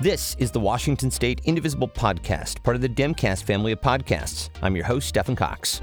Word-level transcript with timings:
This 0.00 0.36
is 0.38 0.52
the 0.52 0.60
Washington 0.60 1.10
State 1.10 1.40
Indivisible 1.44 1.88
Podcast, 1.88 2.62
part 2.62 2.76
of 2.76 2.82
the 2.82 2.88
Demcast 2.88 3.42
family 3.42 3.72
of 3.72 3.80
podcasts. 3.80 4.48
I'm 4.62 4.76
your 4.76 4.84
host, 4.84 5.08
Stephen 5.08 5.34
Cox. 5.34 5.80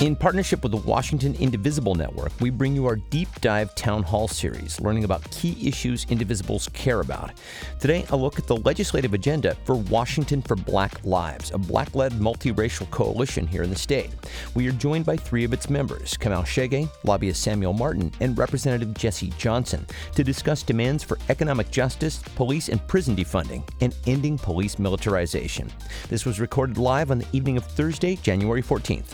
In 0.00 0.16
partnership 0.16 0.62
with 0.62 0.72
the 0.72 0.78
Washington 0.78 1.34
Indivisible 1.34 1.94
Network, 1.94 2.32
we 2.40 2.48
bring 2.48 2.74
you 2.74 2.86
our 2.86 2.96
deep 2.96 3.28
dive 3.42 3.74
town 3.74 4.02
hall 4.02 4.28
series, 4.28 4.80
learning 4.80 5.04
about 5.04 5.30
key 5.30 5.58
issues 5.68 6.06
indivisibles 6.06 6.72
care 6.72 7.00
about. 7.00 7.32
Today, 7.78 8.06
a 8.08 8.16
look 8.16 8.38
at 8.38 8.46
the 8.46 8.56
legislative 8.56 9.12
agenda 9.12 9.54
for 9.66 9.74
Washington 9.76 10.40
for 10.40 10.56
Black 10.56 11.04
Lives, 11.04 11.50
a 11.50 11.58
black 11.58 11.94
led 11.94 12.12
multiracial 12.12 12.90
coalition 12.90 13.46
here 13.46 13.62
in 13.62 13.68
the 13.68 13.76
state. 13.76 14.08
We 14.54 14.66
are 14.68 14.72
joined 14.72 15.04
by 15.04 15.18
three 15.18 15.44
of 15.44 15.52
its 15.52 15.68
members 15.68 16.14
Kamau 16.14 16.46
Chege, 16.46 16.88
lobbyist 17.04 17.42
Samuel 17.42 17.74
Martin, 17.74 18.10
and 18.20 18.38
Representative 18.38 18.94
Jesse 18.94 19.34
Johnson 19.36 19.86
to 20.14 20.24
discuss 20.24 20.62
demands 20.62 21.04
for 21.04 21.18
economic 21.28 21.70
justice, 21.70 22.22
police 22.36 22.70
and 22.70 22.86
prison 22.88 23.14
defunding, 23.14 23.68
and 23.82 23.94
ending 24.06 24.38
police 24.38 24.78
militarization. 24.78 25.70
This 26.08 26.24
was 26.24 26.40
recorded 26.40 26.78
live 26.78 27.10
on 27.10 27.18
the 27.18 27.26
evening 27.34 27.58
of 27.58 27.66
Thursday, 27.66 28.16
January 28.16 28.62
14th. 28.62 29.12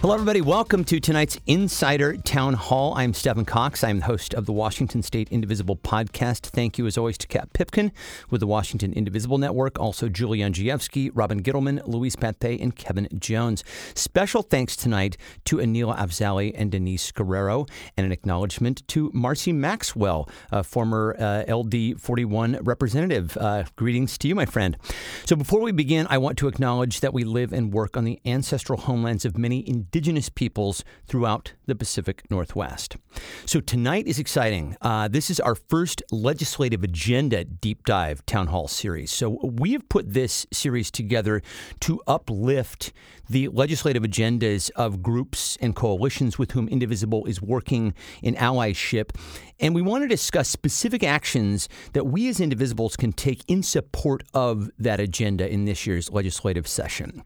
Hello, 0.00 0.14
everybody. 0.14 0.40
Welcome 0.40 0.84
to 0.84 1.00
tonight's 1.00 1.40
Insider 1.48 2.16
Town 2.18 2.54
Hall. 2.54 2.94
I'm 2.96 3.12
Stephen 3.12 3.44
Cox. 3.44 3.82
I'm 3.82 3.98
the 3.98 4.04
host 4.04 4.32
of 4.32 4.46
the 4.46 4.52
Washington 4.52 5.02
State 5.02 5.28
Indivisible 5.32 5.74
podcast. 5.74 6.46
Thank 6.50 6.78
you, 6.78 6.86
as 6.86 6.96
always, 6.96 7.18
to 7.18 7.26
Kat 7.26 7.52
Pipkin 7.52 7.90
with 8.30 8.40
the 8.40 8.46
Washington 8.46 8.92
Indivisible 8.92 9.38
Network, 9.38 9.76
also 9.80 10.08
Julie 10.08 10.38
Andrzejewski, 10.38 11.10
Robin 11.14 11.42
Gittleman, 11.42 11.84
Louise 11.84 12.14
Pathé, 12.14 12.62
and 12.62 12.76
Kevin 12.76 13.08
Jones. 13.18 13.64
Special 13.96 14.42
thanks 14.42 14.76
tonight 14.76 15.16
to 15.46 15.56
Anila 15.56 15.98
Avzali 15.98 16.52
and 16.54 16.70
Denise 16.70 17.10
Guerrero, 17.10 17.66
and 17.96 18.06
an 18.06 18.12
acknowledgement 18.12 18.86
to 18.86 19.10
Marcy 19.12 19.52
Maxwell, 19.52 20.28
a 20.52 20.62
former 20.62 21.16
uh, 21.18 21.52
LD 21.52 22.00
41 22.00 22.60
representative. 22.62 23.36
Uh, 23.36 23.64
greetings 23.74 24.16
to 24.18 24.28
you, 24.28 24.36
my 24.36 24.46
friend. 24.46 24.76
So, 25.24 25.34
before 25.34 25.60
we 25.60 25.72
begin, 25.72 26.06
I 26.08 26.18
want 26.18 26.38
to 26.38 26.46
acknowledge 26.46 27.00
that 27.00 27.12
we 27.12 27.24
live 27.24 27.52
and 27.52 27.72
work 27.72 27.96
on 27.96 28.04
the 28.04 28.20
ancestral 28.24 28.78
homelands 28.78 29.24
of 29.24 29.36
many 29.36 29.68
indigenous 29.68 29.87
peoples 30.28 30.84
throughout 31.06 31.52
the 31.66 31.74
Pacific 31.74 32.22
Northwest. 32.30 32.96
So 33.46 33.60
tonight 33.60 34.06
is 34.06 34.18
exciting. 34.18 34.76
Uh, 34.80 35.08
this 35.08 35.30
is 35.30 35.40
our 35.40 35.54
first 35.54 36.02
legislative 36.10 36.84
agenda 36.84 37.44
deep 37.44 37.84
dive 37.84 38.24
town 38.26 38.48
hall 38.48 38.68
series. 38.68 39.10
So 39.10 39.38
we 39.42 39.72
have 39.72 39.88
put 39.88 40.12
this 40.12 40.46
series 40.52 40.90
together 40.90 41.42
to 41.80 42.00
uplift 42.06 42.92
the 43.28 43.48
legislative 43.48 44.02
agendas 44.02 44.70
of 44.76 45.02
groups 45.02 45.58
and 45.60 45.74
coalitions 45.74 46.38
with 46.38 46.52
whom 46.52 46.68
Indivisible 46.68 47.24
is 47.26 47.42
working 47.42 47.94
in 48.22 48.34
allyship. 48.34 49.10
And 49.60 49.74
we 49.74 49.82
want 49.82 50.04
to 50.04 50.08
discuss 50.08 50.48
specific 50.48 51.02
actions 51.02 51.68
that 51.92 52.06
we 52.06 52.28
as 52.28 52.38
Indivisibles 52.38 52.96
can 52.96 53.12
take 53.12 53.42
in 53.48 53.62
support 53.62 54.22
of 54.32 54.70
that 54.78 55.00
agenda 55.00 55.50
in 55.50 55.64
this 55.64 55.86
year's 55.86 56.12
legislative 56.12 56.68
session. 56.68 57.24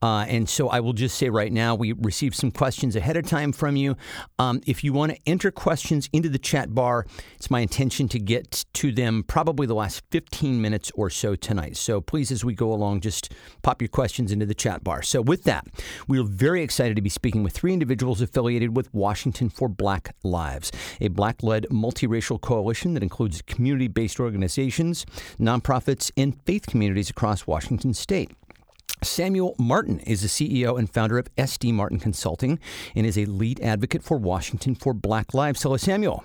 Uh, 0.00 0.24
and 0.28 0.48
so 0.48 0.68
I 0.68 0.80
will 0.80 0.92
just 0.92 1.16
say 1.16 1.28
right 1.28 1.52
now, 1.52 1.74
we 1.74 1.92
received 1.92 2.36
some 2.36 2.50
questions 2.50 2.94
ahead 2.96 3.16
of 3.16 3.26
time 3.26 3.52
from 3.52 3.76
you. 3.76 3.96
Um, 4.38 4.60
if 4.66 4.84
you 4.84 4.92
want 4.92 5.12
to 5.12 5.18
enter 5.26 5.50
questions 5.50 6.08
into 6.12 6.28
the 6.28 6.38
chat 6.38 6.74
bar, 6.74 7.06
it's 7.36 7.50
my 7.50 7.60
intention 7.60 8.08
to 8.08 8.18
get 8.18 8.64
to 8.74 8.92
them 8.92 9.24
probably 9.26 9.66
the 9.66 9.74
last 9.74 10.02
15 10.10 10.60
minutes 10.60 10.92
or 10.94 11.10
so 11.10 11.34
tonight. 11.34 11.76
So 11.76 12.00
please, 12.00 12.30
as 12.30 12.44
we 12.44 12.54
go 12.54 12.72
along, 12.72 13.00
just 13.00 13.32
pop 13.62 13.82
your 13.82 13.88
questions 13.88 14.30
into 14.32 14.46
the 14.46 14.54
chat 14.54 14.84
bar. 14.84 15.02
So 15.02 15.20
with 15.20 15.41
that, 15.44 15.66
we 16.08 16.18
are 16.18 16.24
very 16.24 16.62
excited 16.62 16.96
to 16.96 17.02
be 17.02 17.08
speaking 17.08 17.42
with 17.42 17.52
three 17.52 17.72
individuals 17.72 18.20
affiliated 18.20 18.76
with 18.76 18.92
Washington 18.94 19.48
for 19.48 19.68
Black 19.68 20.14
Lives, 20.22 20.72
a 21.00 21.08
black 21.08 21.42
led 21.42 21.66
multiracial 21.70 22.40
coalition 22.40 22.94
that 22.94 23.02
includes 23.02 23.42
community 23.42 23.88
based 23.88 24.20
organizations, 24.20 25.04
nonprofits, 25.38 26.10
and 26.16 26.40
faith 26.44 26.66
communities 26.66 27.10
across 27.10 27.46
Washington 27.46 27.94
state. 27.94 28.30
Samuel 29.02 29.56
Martin 29.58 29.98
is 30.00 30.22
the 30.22 30.28
CEO 30.28 30.78
and 30.78 30.88
founder 30.92 31.18
of 31.18 31.34
SD 31.36 31.72
Martin 31.72 31.98
Consulting 31.98 32.58
and 32.94 33.04
is 33.04 33.18
a 33.18 33.24
lead 33.24 33.60
advocate 33.60 34.02
for 34.02 34.16
Washington 34.16 34.74
for 34.74 34.94
Black 34.94 35.34
Lives. 35.34 35.62
Hello, 35.62 35.76
Samuel. 35.76 36.24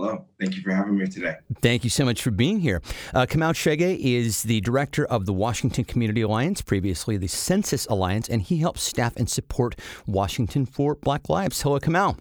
Hello. 0.00 0.24
Thank 0.40 0.56
you 0.56 0.62
for 0.62 0.70
having 0.70 0.96
me 0.96 1.06
today. 1.06 1.34
Thank 1.60 1.84
you 1.84 1.90
so 1.90 2.06
much 2.06 2.22
for 2.22 2.30
being 2.30 2.60
here. 2.60 2.80
Uh, 3.12 3.26
Kamau 3.26 3.52
Chege 3.52 3.98
is 3.98 4.44
the 4.44 4.62
director 4.62 5.04
of 5.04 5.26
the 5.26 5.34
Washington 5.34 5.84
Community 5.84 6.22
Alliance, 6.22 6.62
previously 6.62 7.18
the 7.18 7.26
Census 7.26 7.84
Alliance, 7.84 8.26
and 8.26 8.40
he 8.40 8.56
helps 8.56 8.80
staff 8.82 9.14
and 9.16 9.28
support 9.28 9.78
Washington 10.06 10.64
for 10.64 10.94
Black 10.94 11.28
Lives. 11.28 11.60
Hello, 11.60 11.78
Kamau. 11.78 12.18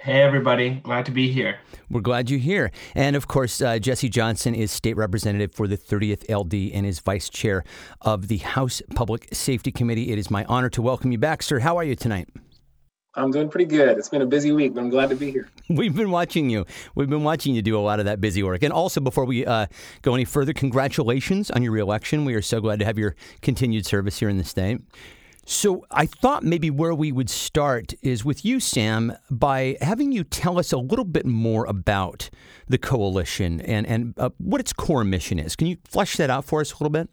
Hey, 0.00 0.22
everybody. 0.22 0.80
Glad 0.82 1.04
to 1.04 1.12
be 1.12 1.30
here. 1.30 1.58
We're 1.90 2.00
glad 2.00 2.30
you're 2.30 2.40
here. 2.40 2.70
And 2.94 3.14
of 3.14 3.28
course, 3.28 3.60
uh, 3.60 3.78
Jesse 3.78 4.08
Johnson 4.08 4.54
is 4.54 4.72
state 4.72 4.96
representative 4.96 5.54
for 5.54 5.68
the 5.68 5.76
30th 5.76 6.34
LD 6.34 6.72
and 6.72 6.86
is 6.86 7.00
vice 7.00 7.28
chair 7.28 7.62
of 8.00 8.28
the 8.28 8.38
House 8.38 8.80
Public 8.94 9.28
Safety 9.34 9.70
Committee. 9.70 10.12
It 10.12 10.18
is 10.18 10.30
my 10.30 10.46
honor 10.46 10.70
to 10.70 10.80
welcome 10.80 11.12
you 11.12 11.18
back, 11.18 11.42
sir. 11.42 11.58
How 11.58 11.76
are 11.76 11.84
you 11.84 11.94
tonight? 11.94 12.30
I'm 13.14 13.30
doing 13.30 13.50
pretty 13.50 13.66
good. 13.66 13.98
It's 13.98 14.08
been 14.08 14.22
a 14.22 14.26
busy 14.26 14.52
week, 14.52 14.74
but 14.74 14.80
I'm 14.80 14.88
glad 14.88 15.10
to 15.10 15.16
be 15.16 15.30
here. 15.30 15.50
We've 15.68 15.94
been 15.94 16.10
watching 16.10 16.48
you. 16.48 16.64
We've 16.94 17.10
been 17.10 17.24
watching 17.24 17.54
you 17.54 17.60
do 17.60 17.78
a 17.78 17.80
lot 17.80 17.98
of 17.98 18.06
that 18.06 18.20
busy 18.20 18.42
work. 18.42 18.62
And 18.62 18.72
also, 18.72 19.00
before 19.00 19.26
we 19.26 19.44
uh, 19.44 19.66
go 20.00 20.14
any 20.14 20.24
further, 20.24 20.54
congratulations 20.54 21.50
on 21.50 21.62
your 21.62 21.72
reelection. 21.72 22.24
We 22.24 22.34
are 22.34 22.42
so 22.42 22.60
glad 22.60 22.78
to 22.78 22.86
have 22.86 22.98
your 22.98 23.14
continued 23.42 23.84
service 23.84 24.18
here 24.18 24.30
in 24.30 24.38
the 24.38 24.44
state. 24.44 24.80
So 25.44 25.84
I 25.90 26.06
thought 26.06 26.44
maybe 26.44 26.70
where 26.70 26.94
we 26.94 27.10
would 27.12 27.28
start 27.28 27.94
is 28.00 28.24
with 28.24 28.44
you, 28.44 28.60
Sam, 28.60 29.12
by 29.30 29.76
having 29.80 30.12
you 30.12 30.24
tell 30.24 30.58
us 30.58 30.72
a 30.72 30.78
little 30.78 31.04
bit 31.04 31.26
more 31.26 31.66
about 31.66 32.30
the 32.68 32.78
coalition 32.78 33.60
and 33.60 33.86
and 33.86 34.14
uh, 34.18 34.30
what 34.38 34.60
its 34.60 34.72
core 34.72 35.04
mission 35.04 35.38
is. 35.38 35.56
Can 35.56 35.66
you 35.66 35.76
flesh 35.84 36.16
that 36.16 36.30
out 36.30 36.44
for 36.44 36.60
us 36.60 36.70
a 36.70 36.74
little 36.76 36.90
bit? 36.90 37.08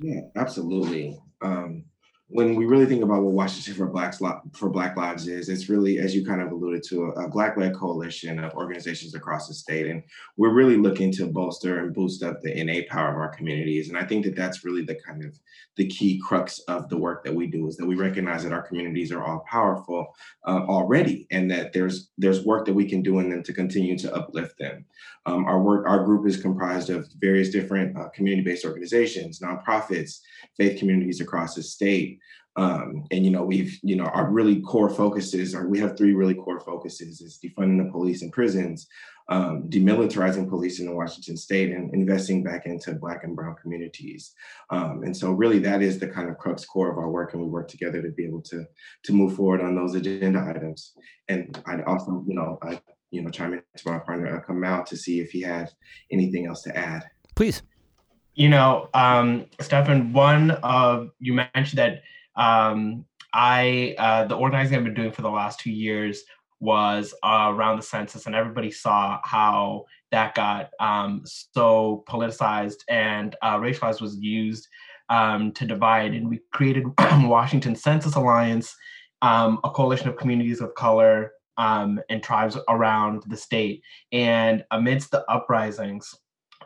Yeah, 0.00 0.20
absolutely. 0.36 1.18
Um, 1.40 1.84
when 2.30 2.56
we 2.56 2.66
really 2.66 2.84
think 2.84 3.02
about 3.02 3.22
what 3.22 3.32
Washington 3.32 3.74
for 3.74 3.86
Black 3.86 4.14
for 4.52 4.68
Black 4.68 4.96
Lives 4.98 5.26
is, 5.28 5.48
it's 5.48 5.70
really, 5.70 5.98
as 5.98 6.14
you 6.14 6.26
kind 6.26 6.42
of 6.42 6.52
alluded 6.52 6.82
to, 6.84 7.04
a, 7.04 7.28
Black-led 7.28 7.74
coalition 7.74 8.38
of 8.38 8.52
organizations 8.52 9.14
across 9.14 9.48
the 9.48 9.54
state, 9.54 9.86
and 9.86 10.02
we're 10.36 10.52
really 10.52 10.76
looking 10.76 11.10
to 11.12 11.26
bolster 11.26 11.78
and 11.78 11.94
boost 11.94 12.22
up 12.22 12.42
the 12.42 12.54
innate 12.54 12.88
power 12.88 13.10
of 13.10 13.16
our 13.16 13.34
communities. 13.34 13.88
And 13.88 13.96
I 13.96 14.04
think 14.04 14.26
that 14.26 14.36
that's 14.36 14.62
really 14.62 14.84
the 14.84 14.96
kind 14.96 15.24
of 15.24 15.38
the 15.76 15.86
key 15.86 16.20
crux 16.22 16.58
of 16.68 16.90
the 16.90 16.98
work 16.98 17.24
that 17.24 17.34
we 17.34 17.46
do 17.46 17.66
is 17.66 17.78
that 17.78 17.86
we 17.86 17.94
recognize 17.94 18.42
that 18.42 18.52
our 18.52 18.66
communities 18.66 19.10
are 19.10 19.24
all 19.24 19.44
powerful 19.50 20.08
uh, 20.46 20.64
already, 20.68 21.26
and 21.30 21.50
that 21.50 21.72
there's 21.72 22.10
there's 22.18 22.44
work 22.44 22.66
that 22.66 22.74
we 22.74 22.86
can 22.86 23.02
do 23.02 23.20
in 23.20 23.30
them 23.30 23.42
to 23.42 23.54
continue 23.54 23.96
to 23.98 24.14
uplift 24.14 24.58
them. 24.58 24.84
Um, 25.26 25.44
our 25.44 25.60
work, 25.62 25.86
our 25.86 26.04
group 26.04 26.26
is 26.26 26.40
comprised 26.40 26.90
of 26.90 27.08
various 27.20 27.50
different 27.50 27.96
uh, 27.98 28.08
community-based 28.14 28.64
organizations, 28.64 29.40
nonprofits, 29.40 30.20
faith 30.56 30.78
communities 30.78 31.20
across 31.20 31.54
the 31.54 31.62
state. 31.62 32.18
Um, 32.56 33.04
and 33.12 33.24
you 33.24 33.30
know, 33.30 33.44
we've 33.44 33.78
you 33.82 33.94
know 33.94 34.06
our 34.06 34.30
really 34.30 34.60
core 34.60 34.90
focuses 34.90 35.54
are 35.54 35.68
we 35.68 35.78
have 35.78 35.96
three 35.96 36.12
really 36.12 36.34
core 36.34 36.60
focuses: 36.60 37.20
is 37.20 37.38
defunding 37.42 37.84
the 37.84 37.92
police 37.92 38.22
and 38.22 38.32
prisons, 38.32 38.88
um, 39.28 39.68
demilitarizing 39.68 40.48
police 40.48 40.80
in 40.80 40.86
the 40.86 40.94
Washington 40.94 41.36
State, 41.36 41.70
and 41.70 41.94
investing 41.94 42.42
back 42.42 42.66
into 42.66 42.94
Black 42.94 43.22
and 43.22 43.36
Brown 43.36 43.54
communities. 43.62 44.34
Um, 44.70 45.02
and 45.04 45.16
so, 45.16 45.30
really, 45.30 45.60
that 45.60 45.82
is 45.82 46.00
the 46.00 46.08
kind 46.08 46.28
of 46.28 46.38
crux 46.38 46.64
core 46.64 46.90
of 46.90 46.98
our 46.98 47.10
work, 47.10 47.32
and 47.32 47.42
we 47.42 47.48
work 47.48 47.68
together 47.68 48.02
to 48.02 48.10
be 48.10 48.24
able 48.24 48.42
to 48.42 48.64
to 49.04 49.12
move 49.12 49.36
forward 49.36 49.60
on 49.60 49.76
those 49.76 49.94
agenda 49.94 50.44
items. 50.44 50.94
And 51.28 51.62
I'd 51.66 51.84
also, 51.84 52.24
you 52.26 52.34
know, 52.34 52.58
I 52.62 52.80
you 53.10 53.22
know 53.22 53.30
chime 53.30 53.54
in 53.54 53.62
to 53.76 53.90
my 53.90 53.98
partner 53.98 54.36
uh, 54.36 54.46
Kamau 54.46 54.84
to 54.86 54.96
see 54.96 55.20
if 55.20 55.30
he 55.30 55.40
had 55.40 55.70
anything 56.10 56.46
else 56.46 56.62
to 56.62 56.76
add. 56.76 57.04
Please. 57.34 57.62
You 58.34 58.48
know, 58.48 58.88
um, 58.94 59.46
Stefan, 59.60 60.12
one 60.12 60.52
of 60.62 61.10
you 61.18 61.34
mentioned 61.34 61.78
that 61.78 62.02
um, 62.36 63.04
I 63.34 63.96
uh, 63.98 64.24
the 64.26 64.36
organizing 64.36 64.76
I've 64.76 64.84
been 64.84 64.94
doing 64.94 65.12
for 65.12 65.22
the 65.22 65.30
last 65.30 65.60
two 65.60 65.72
years 65.72 66.22
was 66.60 67.14
uh, 67.22 67.48
around 67.50 67.76
the 67.76 67.82
census, 67.82 68.26
and 68.26 68.34
everybody 68.34 68.70
saw 68.70 69.20
how 69.24 69.84
that 70.10 70.34
got 70.34 70.70
um, 70.80 71.22
so 71.24 72.04
politicized 72.08 72.78
and 72.88 73.36
uh, 73.42 73.58
racialized 73.58 74.00
was 74.00 74.16
used 74.16 74.68
um, 75.08 75.52
to 75.52 75.66
divide. 75.66 76.14
And 76.14 76.28
we 76.28 76.40
created 76.52 76.84
Washington 76.98 77.76
Census 77.76 78.14
Alliance, 78.14 78.74
um, 79.22 79.58
a 79.64 79.70
coalition 79.70 80.08
of 80.08 80.16
communities 80.16 80.60
of 80.60 80.74
color 80.74 81.32
um, 81.58 82.00
and 82.08 82.22
tribes 82.22 82.56
around 82.68 83.22
the 83.26 83.36
state. 83.36 83.82
And 84.12 84.64
amidst 84.70 85.10
the 85.10 85.28
uprisings 85.30 86.14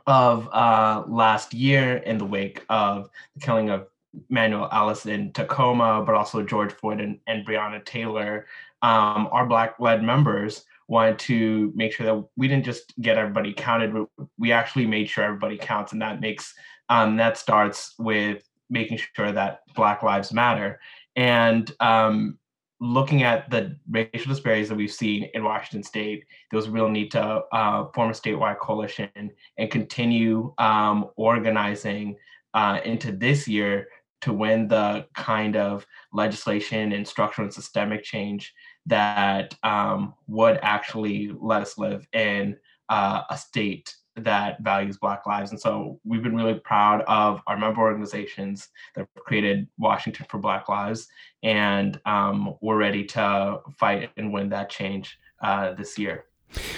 of 0.07 0.49
uh, 0.53 1.05
last 1.09 1.55
year, 1.55 1.97
in 1.97 2.19
the 2.19 2.25
wake 2.25 2.65
of 2.69 3.11
the 3.35 3.41
killing 3.41 3.71
of 3.71 3.89
Manuel 4.29 4.69
Ellis 4.71 5.07
in 5.07 5.33
Tacoma, 5.33 6.03
but 6.05 6.15
also 6.15 6.43
George 6.43 6.73
Floyd 6.73 7.01
and, 7.01 7.19
and 7.27 7.47
Breonna 7.47 7.85
Taylor, 7.85 8.47
um, 8.83 9.29
our 9.33 9.47
Black 9.47 9.77
led 9.81 10.03
members 10.03 10.65
wanted 10.89 11.19
to 11.19 11.73
make 11.75 11.93
sure 11.93 12.05
that 12.05 12.29
we 12.37 12.49
didn't 12.49 12.65
just 12.65 12.93
get 13.01 13.17
everybody 13.17 13.55
counted, 13.55 14.07
we 14.39 14.53
actually 14.53 14.87
made 14.87 15.09
sure 15.09 15.25
everybody 15.25 15.57
counts. 15.57 15.93
And 15.93 16.03
that 16.03 16.21
makes, 16.21 16.53
um, 16.91 17.17
that 17.17 17.39
starts 17.39 17.95
with 17.99 18.47
making 18.69 18.99
sure 19.15 19.33
that 19.33 19.61
Black 19.75 20.03
Lives 20.03 20.33
Matter. 20.33 20.81
And 21.17 21.71
um, 21.81 22.39
looking 22.83 23.23
at 23.23 23.49
the 23.49 23.77
racial 23.89 24.33
disparities 24.33 24.69
that 24.69 24.75
we've 24.75 24.93
seen 24.93 25.31
in 25.35 25.45
Washington 25.45 25.85
State, 25.85 26.25
there 26.51 26.57
was 26.57 26.67
a 26.67 26.71
real 26.71 26.89
need 26.89 27.13
to 27.13 27.23
uh, 27.53 27.87
form 27.95 28.11
a 28.11 28.13
statewide 28.13 28.59
coalition 28.59 29.09
and 29.57 29.71
continue 29.71 30.53
um, 30.59 31.09
organizing 31.15 32.17
uh, 32.55 32.81
into 32.85 33.13
this 33.13 33.47
year 33.47 33.87
to 34.23 34.33
win 34.33 34.67
the 34.67 35.07
kind 35.15 35.55
of 35.57 35.87
legislation 36.13 36.91
and 36.91 37.07
structural 37.07 37.47
and 37.47 37.55
systemic 37.55 38.03
change 38.03 38.53
that 38.87 39.55
um, 39.63 40.15
would 40.27 40.59
actually 40.63 41.33
let 41.41 41.63
us 41.63 41.79
live 41.79 42.05
in 42.13 42.57
uh, 42.89 43.23
a 43.31 43.39
state 43.39 43.95
that 44.17 44.61
values 44.61 44.99
Black 44.99 45.27
lives. 45.27 45.51
And 45.51 45.61
so 45.61 45.99
we've 46.05 46.23
been 46.23 46.37
really 46.37 46.59
proud 46.61 47.03
of 47.03 47.41
our 47.47 47.57
member 47.57 47.81
organizations 47.81 48.69
that 48.95 49.09
created 49.17 49.69
Washington 49.79 50.27
for 50.29 50.39
Black 50.39 50.69
Lives. 50.69 51.09
And 51.43 52.01
um, 52.05 52.55
we're 52.61 52.77
ready 52.77 53.05
to 53.05 53.61
fight 53.79 54.11
and 54.17 54.33
win 54.33 54.51
that 54.51 54.71
change 54.71 55.19
uh, 55.43 55.73
this 55.73 55.99
year. 55.99 56.27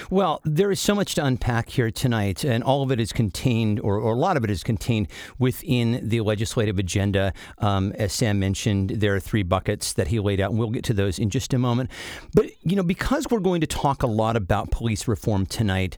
Well, 0.09 0.39
there 0.45 0.71
is 0.71 0.79
so 0.79 0.95
much 0.95 1.15
to 1.15 1.25
unpack 1.25 1.67
here 1.67 1.91
tonight, 1.91 2.45
and 2.45 2.63
all 2.63 2.81
of 2.81 2.91
it 2.91 2.99
is 3.01 3.11
contained, 3.11 3.79
or, 3.81 3.99
or 3.99 4.13
a 4.13 4.17
lot 4.17 4.37
of 4.37 4.45
it 4.45 4.49
is 4.49 4.63
contained 4.63 5.09
within 5.37 5.99
the 6.07 6.21
legislative 6.21 6.79
agenda. 6.79 7.33
Um, 7.57 7.91
as 7.97 8.13
Sam 8.13 8.39
mentioned, 8.39 8.91
there 8.91 9.13
are 9.15 9.19
three 9.19 9.43
buckets 9.43 9.91
that 9.91 10.07
he 10.07 10.19
laid 10.21 10.39
out, 10.39 10.51
and 10.51 10.59
we'll 10.59 10.69
get 10.69 10.85
to 10.85 10.93
those 10.93 11.19
in 11.19 11.29
just 11.29 11.53
a 11.53 11.57
moment. 11.57 11.91
But, 12.33 12.51
you 12.63 12.77
know, 12.77 12.83
because 12.83 13.27
we're 13.29 13.39
going 13.39 13.59
to 13.59 13.67
talk 13.67 14.01
a 14.01 14.07
lot 14.07 14.37
about 14.37 14.71
police 14.71 15.09
reform 15.09 15.45
tonight, 15.45 15.97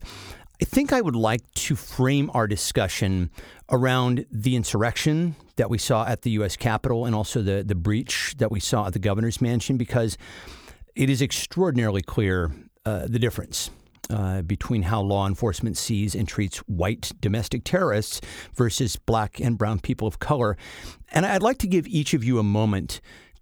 I 0.59 0.65
think 0.65 0.91
I 0.91 1.01
would 1.01 1.15
like 1.15 1.51
to 1.53 1.75
frame 1.75 2.31
our 2.33 2.47
discussion 2.47 3.29
around 3.69 4.25
the 4.31 4.55
insurrection 4.55 5.35
that 5.55 5.69
we 5.69 5.77
saw 5.77 6.05
at 6.05 6.23
the 6.23 6.31
U.S. 6.31 6.55
Capitol 6.55 7.05
and 7.05 7.13
also 7.13 7.43
the, 7.43 7.63
the 7.63 7.75
breach 7.75 8.33
that 8.37 8.51
we 8.51 8.59
saw 8.59 8.87
at 8.87 8.93
the 8.93 8.99
governor's 8.99 9.39
mansion 9.39 9.77
because 9.77 10.17
it 10.95 11.11
is 11.11 11.21
extraordinarily 11.21 12.01
clear 12.01 12.51
uh, 12.85 13.05
the 13.07 13.19
difference. 13.19 13.69
Uh, 14.09 14.41
between 14.41 14.83
how 14.83 15.01
law 15.01 15.27
enforcement 15.27 15.75
sees 15.75 16.15
and 16.15 16.29
treats 16.29 16.59
white 16.59 17.11
domestic 17.19 17.65
terrorists 17.65 18.21
versus 18.55 18.95
black 18.95 19.41
and 19.41 19.57
brown 19.57 19.81
people 19.81 20.07
of 20.07 20.17
color. 20.17 20.55
And 21.11 21.25
I'd 21.25 21.43
like 21.43 21.57
to 21.57 21.67
give 21.67 21.85
each 21.87 22.13
of 22.13 22.23
you 22.23 22.39
a 22.39 22.43
moment 22.43 23.01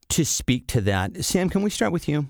to 0.09 0.25
speak 0.25 0.65
to 0.69 0.81
that. 0.81 1.23
Sam, 1.23 1.51
can 1.51 1.61
we 1.61 1.69
start 1.69 1.91
with 1.91 2.09
you? 2.09 2.25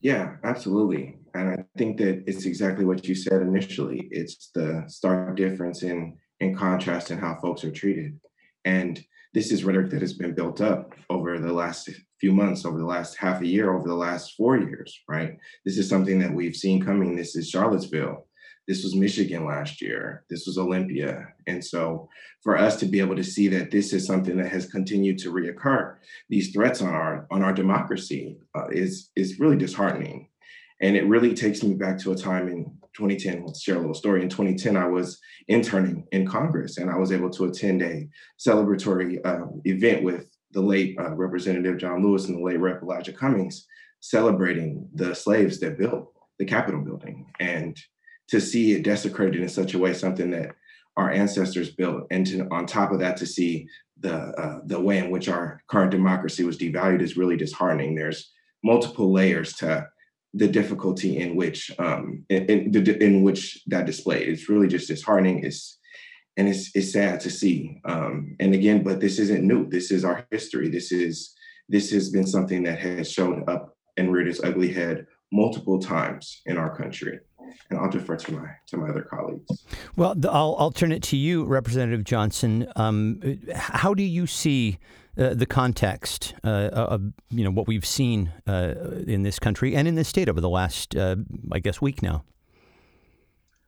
Yeah, 0.00 0.36
absolutely. 0.44 1.19
And 1.34 1.48
I 1.48 1.64
think 1.78 1.98
that 1.98 2.24
it's 2.26 2.44
exactly 2.44 2.84
what 2.84 3.06
you 3.06 3.14
said 3.14 3.42
initially. 3.42 4.08
It's 4.10 4.50
the 4.54 4.84
stark 4.88 5.36
difference 5.36 5.82
in 5.82 6.16
in 6.40 6.56
contrast 6.56 7.10
in 7.10 7.18
how 7.18 7.36
folks 7.40 7.64
are 7.64 7.70
treated. 7.70 8.18
And 8.64 9.02
this 9.32 9.52
is 9.52 9.64
rhetoric 9.64 9.90
that 9.90 10.00
has 10.00 10.14
been 10.14 10.34
built 10.34 10.60
up 10.60 10.94
over 11.08 11.38
the 11.38 11.52
last 11.52 11.88
few 12.20 12.32
months, 12.32 12.64
over 12.64 12.78
the 12.78 12.84
last 12.84 13.16
half 13.16 13.40
a 13.42 13.46
year, 13.46 13.72
over 13.72 13.86
the 13.86 13.94
last 13.94 14.34
four 14.36 14.56
years, 14.58 15.00
right? 15.08 15.36
This 15.64 15.78
is 15.78 15.88
something 15.88 16.18
that 16.18 16.32
we've 16.32 16.56
seen 16.56 16.84
coming. 16.84 17.14
This 17.14 17.36
is 17.36 17.48
Charlottesville. 17.48 18.26
This 18.66 18.84
was 18.84 18.94
Michigan 18.94 19.46
last 19.46 19.80
year. 19.80 20.24
This 20.30 20.46
was 20.46 20.58
Olympia. 20.58 21.28
And 21.46 21.64
so 21.64 22.08
for 22.42 22.56
us 22.56 22.76
to 22.76 22.86
be 22.86 23.00
able 23.00 23.16
to 23.16 23.24
see 23.24 23.48
that 23.48 23.70
this 23.70 23.92
is 23.92 24.06
something 24.06 24.36
that 24.36 24.50
has 24.50 24.66
continued 24.66 25.18
to 25.18 25.32
reoccur, 25.32 25.96
these 26.28 26.52
threats 26.52 26.80
on 26.82 26.88
our 26.88 27.26
on 27.30 27.42
our 27.42 27.52
democracy 27.52 28.38
uh, 28.56 28.68
is 28.68 29.10
is 29.16 29.40
really 29.40 29.56
disheartening. 29.56 30.29
And 30.80 30.96
it 30.96 31.06
really 31.06 31.34
takes 31.34 31.62
me 31.62 31.74
back 31.74 31.98
to 31.98 32.12
a 32.12 32.16
time 32.16 32.48
in 32.48 32.64
2010. 32.96 33.44
Let's 33.44 33.62
share 33.62 33.76
a 33.76 33.80
little 33.80 33.94
story. 33.94 34.22
In 34.22 34.28
2010, 34.28 34.76
I 34.76 34.86
was 34.86 35.20
interning 35.48 36.06
in 36.12 36.26
Congress 36.26 36.78
and 36.78 36.90
I 36.90 36.96
was 36.96 37.12
able 37.12 37.30
to 37.30 37.44
attend 37.44 37.82
a 37.82 38.08
celebratory 38.38 39.24
um, 39.26 39.60
event 39.64 40.02
with 40.02 40.30
the 40.52 40.60
late 40.60 40.96
uh, 40.98 41.14
Representative 41.14 41.78
John 41.78 42.02
Lewis 42.02 42.26
and 42.26 42.38
the 42.38 42.42
late 42.42 42.58
Rep. 42.58 42.82
Elijah 42.82 43.12
Cummings 43.12 43.66
celebrating 44.00 44.88
the 44.94 45.14
slaves 45.14 45.60
that 45.60 45.78
built 45.78 46.12
the 46.38 46.44
Capitol 46.44 46.80
building. 46.80 47.30
And 47.38 47.76
to 48.28 48.40
see 48.40 48.72
it 48.72 48.82
desecrated 48.82 49.42
in 49.42 49.48
such 49.48 49.74
a 49.74 49.78
way, 49.78 49.92
something 49.92 50.30
that 50.30 50.54
our 50.96 51.10
ancestors 51.10 51.70
built, 51.70 52.06
and 52.10 52.26
to, 52.26 52.48
on 52.50 52.66
top 52.66 52.90
of 52.90 52.98
that, 53.00 53.16
to 53.18 53.26
see 53.26 53.68
the 54.00 54.14
uh, 54.14 54.60
the 54.64 54.80
way 54.80 54.98
in 54.98 55.10
which 55.10 55.28
our 55.28 55.62
current 55.68 55.90
democracy 55.90 56.42
was 56.44 56.58
devalued 56.58 57.02
is 57.02 57.16
really 57.16 57.36
disheartening. 57.36 57.94
There's 57.94 58.32
multiple 58.64 59.12
layers 59.12 59.52
to 59.54 59.86
the 60.34 60.48
difficulty 60.48 61.18
in 61.18 61.36
which 61.36 61.72
um, 61.78 62.24
in, 62.28 62.44
in, 62.46 63.02
in, 63.02 63.22
which 63.22 63.62
that 63.66 63.86
displayed. 63.86 64.28
It's 64.28 64.48
really 64.48 64.68
just 64.68 64.88
disheartening. 64.88 65.44
It's 65.44 65.78
and 66.36 66.48
it's 66.48 66.70
it's 66.74 66.92
sad 66.92 67.20
to 67.20 67.30
see. 67.30 67.80
Um, 67.84 68.36
and 68.38 68.54
again, 68.54 68.82
but 68.82 69.00
this 69.00 69.18
isn't 69.18 69.46
new. 69.46 69.68
This 69.68 69.90
is 69.90 70.04
our 70.04 70.26
history. 70.30 70.68
This 70.68 70.92
is 70.92 71.34
this 71.68 71.90
has 71.90 72.10
been 72.10 72.26
something 72.26 72.62
that 72.64 72.78
has 72.78 73.10
shown 73.10 73.44
up 73.48 73.76
and 73.96 74.12
reared 74.12 74.28
its 74.28 74.42
ugly 74.42 74.72
head 74.72 75.06
multiple 75.32 75.78
times 75.78 76.42
in 76.46 76.56
our 76.56 76.76
country. 76.76 77.20
And 77.70 77.78
I'll 77.78 77.90
defer 77.90 78.16
to 78.16 78.32
my 78.32 78.48
to 78.68 78.76
my 78.76 78.88
other 78.88 79.02
colleagues. 79.02 79.64
Well, 79.96 80.14
I'll 80.24 80.56
I'll 80.58 80.72
turn 80.72 80.92
it 80.92 81.02
to 81.04 81.16
you, 81.16 81.44
Representative 81.44 82.04
Johnson. 82.04 82.70
Um, 82.76 83.20
how 83.54 83.94
do 83.94 84.02
you 84.02 84.26
see 84.26 84.78
uh, 85.18 85.34
the 85.34 85.46
context 85.46 86.34
uh, 86.44 86.70
of 86.72 87.02
you 87.30 87.44
know 87.44 87.50
what 87.50 87.66
we've 87.66 87.86
seen 87.86 88.32
uh, 88.46 88.74
in 89.06 89.22
this 89.22 89.38
country 89.38 89.74
and 89.74 89.86
in 89.88 89.94
this 89.94 90.08
state 90.08 90.28
over 90.28 90.40
the 90.40 90.48
last, 90.48 90.96
uh, 90.96 91.16
I 91.52 91.58
guess, 91.58 91.80
week 91.80 92.02
now. 92.02 92.24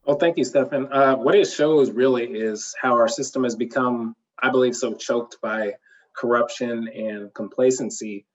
Well, 0.07 0.17
thank 0.19 0.37
you, 0.37 0.45
Stephan. 0.45 0.93
Uh, 0.93 1.17
what 1.17 1.35
it 1.35 1.47
shows 1.47 1.91
really 1.91 2.25
is 2.25 2.75
how 2.81 2.95
our 2.95 3.09
system 3.09 3.45
has 3.45 3.55
become, 3.55 4.17
I 4.41 4.51
believe, 4.51 4.75
so 4.75 4.95
choked 4.95 5.41
by 5.41 5.75
corruption 6.17 6.89
and 6.89 7.35
complacency, 7.35 8.27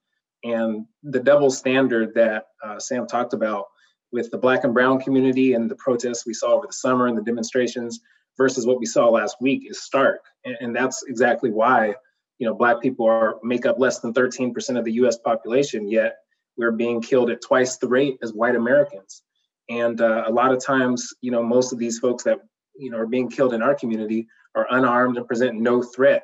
and 0.44 0.86
the 1.04 1.20
double 1.20 1.50
standard 1.50 2.14
that 2.16 2.48
uh, 2.64 2.80
Sam 2.80 3.08
talked 3.08 3.34
about 3.34 3.66
with 4.12 4.32
the 4.32 4.38
Black 4.38 4.64
and 4.64 4.74
Brown 4.74 5.00
community 5.00 5.54
and 5.54 5.70
the 5.70 5.76
protests 5.76 6.26
we 6.26 6.34
saw 6.34 6.54
over 6.54 6.68
the 6.68 6.74
summer 6.74 7.08
and 7.08 7.18
the 7.18 7.24
demonstrations 7.24 8.00
versus 8.38 8.66
what 8.66 8.80
we 8.80 8.86
saw 8.86 9.10
last 9.10 9.38
week 9.42 9.64
is 9.70 9.82
stark, 9.82 10.22
and, 10.46 10.56
and 10.62 10.76
that's 10.76 11.04
exactly 11.08 11.52
why 11.52 11.96
you 12.38 12.48
know, 12.48 12.54
black 12.54 12.82
people 12.82 13.06
are 13.08 13.38
make 13.44 13.66
up 13.66 13.80
less 13.80 14.00
than 14.00 14.14
13% 14.14 14.78
of 14.78 14.86
the 14.86 14.94
US 14.94 15.18
population, 15.18 15.88
yet 15.88 16.18
we're 16.56 16.72
being 16.72 17.02
killed 17.02 17.30
at 17.30 17.42
twice 17.42 17.78
the 17.78 17.88
rate 17.88 18.18
as 18.22 18.34
white 18.34 18.56
Americans. 18.56 19.24
And 19.70 20.00
uh, 20.02 20.24
a 20.26 20.32
lot 20.32 20.52
of 20.52 20.64
times, 20.64 21.14
you 21.22 21.32
know, 21.32 21.44
most 21.44 21.74
of 21.74 21.80
these 21.80 22.00
folks 22.00 22.24
that, 22.24 22.40
you 22.76 22.90
know, 22.90 22.98
are 22.98 23.08
being 23.08 23.30
killed 23.30 23.54
in 23.54 23.62
our 23.62 23.76
community 23.76 24.28
are 24.56 24.68
unarmed 24.70 25.18
and 25.18 25.28
present 25.28 25.60
no 25.60 25.82
threat. 25.82 26.24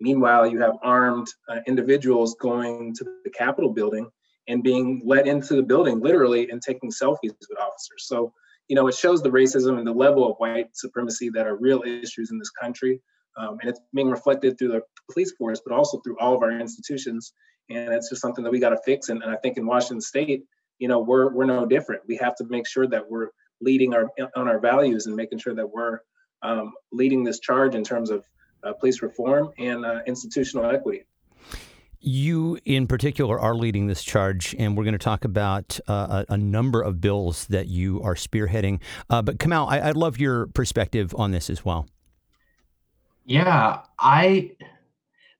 Meanwhile, 0.00 0.46
you 0.46 0.60
have 0.60 0.76
armed 0.82 1.28
uh, 1.48 1.60
individuals 1.66 2.36
going 2.40 2.94
to 2.96 3.04
the 3.24 3.30
Capitol 3.30 3.70
building 3.70 4.10
and 4.48 4.62
being 4.62 5.02
let 5.04 5.26
into 5.26 5.54
the 5.54 5.62
building 5.62 6.00
literally 6.00 6.50
and 6.50 6.60
taking 6.60 6.90
selfies 6.90 7.32
with 7.38 7.58
officers. 7.60 8.06
So, 8.06 8.32
you 8.68 8.76
know, 8.76 8.86
it 8.88 8.94
shows 8.94 9.22
the 9.22 9.30
racism 9.30 9.78
and 9.78 9.86
the 9.86 9.92
level 9.92 10.30
of 10.30 10.36
white 10.38 10.76
supremacy 10.76 11.30
that 11.30 11.46
are 11.46 11.56
real 11.56 11.82
issues 11.82 12.30
in 12.30 12.38
this 12.38 12.50
country. 12.50 13.00
Um, 13.36 13.58
and 13.60 13.70
it's 13.70 13.80
being 13.92 14.10
reflected 14.10 14.58
through 14.58 14.68
the 14.68 14.82
police 15.12 15.32
force, 15.32 15.60
but 15.64 15.74
also 15.74 15.98
through 15.98 16.18
all 16.18 16.34
of 16.36 16.42
our 16.42 16.52
institutions. 16.52 17.32
And 17.70 17.92
it's 17.92 18.10
just 18.10 18.22
something 18.22 18.44
that 18.44 18.50
we 18.50 18.60
got 18.60 18.70
to 18.70 18.78
fix. 18.84 19.08
And, 19.08 19.22
and, 19.22 19.32
I 19.32 19.36
think 19.36 19.56
in 19.56 19.66
Washington 19.66 20.00
State, 20.00 20.44
you 20.78 20.88
know, 20.88 21.00
we're 21.00 21.32
we're 21.32 21.46
no 21.46 21.66
different. 21.66 22.02
We 22.06 22.16
have 22.16 22.36
to 22.36 22.44
make 22.48 22.66
sure 22.66 22.86
that 22.86 23.10
we're 23.10 23.28
leading 23.60 23.94
our 23.94 24.06
on 24.36 24.48
our 24.48 24.60
values 24.60 25.06
and 25.06 25.16
making 25.16 25.38
sure 25.38 25.54
that 25.54 25.70
we're 25.70 26.00
um, 26.42 26.72
leading 26.92 27.24
this 27.24 27.40
charge 27.40 27.74
in 27.74 27.82
terms 27.82 28.10
of 28.10 28.24
uh, 28.62 28.72
police 28.74 29.02
reform 29.02 29.50
and 29.58 29.84
uh, 29.84 30.00
institutional 30.06 30.70
equity. 30.70 31.04
You, 32.06 32.58
in 32.66 32.86
particular, 32.86 33.40
are 33.40 33.54
leading 33.54 33.86
this 33.86 34.04
charge, 34.04 34.54
and 34.58 34.76
we're 34.76 34.84
going 34.84 34.92
to 34.92 34.98
talk 34.98 35.24
about 35.24 35.80
uh, 35.88 36.24
a, 36.28 36.34
a, 36.34 36.36
number 36.36 36.82
of 36.82 37.00
bills 37.00 37.46
that 37.46 37.68
you 37.68 38.02
are 38.02 38.14
spearheading. 38.14 38.80
Uh, 39.08 39.22
but 39.22 39.38
Kamau, 39.38 39.66
I, 39.66 39.92
love 39.92 40.18
your 40.18 40.48
perspective 40.48 41.14
on 41.16 41.30
this 41.30 41.48
as 41.48 41.64
well. 41.64 41.88
Yeah, 43.24 43.80
I 43.98 44.50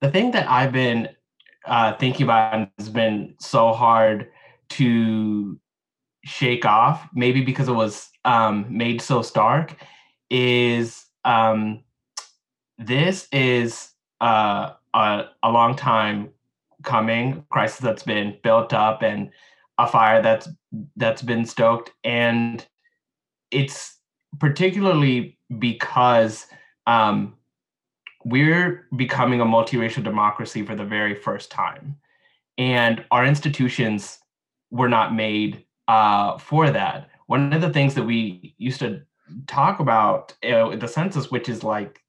the 0.00 0.10
thing 0.10 0.30
that 0.30 0.48
I've 0.48 0.72
been 0.72 1.10
uh, 1.66 1.94
thinking 1.98 2.24
about 2.24 2.70
has 2.78 2.88
been 2.88 3.34
so 3.38 3.72
hard 3.72 4.30
to 4.70 5.60
shake 6.24 6.64
off, 6.64 7.06
maybe 7.12 7.42
because 7.42 7.68
it 7.68 7.72
was 7.72 8.08
um, 8.24 8.64
made 8.70 9.02
so 9.02 9.20
stark, 9.20 9.76
is 10.30 11.04
um, 11.26 11.84
this 12.78 13.28
is 13.32 13.90
uh, 14.22 14.72
a, 14.94 15.24
a 15.42 15.50
long 15.50 15.76
time 15.76 16.30
coming 16.84 17.44
crisis 17.50 17.80
that's 17.80 18.02
been 18.02 18.36
built 18.42 18.72
up 18.72 19.02
and 19.02 19.30
a 19.78 19.86
fire 19.86 20.22
that's 20.22 20.48
that's 20.96 21.22
been 21.22 21.44
stoked 21.44 21.90
and 22.04 22.66
it's 23.50 23.98
particularly 24.38 25.38
because 25.58 26.46
um, 26.86 27.34
we're 28.24 28.86
becoming 28.96 29.40
a 29.40 29.44
multiracial 29.44 30.02
democracy 30.02 30.64
for 30.64 30.74
the 30.74 30.84
very 30.84 31.14
first 31.14 31.50
time. 31.50 31.96
And 32.56 33.04
our 33.10 33.24
institutions 33.24 34.18
were 34.70 34.88
not 34.88 35.14
made 35.14 35.64
uh, 35.88 36.38
for 36.38 36.70
that. 36.70 37.10
One 37.26 37.52
of 37.52 37.60
the 37.60 37.72
things 37.72 37.94
that 37.94 38.04
we 38.04 38.54
used 38.58 38.80
to 38.80 39.02
talk 39.46 39.80
about 39.80 40.34
uh, 40.42 40.76
the 40.76 40.88
census, 40.88 41.30
which 41.30 41.48
is 41.48 41.62
like 41.62 42.00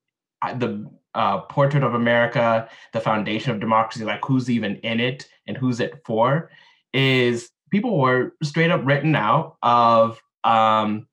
the 0.58 0.89
uh, 1.15 1.39
portrait 1.39 1.84
of 1.84 1.95
America, 1.95 2.69
the 2.93 3.00
foundation 3.00 3.51
of 3.51 3.60
democracy, 3.60 4.03
like 4.03 4.24
who's 4.24 4.50
even 4.50 4.75
in 4.77 5.00
it 5.00 5.27
and 5.48 5.57
who's 5.57 5.79
it 5.79 6.01
for, 6.05 6.51
is 6.93 7.50
people 7.72 7.98
were 8.00 8.34
straight 8.43 8.69
up 8.69 8.81
written 8.84 9.15
out 9.15 9.57
of 9.63 10.22
um, 10.43 11.07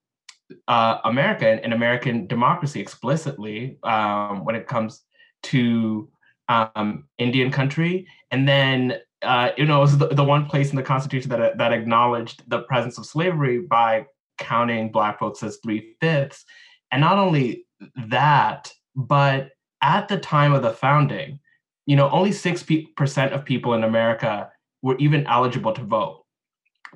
uh, 0.68 0.99
America 1.04 1.49
and 1.49 1.73
American 1.73 2.26
democracy 2.26 2.80
explicitly 2.80 3.78
um, 3.85 4.44
when 4.44 4.54
it 4.54 4.66
comes 4.66 5.02
to 5.44 6.09
um, 6.49 7.04
Indian 7.18 7.50
country. 7.50 8.06
And 8.30 8.47
then, 8.47 8.99
uh, 9.23 9.50
you 9.56 9.64
know, 9.64 9.78
it 9.78 9.80
was 9.80 9.99
the, 9.99 10.09
the 10.09 10.25
one 10.25 10.47
place 10.47 10.71
in 10.71 10.76
the 10.76 10.82
Constitution 10.82 11.30
that, 11.30 11.59
that 11.59 11.73
acknowledged 11.73 12.42
the 12.49 12.61
presence 12.61 12.99
of 12.99 13.06
slavery 13.06 13.61
by 13.61 14.06
counting 14.38 14.90
Black 14.90 15.21
votes 15.21 15.42
as 15.42 15.59
three 15.62 15.94
fifths. 16.00 16.44
And 16.90 17.00
not 17.00 17.18
only 17.18 17.64
that, 18.09 18.71
but 18.94 19.50
at 19.83 20.09
the 20.09 20.19
time 20.19 20.53
of 20.53 20.62
the 20.62 20.71
founding, 20.71 21.41
you 21.87 21.97
know, 21.97 22.09
only 22.11 22.31
6% 22.31 23.33
of 23.33 23.45
people 23.45 23.75
in 23.75 23.85
America 23.85 24.51
were 24.83 24.97
even 24.99 25.27
eligible 25.27 25.73
to 25.73 25.83
vote, 25.83 26.25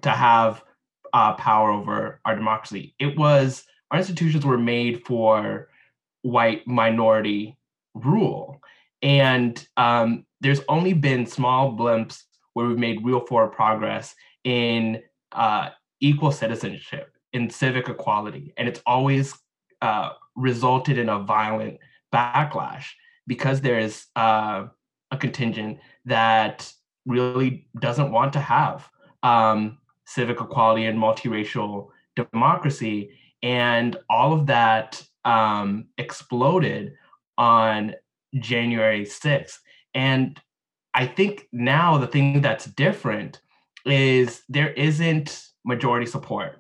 to 0.03 0.11
have 0.11 0.63
uh, 1.13 1.35
power 1.35 1.71
over 1.71 2.21
our 2.25 2.35
democracy. 2.37 2.95
It 2.99 3.19
was, 3.19 3.65
our 3.91 3.99
institutions 3.99 4.47
were 4.47 4.59
made 4.59 5.05
for 5.05 5.69
white 6.23 6.67
minority 6.67 7.57
rule. 7.95 8.61
And 9.03 9.67
um, 9.77 10.25
there's 10.41 10.61
only 10.69 10.93
been 10.93 11.27
small 11.27 11.73
blimps 11.73 12.23
where 12.55 12.67
we've 12.67 12.79
made 12.79 13.05
real 13.05 13.25
forward 13.27 13.53
progress 13.53 14.15
in 14.45 15.03
uh, 15.33 15.71
equal 16.01 16.33
citizenship, 16.33 17.13
in 17.33 17.51
civic 17.51 17.89
equality. 17.89 18.53
And 18.57 18.69
it's 18.69 18.81
always 18.87 19.35
uh, 19.83 20.11
resulted 20.37 20.99
in 20.99 21.09
a 21.09 21.19
violent 21.19 21.79
backlash 22.17 22.87
because 23.27 23.61
there's 23.61 24.07
uh, 24.17 24.67
a 25.11 25.17
contingent 25.17 25.79
that 26.05 26.73
really 27.05 27.69
doesn't 27.79 28.11
want 28.11 28.33
to 28.33 28.41
have 28.41 28.89
um, 29.23 29.79
civic 30.07 30.41
equality 30.41 30.87
and 30.87 30.99
multiracial 30.99 31.89
democracy. 32.15 33.11
And 33.43 33.97
all 34.09 34.33
of 34.33 34.47
that 34.47 35.03
um, 35.25 35.87
exploded 35.99 36.95
on 37.37 37.95
January 38.39 39.05
6th. 39.05 39.59
And 39.95 40.41
I 40.95 41.07
think 41.07 41.49
now 41.53 41.99
the 41.99 42.07
thing 42.07 42.41
that's 42.41 42.65
different 42.65 43.41
is 43.85 44.43
there 44.49 44.73
isn't 44.73 45.49
majority 45.65 46.07
support 46.07 46.59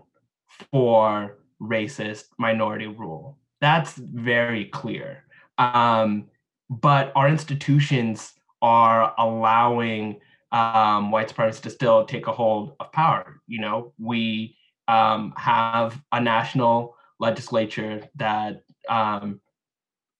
for 0.70 1.38
racist 1.60 2.25
minority 2.38 2.86
rule. 2.86 3.38
That's 3.60 3.94
very 3.94 4.66
clear. 4.66 5.25
Um, 5.58 6.26
but 6.68 7.12
our 7.14 7.28
institutions 7.28 8.32
are 8.62 9.14
allowing 9.18 10.20
um, 10.52 11.10
white 11.10 11.28
supremacists 11.28 11.62
to 11.62 11.70
still 11.70 12.04
take 12.04 12.26
a 12.26 12.32
hold 12.32 12.75
of 12.80 12.92
power. 12.92 13.40
You 13.46 13.60
know, 13.60 13.92
we 13.98 14.56
um, 14.88 15.32
have 15.36 16.00
a 16.12 16.20
national 16.20 16.96
legislature 17.18 18.08
that 18.16 18.62
um, 18.88 19.40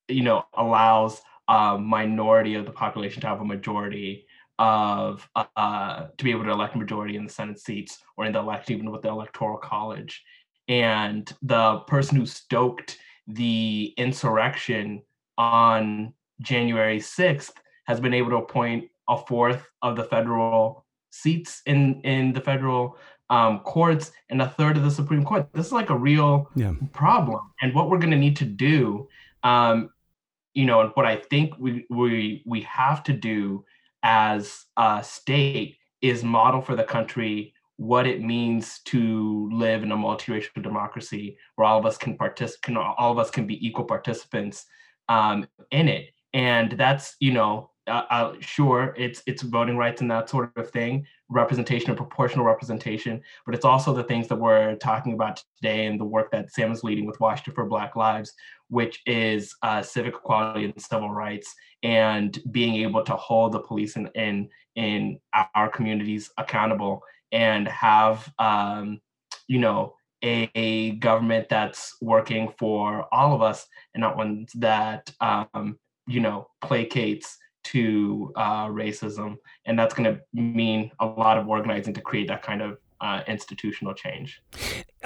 you 0.09 0.23
know 0.23 0.45
allows 0.55 1.21
a 1.49 1.79
minority 1.79 2.55
of 2.55 2.67
the 2.67 2.73
population 2.73 3.21
to 3.21 3.29
have 3.29 3.41
a 3.41 3.45
majority 3.45 4.27
of 4.59 5.29
uh, 5.37 6.07
to 6.17 6.25
be 6.25 6.31
able 6.31 6.45
to 6.45 6.51
elect 6.51 6.75
a 6.75 6.79
majority 6.79 7.17
in 7.17 7.25
the 7.25 7.33
Senate 7.33 7.61
seats 7.61 7.99
or 8.17 8.25
in 8.25 8.33
the 8.33 8.39
election, 8.39 8.75
even 8.75 8.91
with 8.91 9.03
the 9.03 9.09
electoral 9.09 9.59
college. 9.59 10.23
And 10.69 11.31
the 11.43 11.81
person 11.81 12.17
who 12.17 12.27
stoked 12.27 12.99
the 13.29 13.95
insurrection 13.97 15.03
on 15.39 16.13
January 16.41 16.99
6th 16.99 17.53
has 17.87 18.01
been 18.01 18.15
able 18.15 18.31
to 18.31 18.37
appoint 18.37 18.89
a 19.09 19.17
fourth 19.17 19.69
of 19.83 19.97
the 19.97 20.05
federal 20.05 20.85
seats 21.11 21.63
in 21.67 22.01
in 22.03 22.33
the 22.33 22.41
federal 22.41 22.99
um, 23.31 23.61
courts 23.61 24.13
and 24.31 24.41
a 24.41 24.49
third 24.49 24.77
of 24.77 24.85
the 24.85 24.91
Supreme 24.91 25.25
Court. 25.25 25.49
This 25.53 25.67
is 25.67 25.73
like 25.73 25.91
a 25.91 25.97
real 25.97 26.51
yeah. 26.55 26.73
problem. 26.93 27.41
And 27.61 27.75
what 27.75 27.91
we're 27.91 27.99
going 27.99 28.13
to 28.13 28.17
need 28.17 28.37
to 28.37 28.45
do, 28.45 29.09
um, 29.43 29.91
you 30.55 30.65
know, 30.65 30.81
and 30.81 30.91
what 30.95 31.07
I 31.07 31.17
think 31.17 31.55
we 31.59 31.87
we 31.91 32.43
we 32.47 32.61
have 32.63 33.03
to 33.05 33.13
do 33.13 33.65
as 34.03 34.67
a 34.77 35.03
state 35.03 35.79
is 36.03 36.23
model 36.23 36.61
for 36.61 36.77
the 36.77 36.85
country 36.85 37.55
what 37.79 38.07
it 38.07 38.23
means 38.23 38.81
to 38.87 39.51
live 39.53 39.83
in 39.83 39.93
a 39.93 39.97
multiracial 39.97 40.63
democracy 40.63 41.37
where 41.57 41.67
all 41.67 41.79
of 41.79 41.85
us 41.85 41.99
can 41.99 42.17
participate, 42.17 42.77
all 42.77 43.13
of 43.13 43.19
us 43.19 43.31
can 43.31 43.47
be 43.47 43.67
equal 43.67 43.85
participants 43.85 44.65
um, 45.09 45.47
in 45.71 45.89
it. 45.89 46.11
And 46.35 46.73
that's, 46.73 47.17
you 47.21 47.33
know, 47.33 47.71
uh, 47.87 48.03
uh, 48.11 48.35
sure, 48.41 48.95
it's 48.99 49.23
it's 49.27 49.43
voting 49.43 49.77
rights 49.77 50.01
and 50.01 50.11
that 50.11 50.29
sort 50.29 50.51
of 50.57 50.71
thing, 50.71 51.07
representation 51.29 51.91
and 51.91 51.97
proportional 51.97 52.45
representation, 52.45 53.23
but 53.45 53.55
it's 53.55 53.65
also 53.65 53.95
the 53.95 54.03
things 54.03 54.27
that 54.27 54.37
we're 54.37 54.75
talking 54.77 55.13
about 55.13 55.43
today 55.57 55.87
and 55.87 56.01
the 56.01 56.05
work 56.05 56.31
that 56.33 56.51
Sam 56.51 56.73
is 56.73 56.83
leading 56.83 57.07
with 57.07 57.21
Washington 57.21 57.55
for 57.55 57.65
Black 57.65 57.95
Lives, 57.95 58.33
which 58.69 59.01
is 59.07 59.55
uh, 59.63 59.83
civic 59.83 60.15
equality 60.17 60.65
and 60.65 60.83
civil 60.83 61.11
rights, 61.11 61.55
and 61.85 62.37
being 62.51 62.75
able 62.77 63.05
to 63.05 63.15
hold 63.15 63.53
the 63.53 63.61
police 63.61 63.95
in 63.95 64.09
in, 64.17 64.49
in 64.75 65.21
our 65.55 65.69
communities 65.69 66.31
accountable 66.39 67.03
and 67.31 67.69
have 67.69 68.33
um, 68.41 69.01
you 69.47 69.61
know 69.61 69.95
a, 70.25 70.51
a, 70.55 70.93
government 70.93 71.49
that's 71.49 71.97
working 72.01 72.53
for 72.59 73.07
all 73.13 73.35
of 73.35 73.43
us 73.43 73.67
and 73.95 74.01
not 74.01 74.17
one 74.17 74.47
that 74.55 75.13
um, 75.21 75.79
you 76.07 76.21
know 76.21 76.49
placates 76.63 77.35
to 77.65 78.33
uh, 78.37 78.67
racism, 78.67 79.37
and 79.65 79.79
that's 79.79 79.95
going 79.95 80.15
to 80.15 80.21
mean 80.33 80.91
a 81.01 81.07
lot 81.07 81.37
of 81.37 81.49
organizing 81.49 81.95
to 81.95 82.01
create 82.01 82.29
that 82.29 82.43
kind 82.43 82.63
of 82.63 82.79
uh, 83.01 83.23
institutional 83.27 83.93
change. 83.93 84.41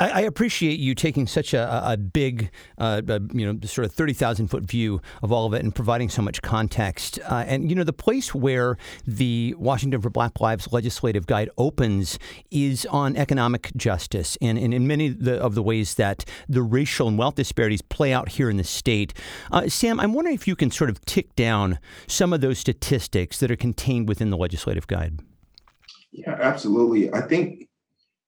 I, 0.00 0.09
I, 0.09 0.21
appreciate 0.23 0.80
you 0.80 0.95
taking 0.95 1.26
such 1.26 1.52
a, 1.52 1.92
a 1.92 1.97
big, 1.97 2.50
uh, 2.78 3.02
a, 3.07 3.21
you 3.33 3.47
know, 3.47 3.61
sort 3.66 3.85
of 3.85 3.92
thirty 3.92 4.14
thousand 4.14 4.49
foot 4.49 4.62
view 4.64 5.00
of 5.23 5.30
all 5.30 5.47
of 5.47 5.52
it 5.52 5.62
and 5.62 5.75
providing 5.75 6.09
so 6.09 6.23
much 6.23 6.40
context. 6.40 7.19
Uh, 7.28 7.45
and 7.47 7.69
you 7.69 7.76
know, 7.76 7.85
the 7.85 7.92
place 7.92 8.35
where 8.35 8.78
the 9.07 9.54
Washington 9.59 10.00
for 10.00 10.09
Black 10.09 10.40
Lives 10.40 10.73
legislative 10.73 11.26
guide 11.26 11.50
opens 11.59 12.19
is 12.50 12.87
on 12.87 13.14
economic 13.16 13.71
justice, 13.76 14.38
and, 14.40 14.59
and 14.59 14.73
in 14.73 14.87
many 14.87 15.09
of 15.09 15.23
the, 15.23 15.37
of 15.40 15.54
the 15.54 15.62
ways 15.62 15.95
that 15.95 16.25
the 16.49 16.62
racial 16.62 17.07
and 17.07 17.19
wealth 17.19 17.35
disparities 17.35 17.83
play 17.83 18.12
out 18.12 18.30
here 18.30 18.49
in 18.49 18.57
the 18.57 18.64
state. 18.64 19.12
Uh, 19.52 19.69
Sam, 19.69 20.00
I'm 20.00 20.14
wondering 20.14 20.35
if 20.35 20.49
you 20.49 20.57
can 20.57 20.71
sort 20.71 20.88
of 20.88 21.04
tick 21.04 21.37
down 21.37 21.78
some 22.07 22.33
of 22.33 22.40
those 22.40 22.59
statistics 22.59 23.38
that 23.40 23.50
are 23.50 23.57
contained 23.57 24.09
within 24.09 24.30
the 24.30 24.37
legislative 24.37 24.87
guide. 24.87 25.21
Yeah, 26.12 26.37
absolutely. 26.40 27.12
I 27.12 27.21
think 27.21 27.69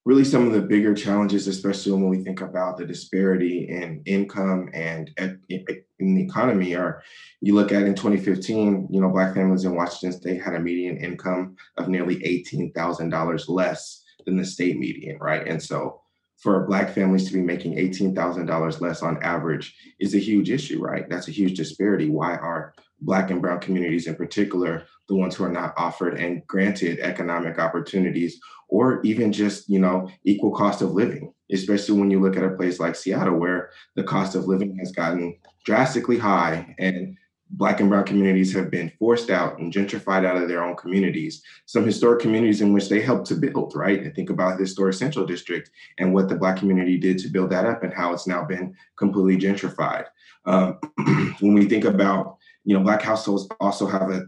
really 0.04 0.24
some 0.24 0.46
of 0.46 0.52
the 0.52 0.60
bigger 0.60 0.94
challenges, 0.94 1.46
especially 1.46 1.92
when 1.92 2.08
we 2.08 2.24
think 2.24 2.40
about 2.40 2.76
the 2.76 2.84
disparity 2.84 3.68
in 3.68 4.02
income 4.04 4.68
and 4.74 5.10
in 5.48 6.14
the 6.14 6.24
economy, 6.24 6.74
are 6.74 7.02
you 7.40 7.54
look 7.54 7.70
at 7.70 7.84
in 7.84 7.94
2015, 7.94 8.88
you 8.90 9.00
know, 9.00 9.10
Black 9.10 9.34
families 9.34 9.64
in 9.64 9.76
Washington 9.76 10.18
State 10.18 10.42
had 10.42 10.54
a 10.54 10.60
median 10.60 10.96
income 10.96 11.56
of 11.76 11.88
nearly 11.88 12.16
$18,000 12.16 13.48
less 13.48 14.02
than 14.26 14.36
the 14.36 14.44
state 14.44 14.76
median, 14.78 15.18
right? 15.20 15.46
And 15.46 15.62
so 15.62 16.01
for 16.42 16.66
Black 16.66 16.90
families 16.90 17.26
to 17.28 17.32
be 17.32 17.40
making 17.40 17.76
$18,000 17.76 18.80
less 18.80 19.02
on 19.02 19.22
average 19.22 19.76
is 20.00 20.14
a 20.14 20.18
huge 20.18 20.50
issue, 20.50 20.82
right? 20.82 21.08
That's 21.08 21.28
a 21.28 21.32
huge 21.32 21.56
disparity. 21.56 22.08
Why 22.08 22.36
are 22.36 22.74
Black 23.00 23.30
and 23.30 23.40
Brown 23.40 23.60
communities 23.60 24.06
in 24.06 24.16
particular 24.16 24.84
the 25.08 25.16
ones 25.16 25.36
who 25.36 25.44
are 25.44 25.52
not 25.52 25.74
offered 25.76 26.18
and 26.18 26.46
granted 26.46 27.00
economic 27.00 27.58
opportunities 27.58 28.40
or 28.68 29.02
even 29.02 29.32
just 29.32 29.68
you 29.68 29.78
know 29.78 30.08
equal 30.24 30.52
cost 30.52 30.80
of 30.80 30.92
living 30.92 31.32
especially 31.50 31.98
when 31.98 32.10
you 32.10 32.20
look 32.20 32.36
at 32.36 32.44
a 32.44 32.56
place 32.56 32.80
like 32.80 32.94
seattle 32.94 33.36
where 33.36 33.70
the 33.96 34.04
cost 34.04 34.34
of 34.34 34.46
living 34.46 34.76
has 34.78 34.92
gotten 34.92 35.36
drastically 35.64 36.16
high 36.16 36.74
and 36.78 37.16
black 37.52 37.80
and 37.80 37.90
brown 37.90 38.04
communities 38.04 38.52
have 38.54 38.70
been 38.70 38.90
forced 38.98 39.30
out 39.30 39.58
and 39.58 39.72
gentrified 39.72 40.24
out 40.24 40.36
of 40.36 40.48
their 40.48 40.64
own 40.64 40.74
communities. 40.74 41.42
Some 41.66 41.84
historic 41.84 42.20
communities 42.20 42.60
in 42.60 42.72
which 42.72 42.88
they 42.88 43.00
helped 43.00 43.26
to 43.28 43.34
build 43.34 43.74
right? 43.76 44.02
And 44.02 44.14
think 44.14 44.30
about 44.30 44.56
the 44.56 44.64
historic 44.64 44.94
central 44.94 45.26
district 45.26 45.70
and 45.98 46.14
what 46.14 46.28
the 46.28 46.36
black 46.36 46.56
community 46.56 46.98
did 46.98 47.18
to 47.18 47.28
build 47.28 47.50
that 47.50 47.66
up 47.66 47.82
and 47.82 47.92
how 47.92 48.12
it's 48.12 48.26
now 48.26 48.44
been 48.44 48.74
completely 48.96 49.36
gentrified. 49.36 50.06
Um, 50.46 50.78
when 51.40 51.54
we 51.54 51.66
think 51.66 51.84
about 51.84 52.38
you 52.64 52.76
know 52.76 52.82
black 52.82 53.02
households 53.02 53.48
also 53.60 53.86
have 53.86 54.10
a 54.10 54.26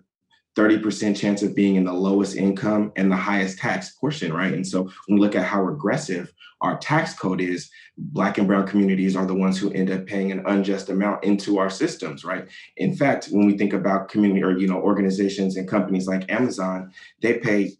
30% 0.56 1.16
chance 1.16 1.42
of 1.42 1.54
being 1.54 1.76
in 1.76 1.84
the 1.84 1.92
lowest 1.92 2.36
income 2.36 2.92
and 2.96 3.10
the 3.10 3.16
highest 3.16 3.58
tax 3.58 3.90
portion, 3.90 4.32
right? 4.32 4.52
And 4.52 4.66
so 4.66 4.84
when 5.06 5.18
we 5.18 5.20
look 5.20 5.34
at 5.34 5.46
how 5.46 5.62
regressive 5.62 6.32
our 6.60 6.78
tax 6.78 7.14
code 7.14 7.40
is, 7.40 7.70
Black 7.98 8.38
and 8.38 8.46
Brown 8.46 8.66
communities 8.66 9.16
are 9.16 9.26
the 9.26 9.34
ones 9.34 9.58
who 9.58 9.72
end 9.72 9.90
up 9.90 10.06
paying 10.06 10.32
an 10.32 10.44
unjust 10.46 10.88
amount 10.88 11.24
into 11.24 11.58
our 11.58 11.70
systems, 11.70 12.24
right? 12.24 12.48
In 12.76 12.96
fact, 12.96 13.26
when 13.30 13.46
we 13.46 13.58
think 13.58 13.72
about 13.72 14.08
community 14.08 14.42
or, 14.42 14.56
you 14.56 14.68
know, 14.68 14.80
organizations 14.80 15.56
and 15.56 15.68
companies 15.68 16.06
like 16.06 16.30
Amazon, 16.30 16.92
they 17.20 17.38
pay 17.38 17.72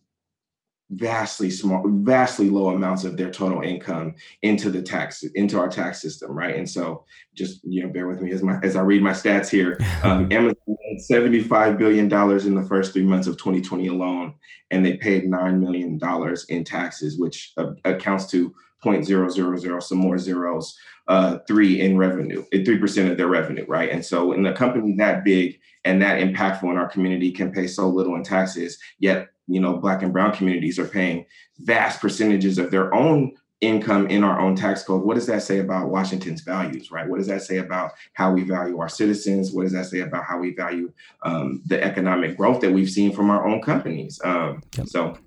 vastly 0.90 1.50
small, 1.50 1.82
vastly 1.86 2.50
low 2.50 2.70
amounts 2.70 3.04
of 3.04 3.16
their 3.16 3.30
total 3.30 3.62
income 3.62 4.14
into 4.42 4.70
the 4.70 4.82
tax 4.82 5.22
into 5.34 5.58
our 5.58 5.68
tax 5.68 6.00
system, 6.00 6.32
right? 6.32 6.56
And 6.56 6.68
so, 6.68 7.04
just 7.34 7.60
you 7.64 7.82
know, 7.82 7.88
bear 7.88 8.06
with 8.06 8.20
me 8.20 8.32
as 8.32 8.42
my 8.42 8.58
as 8.62 8.76
I 8.76 8.82
read 8.82 9.02
my 9.02 9.12
stats 9.12 9.48
here. 9.48 9.78
Um, 10.02 10.30
Amazon 10.30 10.76
had 10.90 11.00
seventy 11.00 11.40
five 11.40 11.78
billion 11.78 12.08
dollars 12.08 12.44
in 12.44 12.54
the 12.54 12.64
first 12.64 12.92
three 12.92 13.04
months 13.04 13.26
of 13.26 13.38
2020 13.38 13.86
alone, 13.86 14.34
and 14.70 14.84
they 14.84 14.98
paid 14.98 15.24
nine 15.24 15.60
million 15.60 15.96
dollars 15.96 16.44
in 16.50 16.62
taxes, 16.62 17.18
which 17.18 17.52
uh, 17.56 17.70
accounts 17.86 18.26
to 18.32 18.54
0.000 18.84 19.82
some 19.82 19.98
more 19.98 20.18
zeros 20.18 20.78
uh, 21.08 21.38
three 21.46 21.80
in 21.80 21.96
revenue, 21.96 22.44
three 22.64 22.78
percent 22.78 23.10
of 23.10 23.16
their 23.16 23.28
revenue, 23.28 23.64
right? 23.66 23.90
And 23.90 24.04
so, 24.04 24.32
in 24.32 24.44
a 24.44 24.52
company 24.52 24.94
that 24.96 25.24
big 25.24 25.58
and 25.84 26.00
that 26.02 26.20
impactful 26.20 26.70
in 26.70 26.76
our 26.76 26.88
community 26.88 27.30
can 27.30 27.52
pay 27.52 27.66
so 27.66 27.88
little 27.88 28.14
in 28.16 28.22
taxes, 28.22 28.78
yet 28.98 29.28
you 29.46 29.60
know, 29.60 29.76
black 29.76 30.02
and 30.02 30.12
brown 30.12 30.32
communities 30.32 30.78
are 30.78 30.86
paying 30.86 31.26
vast 31.58 32.00
percentages 32.00 32.58
of 32.58 32.70
their 32.70 32.94
own 32.94 33.32
income 33.60 34.06
in 34.08 34.24
our 34.24 34.40
own 34.40 34.54
tax 34.54 34.82
code. 34.82 35.02
What 35.02 35.14
does 35.14 35.26
that 35.26 35.42
say 35.42 35.58
about 35.58 35.88
Washington's 35.88 36.42
values, 36.42 36.90
right? 36.90 37.08
What 37.08 37.18
does 37.18 37.26
that 37.28 37.42
say 37.42 37.58
about 37.58 37.92
how 38.12 38.32
we 38.32 38.42
value 38.42 38.78
our 38.78 38.88
citizens? 38.88 39.52
What 39.52 39.62
does 39.62 39.72
that 39.72 39.86
say 39.86 40.00
about 40.00 40.24
how 40.24 40.38
we 40.38 40.54
value 40.54 40.92
um, 41.22 41.62
the 41.66 41.82
economic 41.82 42.36
growth 42.36 42.60
that 42.60 42.72
we've 42.72 42.90
seen 42.90 43.12
from 43.12 43.30
our 43.30 43.46
own 43.46 43.62
companies? 43.62 44.20
Um, 44.24 44.62
yep. 44.76 44.88
So, 44.88 45.18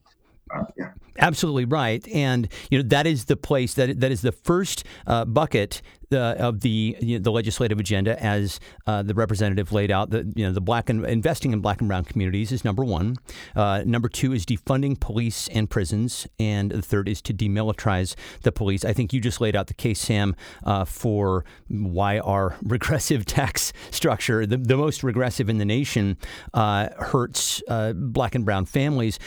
uh, 0.54 0.64
yeah. 0.78 0.92
Absolutely 1.20 1.66
right, 1.66 2.08
and 2.10 2.48
you 2.70 2.78
know 2.78 2.88
that 2.90 3.08
is 3.08 3.26
the 3.26 3.36
place 3.36 3.74
that 3.74 4.00
that 4.00 4.12
is 4.12 4.22
the 4.22 4.32
first 4.32 4.84
uh, 5.08 5.26
bucket 5.26 5.82
of 6.16 6.62
the 6.62 6.98
you 7.00 7.18
know, 7.18 7.24
the 7.24 7.32
legislative 7.32 7.80
agenda 7.80 8.22
as 8.24 8.60
uh, 8.86 9.04
the 9.04 9.14
representative 9.14 9.72
laid 9.72 9.92
out. 9.92 10.10
The 10.10 10.32
you 10.36 10.46
know 10.46 10.52
the 10.52 10.62
black 10.62 10.90
and 10.90 11.06
investing 11.06 11.54
in 11.54 11.60
black 11.60 11.82
and 11.82 11.88
brown 11.88 12.06
communities 12.06 12.52
is 12.52 12.64
number 12.64 12.84
one. 12.84 13.18
Uh, 13.56 13.84
number 13.86 14.10
two 14.10 14.34
is 14.34 14.46
defunding 14.46 15.00
police 15.00 15.48
and 15.50 15.70
prisons, 15.70 16.28
and 16.40 16.72
the 16.72 16.82
third 16.82 17.10
is 17.10 17.22
to 17.24 17.34
demilitarize 17.34 18.16
the 18.42 18.52
police. 18.52 18.86
I 18.86 18.94
think 18.94 19.14
you 19.14 19.20
just 19.20 19.42
laid 19.42 19.56
out 19.56 19.68
the 19.68 19.74
case, 19.74 20.00
Sam, 20.00 20.36
uh, 20.64 20.86
for 20.86 21.46
why 21.68 22.20
our 22.20 22.56
regressive 22.64 23.26
tax 23.26 23.74
structure, 23.92 24.46
the, 24.46 24.58
the 24.58 24.78
most 24.78 25.04
regressive 25.04 25.50
in 25.50 25.58
the 25.58 25.66
nation, 25.66 26.18
uh, 26.54 26.90
hurts 26.98 27.62
uh, 27.68 27.94
black 27.94 28.36
and 28.36 28.46
brown 28.46 28.66
families. 28.66 29.20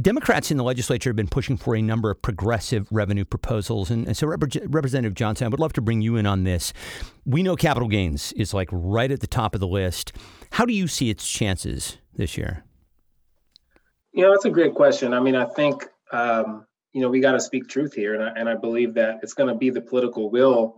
Democrats 0.00 0.50
in 0.50 0.56
the 0.56 0.64
legislature 0.64 1.10
have 1.10 1.16
been 1.16 1.28
pushing 1.28 1.56
for 1.56 1.74
a 1.74 1.82
number 1.82 2.10
of 2.10 2.20
progressive 2.22 2.86
revenue 2.90 3.24
proposals, 3.24 3.90
and, 3.90 4.06
and 4.06 4.16
so 4.16 4.26
Rep- 4.26 4.42
Representative 4.66 5.14
Johnson, 5.14 5.46
I 5.46 5.48
would 5.48 5.60
love 5.60 5.72
to 5.74 5.80
bring 5.80 6.00
you 6.00 6.16
in 6.16 6.26
on 6.28 6.44
this. 6.44 6.72
We 7.26 7.42
know 7.42 7.56
capital 7.56 7.88
gains 7.88 8.32
is 8.34 8.54
like 8.54 8.68
right 8.70 9.10
at 9.10 9.20
the 9.20 9.26
top 9.26 9.54
of 9.54 9.60
the 9.60 9.66
list. 9.66 10.12
How 10.52 10.64
do 10.64 10.72
you 10.72 10.86
see 10.86 11.10
its 11.10 11.28
chances 11.28 11.98
this 12.14 12.36
year? 12.36 12.64
You 14.12 14.24
know, 14.24 14.30
that's 14.30 14.44
a 14.44 14.50
great 14.50 14.74
question. 14.74 15.12
I 15.12 15.20
mean, 15.20 15.36
I 15.36 15.44
think, 15.44 15.86
um, 16.12 16.66
you 16.92 17.00
know, 17.00 17.08
we 17.08 17.20
got 17.20 17.32
to 17.32 17.40
speak 17.40 17.68
truth 17.68 17.94
here. 17.94 18.14
And 18.14 18.22
I, 18.22 18.32
and 18.40 18.48
I 18.48 18.54
believe 18.54 18.94
that 18.94 19.20
it's 19.22 19.34
going 19.34 19.48
to 19.48 19.54
be 19.54 19.70
the 19.70 19.80
political 19.80 20.30
will 20.30 20.76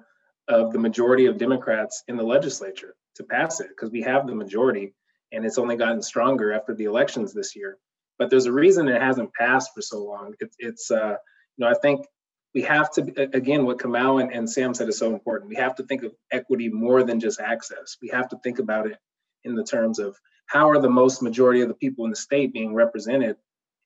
of 0.49 0.73
the 0.73 0.79
majority 0.79 1.27
of 1.27 1.39
Democrats 1.39 2.03
in 2.09 2.17
the 2.17 2.25
legislature 2.25 2.97
to 3.17 3.25
pass 3.25 3.61
it 3.61 3.69
because 3.69 3.91
we 3.91 4.03
have 4.03 4.27
the 4.27 4.35
majority 4.35 4.95
and 5.33 5.45
it's 5.45 5.59
only 5.59 5.77
gotten 5.77 6.03
stronger 6.03 6.53
after 6.53 6.75
the 6.75 6.85
elections 6.85 7.33
this 7.33 7.55
year. 7.55 7.79
But 8.19 8.31
there's 8.31 8.47
a 8.47 8.53
reason 8.53 8.89
it 8.89 9.01
hasn't 9.01 9.33
passed 9.33 9.71
for 9.75 9.81
so 9.81 10.03
long. 10.03 10.35
It, 10.41 10.51
it's, 10.59 10.91
uh, 10.91 11.17
you 11.57 11.65
know, 11.65 11.69
I 11.69 11.75
think 11.81 12.07
we 12.55 12.63
have 12.63 12.91
to 12.93 13.03
again 13.35 13.65
what 13.65 13.79
Kamau 13.79 14.21
and, 14.21 14.33
and 14.33 14.51
Sam 14.51 14.75
said 14.75 14.89
is 14.89 14.99
so 14.99 15.13
important. 15.13 15.49
We 15.49 15.57
have 15.57 15.77
to 15.77 15.85
think 15.85 16.03
of 16.03 16.13
equity 16.31 16.69
more 16.69 17.03
than 17.03 17.21
just 17.21 17.41
access. 17.41 17.97
We 18.03 18.09
have 18.09 18.29
to 18.31 18.39
think 18.43 18.59
about 18.59 18.87
it 18.87 18.99
in 19.45 19.55
the 19.55 19.65
terms 19.65 19.99
of 19.99 20.17
how 20.47 20.69
are 20.69 20.81
the 20.81 20.91
most 20.91 21.23
majority 21.23 21.61
of 21.61 21.69
the 21.69 21.75
people 21.75 22.05
in 22.05 22.11
the 22.11 22.17
state 22.17 22.53
being 22.53 22.75
represented. 22.75 23.37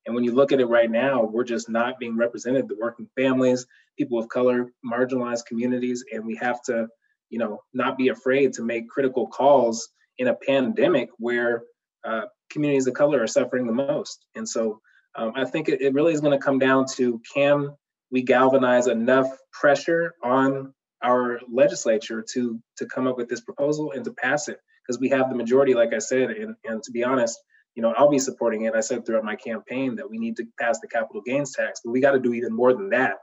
And 0.06 0.14
when 0.14 0.24
you 0.24 0.32
look 0.32 0.52
at 0.52 0.60
it 0.60 0.66
right 0.66 0.90
now, 0.90 1.24
we're 1.24 1.44
just 1.44 1.68
not 1.68 1.98
being 1.98 2.16
represented. 2.16 2.68
The 2.68 2.76
working 2.80 3.08
families, 3.16 3.66
people 3.98 4.18
of 4.18 4.28
color, 4.28 4.72
marginalized 4.84 5.46
communities, 5.46 6.04
and 6.12 6.26
we 6.26 6.36
have 6.36 6.62
to, 6.62 6.88
you 7.30 7.38
know, 7.38 7.62
not 7.72 7.96
be 7.96 8.08
afraid 8.08 8.54
to 8.54 8.62
make 8.62 8.88
critical 8.88 9.26
calls 9.26 9.88
in 10.18 10.28
a 10.28 10.34
pandemic 10.34 11.10
where 11.18 11.64
uh, 12.04 12.22
communities 12.50 12.86
of 12.86 12.94
color 12.94 13.22
are 13.22 13.26
suffering 13.26 13.66
the 13.66 13.72
most. 13.72 14.26
And 14.34 14.48
so 14.48 14.80
um, 15.16 15.32
I 15.34 15.44
think 15.44 15.68
it, 15.68 15.80
it 15.80 15.94
really 15.94 16.12
is 16.12 16.20
going 16.20 16.38
to 16.38 16.44
come 16.44 16.58
down 16.58 16.86
to 16.96 17.20
can 17.32 17.70
we 18.14 18.22
galvanize 18.22 18.86
enough 18.86 19.26
pressure 19.52 20.14
on 20.22 20.72
our 21.02 21.40
legislature 21.52 22.24
to 22.32 22.62
to 22.76 22.86
come 22.86 23.08
up 23.08 23.16
with 23.16 23.28
this 23.28 23.40
proposal 23.40 23.90
and 23.90 24.04
to 24.04 24.12
pass 24.12 24.46
it. 24.48 24.58
Because 24.86 25.00
we 25.00 25.08
have 25.08 25.28
the 25.28 25.34
majority 25.34 25.74
like 25.74 25.92
i 25.92 25.98
said 25.98 26.30
and, 26.30 26.54
and 26.64 26.82
to 26.84 26.92
be 26.92 27.02
honest 27.02 27.38
you 27.74 27.82
know 27.82 27.92
i'll 27.98 28.08
be 28.08 28.20
supporting 28.20 28.62
it. 28.66 28.74
I 28.74 28.80
said 28.80 29.04
throughout 29.04 29.24
my 29.24 29.34
campaign 29.34 29.96
that 29.96 30.08
we 30.08 30.18
need 30.18 30.36
to 30.36 30.46
pass 30.60 30.78
the 30.78 30.86
capital 30.86 31.22
gains 31.26 31.52
tax 31.52 31.80
but 31.84 31.90
we 31.90 32.00
got 32.00 32.12
to 32.12 32.20
do 32.20 32.32
even 32.34 32.54
more 32.54 32.72
than 32.72 32.90
that. 32.90 33.16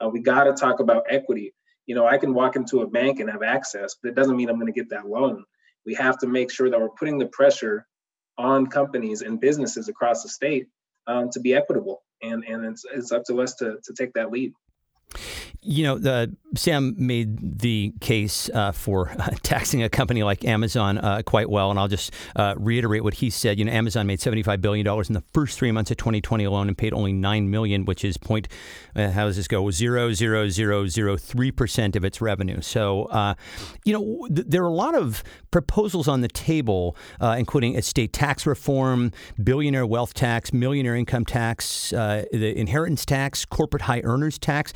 Uh, 0.00 0.08
we 0.08 0.20
got 0.20 0.44
to 0.44 0.54
talk 0.54 0.80
about 0.80 1.04
equity. 1.10 1.52
You 1.86 1.94
know 1.94 2.06
i 2.06 2.16
can 2.16 2.32
walk 2.32 2.56
into 2.56 2.80
a 2.80 2.86
bank 2.86 3.20
and 3.20 3.28
have 3.30 3.42
access 3.42 3.96
but 4.00 4.08
it 4.08 4.14
doesn't 4.14 4.36
mean 4.36 4.48
i'm 4.48 4.58
going 4.58 4.72
to 4.72 4.80
get 4.80 4.88
that 4.90 5.06
loan. 5.06 5.44
We 5.84 5.94
have 5.94 6.18
to 6.20 6.26
make 6.26 6.50
sure 6.50 6.70
that 6.70 6.80
we're 6.80 6.98
putting 7.00 7.18
the 7.18 7.26
pressure 7.26 7.86
on 8.38 8.68
companies 8.68 9.20
and 9.20 9.40
businesses 9.40 9.88
across 9.88 10.22
the 10.22 10.30
state 10.30 10.68
um, 11.06 11.28
to 11.32 11.40
be 11.40 11.54
equitable 11.54 12.02
and 12.22 12.44
and 12.44 12.64
it's, 12.64 12.84
it's 12.92 13.12
up 13.12 13.24
to 13.24 13.40
us 13.40 13.54
to 13.56 13.78
to 13.84 13.92
take 13.94 14.12
that 14.14 14.30
lead. 14.30 14.52
You 15.62 15.84
know, 15.84 16.26
Sam 16.54 16.94
made 16.96 17.60
the 17.60 17.92
case 18.00 18.48
uh, 18.54 18.72
for 18.72 19.10
uh, 19.10 19.30
taxing 19.42 19.82
a 19.82 19.88
company 19.88 20.22
like 20.22 20.44
Amazon 20.44 20.98
uh, 20.98 21.22
quite 21.22 21.50
well, 21.50 21.70
and 21.70 21.78
I'll 21.78 21.88
just 21.88 22.12
uh, 22.36 22.54
reiterate 22.56 23.04
what 23.04 23.14
he 23.14 23.28
said. 23.28 23.58
You 23.58 23.66
know, 23.66 23.72
Amazon 23.72 24.06
made 24.06 24.20
seventy-five 24.20 24.60
billion 24.60 24.84
dollars 24.84 25.08
in 25.08 25.14
the 25.14 25.24
first 25.34 25.58
three 25.58 25.72
months 25.72 25.90
of 25.90 25.98
2020 25.98 26.44
alone, 26.44 26.68
and 26.68 26.78
paid 26.78 26.92
only 26.94 27.12
nine 27.12 27.50
million, 27.50 27.84
which 27.84 28.04
is 28.04 28.16
point. 28.16 28.48
Uh, 28.96 29.10
how 29.10 29.26
does 29.26 29.36
this 29.36 29.48
go? 29.48 29.70
Zero 29.70 30.12
zero 30.12 30.48
zero 30.48 30.86
zero 30.86 31.16
three 31.16 31.50
percent 31.50 31.96
of 31.96 32.04
its 32.04 32.20
revenue. 32.20 32.60
So, 32.60 33.08
you 33.84 33.92
know, 33.92 34.26
th- 34.28 34.46
there 34.48 34.62
are 34.62 34.68
a 34.68 34.72
lot 34.72 34.94
of 34.94 35.22
proposals 35.50 36.08
on 36.08 36.22
the 36.22 36.28
table, 36.28 36.96
including 37.20 37.74
estate 37.74 38.12
tax 38.12 38.46
reform, 38.46 39.12
billionaire 39.42 39.86
wealth 39.86 40.14
tax, 40.14 40.52
millionaire 40.52 40.94
income 40.94 41.24
tax, 41.24 41.90
the 41.90 42.54
inheritance 42.56 43.04
tax, 43.04 43.44
corporate 43.44 43.82
high 43.82 44.00
earners 44.04 44.38
tax. 44.38 44.72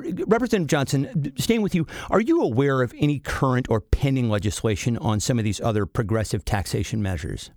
Representative 0.00 0.66
Johnson, 0.66 1.32
staying 1.38 1.62
with 1.62 1.74
you, 1.74 1.86
are 2.10 2.20
you 2.20 2.42
aware 2.42 2.82
of 2.82 2.94
any 2.98 3.18
current 3.18 3.66
or 3.68 3.80
pending 3.80 4.28
legislation 4.28 4.96
on 4.98 5.20
some 5.20 5.38
of 5.38 5.44
these 5.44 5.60
other 5.60 5.86
progressive 5.86 6.44
taxation 6.44 7.02
measures? 7.02 7.50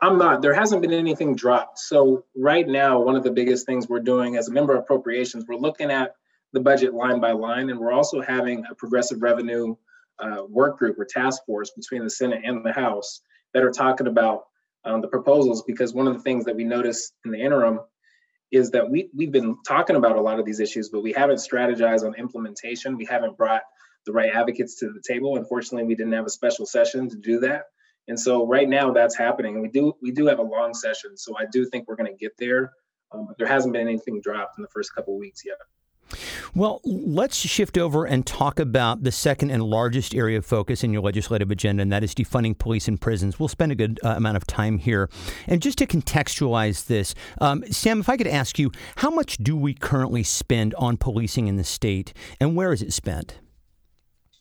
I'm 0.00 0.18
not. 0.18 0.42
There 0.42 0.54
hasn't 0.54 0.82
been 0.82 0.92
anything 0.92 1.36
dropped. 1.36 1.78
So, 1.78 2.24
right 2.36 2.66
now, 2.66 3.00
one 3.00 3.16
of 3.16 3.22
the 3.22 3.30
biggest 3.30 3.66
things 3.66 3.88
we're 3.88 4.00
doing 4.00 4.36
as 4.36 4.48
a 4.48 4.52
member 4.52 4.74
of 4.74 4.80
appropriations, 4.80 5.44
we're 5.46 5.56
looking 5.56 5.90
at 5.90 6.14
the 6.52 6.60
budget 6.60 6.94
line 6.94 7.20
by 7.20 7.32
line, 7.32 7.70
and 7.70 7.78
we're 7.78 7.92
also 7.92 8.20
having 8.20 8.64
a 8.70 8.74
progressive 8.74 9.22
revenue 9.22 9.76
uh, 10.18 10.42
work 10.48 10.78
group 10.78 10.98
or 10.98 11.04
task 11.04 11.44
force 11.46 11.70
between 11.70 12.02
the 12.02 12.10
Senate 12.10 12.42
and 12.44 12.64
the 12.64 12.72
House 12.72 13.20
that 13.54 13.62
are 13.62 13.70
talking 13.70 14.08
about 14.08 14.46
um, 14.84 15.00
the 15.00 15.08
proposals. 15.08 15.62
Because 15.62 15.94
one 15.94 16.08
of 16.08 16.14
the 16.14 16.22
things 16.22 16.44
that 16.46 16.56
we 16.56 16.64
noticed 16.64 17.12
in 17.24 17.30
the 17.30 17.40
interim 17.40 17.80
is 18.50 18.70
that 18.70 18.90
we 18.90 19.10
we've 19.14 19.32
been 19.32 19.58
talking 19.66 19.96
about 19.96 20.16
a 20.16 20.20
lot 20.20 20.38
of 20.38 20.46
these 20.46 20.60
issues, 20.60 20.88
but 20.88 21.02
we 21.02 21.12
haven't 21.12 21.36
strategized 21.36 22.06
on 22.06 22.14
implementation. 22.14 22.96
We 22.96 23.04
haven't 23.04 23.36
brought 23.36 23.62
the 24.06 24.12
right 24.12 24.30
advocates 24.34 24.76
to 24.76 24.90
the 24.90 25.02
table. 25.06 25.36
Unfortunately, 25.36 25.86
we 25.86 25.94
didn't 25.94 26.14
have 26.14 26.26
a 26.26 26.30
special 26.30 26.64
session 26.64 27.08
to 27.10 27.16
do 27.16 27.40
that. 27.40 27.64
And 28.08 28.18
so 28.18 28.46
right 28.46 28.68
now 28.68 28.92
that's 28.92 29.16
happening. 29.16 29.60
We 29.60 29.68
do 29.68 29.92
we 30.00 30.12
do 30.12 30.26
have 30.26 30.38
a 30.38 30.42
long 30.42 30.72
session, 30.72 31.16
so 31.16 31.36
I 31.38 31.44
do 31.52 31.66
think 31.66 31.86
we're 31.86 31.96
going 31.96 32.10
to 32.10 32.16
get 32.16 32.32
there. 32.38 32.72
Um, 33.12 33.26
but 33.26 33.38
there 33.38 33.46
hasn't 33.46 33.72
been 33.72 33.86
anything 33.88 34.20
dropped 34.20 34.58
in 34.58 34.62
the 34.62 34.68
first 34.68 34.94
couple 34.94 35.18
weeks 35.18 35.42
yet. 35.44 35.56
Well, 36.54 36.80
let's 36.84 37.36
shift 37.36 37.78
over 37.78 38.04
and 38.04 38.26
talk 38.26 38.58
about 38.58 39.02
the 39.02 39.12
second 39.12 39.50
and 39.50 39.62
largest 39.62 40.14
area 40.14 40.38
of 40.38 40.46
focus 40.46 40.84
in 40.84 40.92
your 40.92 41.02
legislative 41.02 41.50
agenda, 41.50 41.82
and 41.82 41.92
that 41.92 42.04
is 42.04 42.14
defunding 42.14 42.58
police 42.58 42.88
and 42.88 43.00
prisons. 43.00 43.38
We'll 43.38 43.48
spend 43.48 43.72
a 43.72 43.74
good 43.74 44.00
uh, 44.04 44.10
amount 44.10 44.36
of 44.36 44.46
time 44.46 44.78
here. 44.78 45.08
And 45.46 45.62
just 45.62 45.78
to 45.78 45.86
contextualize 45.86 46.86
this, 46.86 47.14
um, 47.40 47.64
Sam, 47.70 48.00
if 48.00 48.08
I 48.08 48.16
could 48.16 48.26
ask 48.26 48.58
you, 48.58 48.72
how 48.96 49.10
much 49.10 49.38
do 49.38 49.56
we 49.56 49.74
currently 49.74 50.22
spend 50.22 50.74
on 50.74 50.96
policing 50.96 51.48
in 51.48 51.56
the 51.56 51.64
state, 51.64 52.12
and 52.40 52.56
where 52.56 52.72
is 52.72 52.82
it 52.82 52.92
spent? 52.92 53.38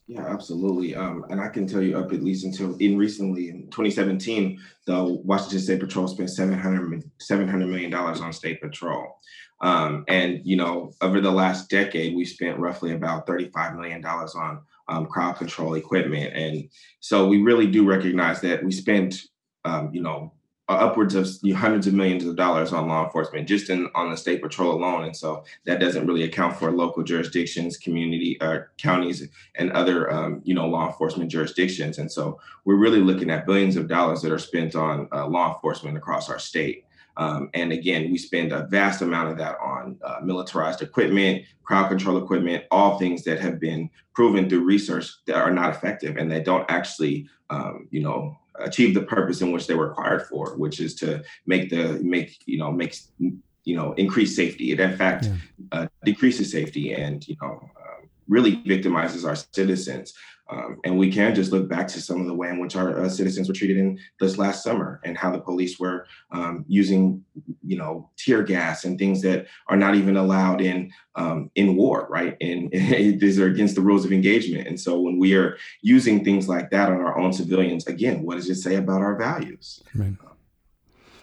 Yeah, 0.07 0.25
absolutely. 0.25 0.95
Um, 0.95 1.25
and 1.29 1.41
I 1.41 1.49
can 1.49 1.67
tell 1.67 1.81
you 1.81 1.97
up 1.97 2.13
at 2.13 2.23
least 2.23 2.45
until 2.45 2.77
in 2.77 2.97
recently 2.97 3.49
in 3.49 3.63
2017, 3.71 4.57
the 4.85 5.03
Washington 5.03 5.59
State 5.59 5.81
Patrol 5.81 6.07
spent 6.07 6.29
700, 6.29 7.03
$700 7.19 7.69
million 7.69 7.93
on 7.93 8.31
state 8.31 8.61
patrol. 8.61 9.19
Um, 9.61 10.05
and, 10.07 10.39
you 10.45 10.55
know, 10.55 10.93
over 11.01 11.19
the 11.19 11.31
last 11.31 11.69
decade, 11.69 12.15
we 12.15 12.23
spent 12.23 12.57
roughly 12.57 12.93
about 12.93 13.27
$35 13.27 13.75
million 13.75 14.05
on 14.05 14.61
um, 14.87 15.07
crowd 15.07 15.33
control 15.33 15.73
equipment. 15.73 16.33
And 16.33 16.69
so 17.01 17.27
we 17.27 17.41
really 17.41 17.67
do 17.67 17.85
recognize 17.85 18.39
that 18.41 18.63
we 18.63 18.71
spent, 18.71 19.19
um, 19.65 19.89
you 19.91 20.01
know, 20.01 20.31
upwards 20.73 21.15
of 21.15 21.27
hundreds 21.55 21.87
of 21.87 21.93
millions 21.93 22.25
of 22.25 22.35
dollars 22.35 22.73
on 22.73 22.87
law 22.87 23.05
enforcement 23.05 23.47
just 23.47 23.69
in 23.69 23.89
on 23.95 24.11
the 24.11 24.17
state 24.17 24.41
patrol 24.41 24.73
alone. 24.73 25.05
And 25.05 25.15
so 25.15 25.43
that 25.65 25.79
doesn't 25.79 26.05
really 26.05 26.23
account 26.23 26.57
for 26.57 26.71
local 26.71 27.03
jurisdictions 27.03 27.77
community 27.77 28.39
uh, 28.41 28.59
counties 28.77 29.27
and 29.55 29.71
other 29.71 30.11
um, 30.11 30.41
you 30.43 30.53
know 30.53 30.67
law 30.67 30.87
enforcement 30.87 31.31
jurisdictions. 31.31 31.97
And 31.97 32.11
so 32.11 32.39
we're 32.65 32.75
really 32.75 32.99
looking 32.99 33.29
at 33.29 33.45
billions 33.45 33.77
of 33.77 33.87
dollars 33.87 34.21
that 34.21 34.31
are 34.31 34.39
spent 34.39 34.75
on 34.75 35.07
uh, 35.13 35.27
law 35.27 35.53
enforcement 35.53 35.97
across 35.97 36.29
our 36.29 36.39
state. 36.39 36.83
Um, 37.17 37.49
and 37.55 37.71
again, 37.71 38.11
we 38.11 38.17
spend 38.17 38.51
a 38.51 38.67
vast 38.67 39.01
amount 39.01 39.31
of 39.31 39.37
that 39.39 39.57
on 39.59 39.97
uh, 40.03 40.19
militarized 40.23 40.83
equipment, 40.83 41.43
crowd 41.63 41.89
control 41.89 42.17
equipment, 42.17 42.65
all 42.69 42.99
things 42.99 43.23
that 43.23 43.39
have 43.39 43.59
been 43.59 43.89
proven 44.13 44.47
through 44.47 44.63
research 44.63 45.09
that 45.25 45.35
are 45.35 45.51
not 45.51 45.71
effective 45.71 46.17
and 46.17 46.31
that 46.31 46.45
don't 46.45 46.69
actually, 46.69 47.27
um, 47.49 47.87
you 47.89 48.01
know, 48.01 48.37
achieve 48.59 48.93
the 48.93 49.01
purpose 49.01 49.41
in 49.41 49.51
which 49.51 49.67
they 49.67 49.73
were 49.73 49.89
required 49.89 50.27
for, 50.27 50.57
which 50.57 50.79
is 50.79 50.95
to 50.95 51.23
make 51.45 51.69
the 51.69 51.99
make 52.03 52.37
you 52.45 52.57
know 52.57 52.71
makes 52.71 53.11
you 53.19 53.75
know 53.75 53.93
increase 53.93 54.35
safety. 54.35 54.71
It 54.71 54.79
in 54.79 54.97
fact 54.97 55.25
yeah. 55.25 55.35
uh, 55.71 55.87
decreases 56.05 56.51
safety 56.51 56.93
and 56.93 57.27
you 57.27 57.35
know 57.41 57.69
uh, 57.75 58.05
really 58.27 58.57
victimizes 58.57 59.27
our 59.27 59.35
citizens. 59.35 60.13
Um, 60.49 60.79
and 60.83 60.97
we 60.97 61.11
can 61.11 61.35
just 61.35 61.51
look 61.51 61.67
back 61.67 61.87
to 61.89 62.01
some 62.01 62.21
of 62.21 62.27
the 62.27 62.33
way 62.33 62.49
in 62.49 62.59
which 62.59 62.75
our 62.75 62.97
uh, 62.97 63.09
citizens 63.09 63.47
were 63.47 63.53
treated 63.53 63.77
in 63.77 63.99
this 64.19 64.37
last 64.37 64.63
summer 64.63 65.01
and 65.03 65.17
how 65.17 65.31
the 65.31 65.39
police 65.39 65.79
were 65.79 66.07
um, 66.31 66.63
using, 66.67 67.23
you 67.65 67.77
know, 67.77 68.09
tear 68.17 68.43
gas 68.43 68.85
and 68.85 68.97
things 68.97 69.21
that 69.21 69.47
are 69.67 69.77
not 69.77 69.95
even 69.95 70.15
allowed 70.15 70.61
in 70.61 70.91
um, 71.15 71.49
in 71.55 71.75
war, 71.75 72.07
right? 72.09 72.37
And, 72.39 72.73
and 72.73 73.19
these 73.19 73.39
are 73.39 73.47
against 73.47 73.75
the 73.75 73.81
rules 73.81 74.05
of 74.05 74.11
engagement. 74.11 74.67
And 74.67 74.79
so 74.79 74.99
when 74.99 75.17
we 75.17 75.35
are 75.35 75.57
using 75.81 76.23
things 76.23 76.47
like 76.47 76.69
that 76.71 76.91
on 76.91 77.01
our 77.01 77.17
own 77.17 77.33
civilians, 77.33 77.87
again, 77.87 78.23
what 78.23 78.35
does 78.35 78.49
it 78.49 78.55
say 78.55 78.75
about 78.75 79.01
our 79.01 79.15
values? 79.15 79.81
Right. 79.95 80.13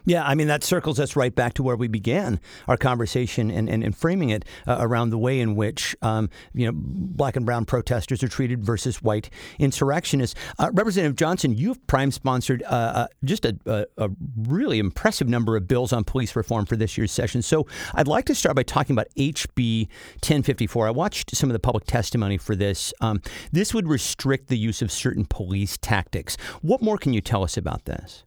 Yeah, 0.06 0.22
I 0.24 0.34
mean, 0.34 0.48
that 0.48 0.62
circles 0.62 1.00
us 1.00 1.16
right 1.16 1.34
back 1.34 1.54
to 1.54 1.62
where 1.62 1.76
we 1.76 1.88
began 1.88 2.38
our 2.68 2.76
conversation 2.76 3.50
and, 3.50 3.70
and, 3.70 3.82
and 3.82 3.96
framing 3.96 4.30
it 4.30 4.44
uh, 4.66 4.76
around 4.80 5.10
the 5.10 5.18
way 5.18 5.40
in 5.40 5.56
which, 5.56 5.96
um, 6.02 6.28
you 6.52 6.66
know, 6.66 6.72
black 6.74 7.36
and 7.36 7.46
brown 7.46 7.64
protesters 7.64 8.22
are 8.22 8.28
treated 8.28 8.62
versus 8.62 9.02
white 9.02 9.30
insurrectionists. 9.58 10.38
Uh, 10.58 10.70
Representative 10.74 11.16
Johnson, 11.16 11.56
you've 11.56 11.84
prime 11.86 12.10
sponsored 12.10 12.62
uh, 12.64 12.66
uh 12.66 13.06
just 13.24 13.44
a, 13.44 13.56
a, 13.66 13.86
a, 13.96 14.10
really 14.36 14.78
impressive 14.78 15.28
number 15.28 15.56
of 15.56 15.66
bills 15.66 15.92
on 15.92 16.04
police 16.04 16.36
reform 16.36 16.66
for 16.66 16.76
this 16.76 16.98
year's 16.98 17.12
session. 17.12 17.40
So 17.40 17.66
I'd 17.94 18.08
like 18.08 18.26
to 18.26 18.34
start 18.34 18.56
by 18.56 18.62
talking 18.62 18.94
about 18.94 19.06
HB 19.16 19.88
1054. 20.16 20.88
I 20.88 20.90
watched 20.90 21.34
some 21.34 21.48
of 21.48 21.54
the 21.54 21.58
public 21.58 21.84
testimony 21.84 22.36
for 22.36 22.54
this. 22.54 22.92
Um, 23.00 23.22
this 23.52 23.72
would 23.72 23.88
restrict 23.88 24.48
the 24.48 24.58
use 24.58 24.82
of 24.82 24.92
certain 24.92 25.24
police 25.24 25.78
tactics. 25.78 26.36
What 26.60 26.82
more 26.82 26.98
can 26.98 27.12
you 27.12 27.20
tell 27.20 27.42
us 27.42 27.56
about 27.56 27.86
this? 27.86 28.23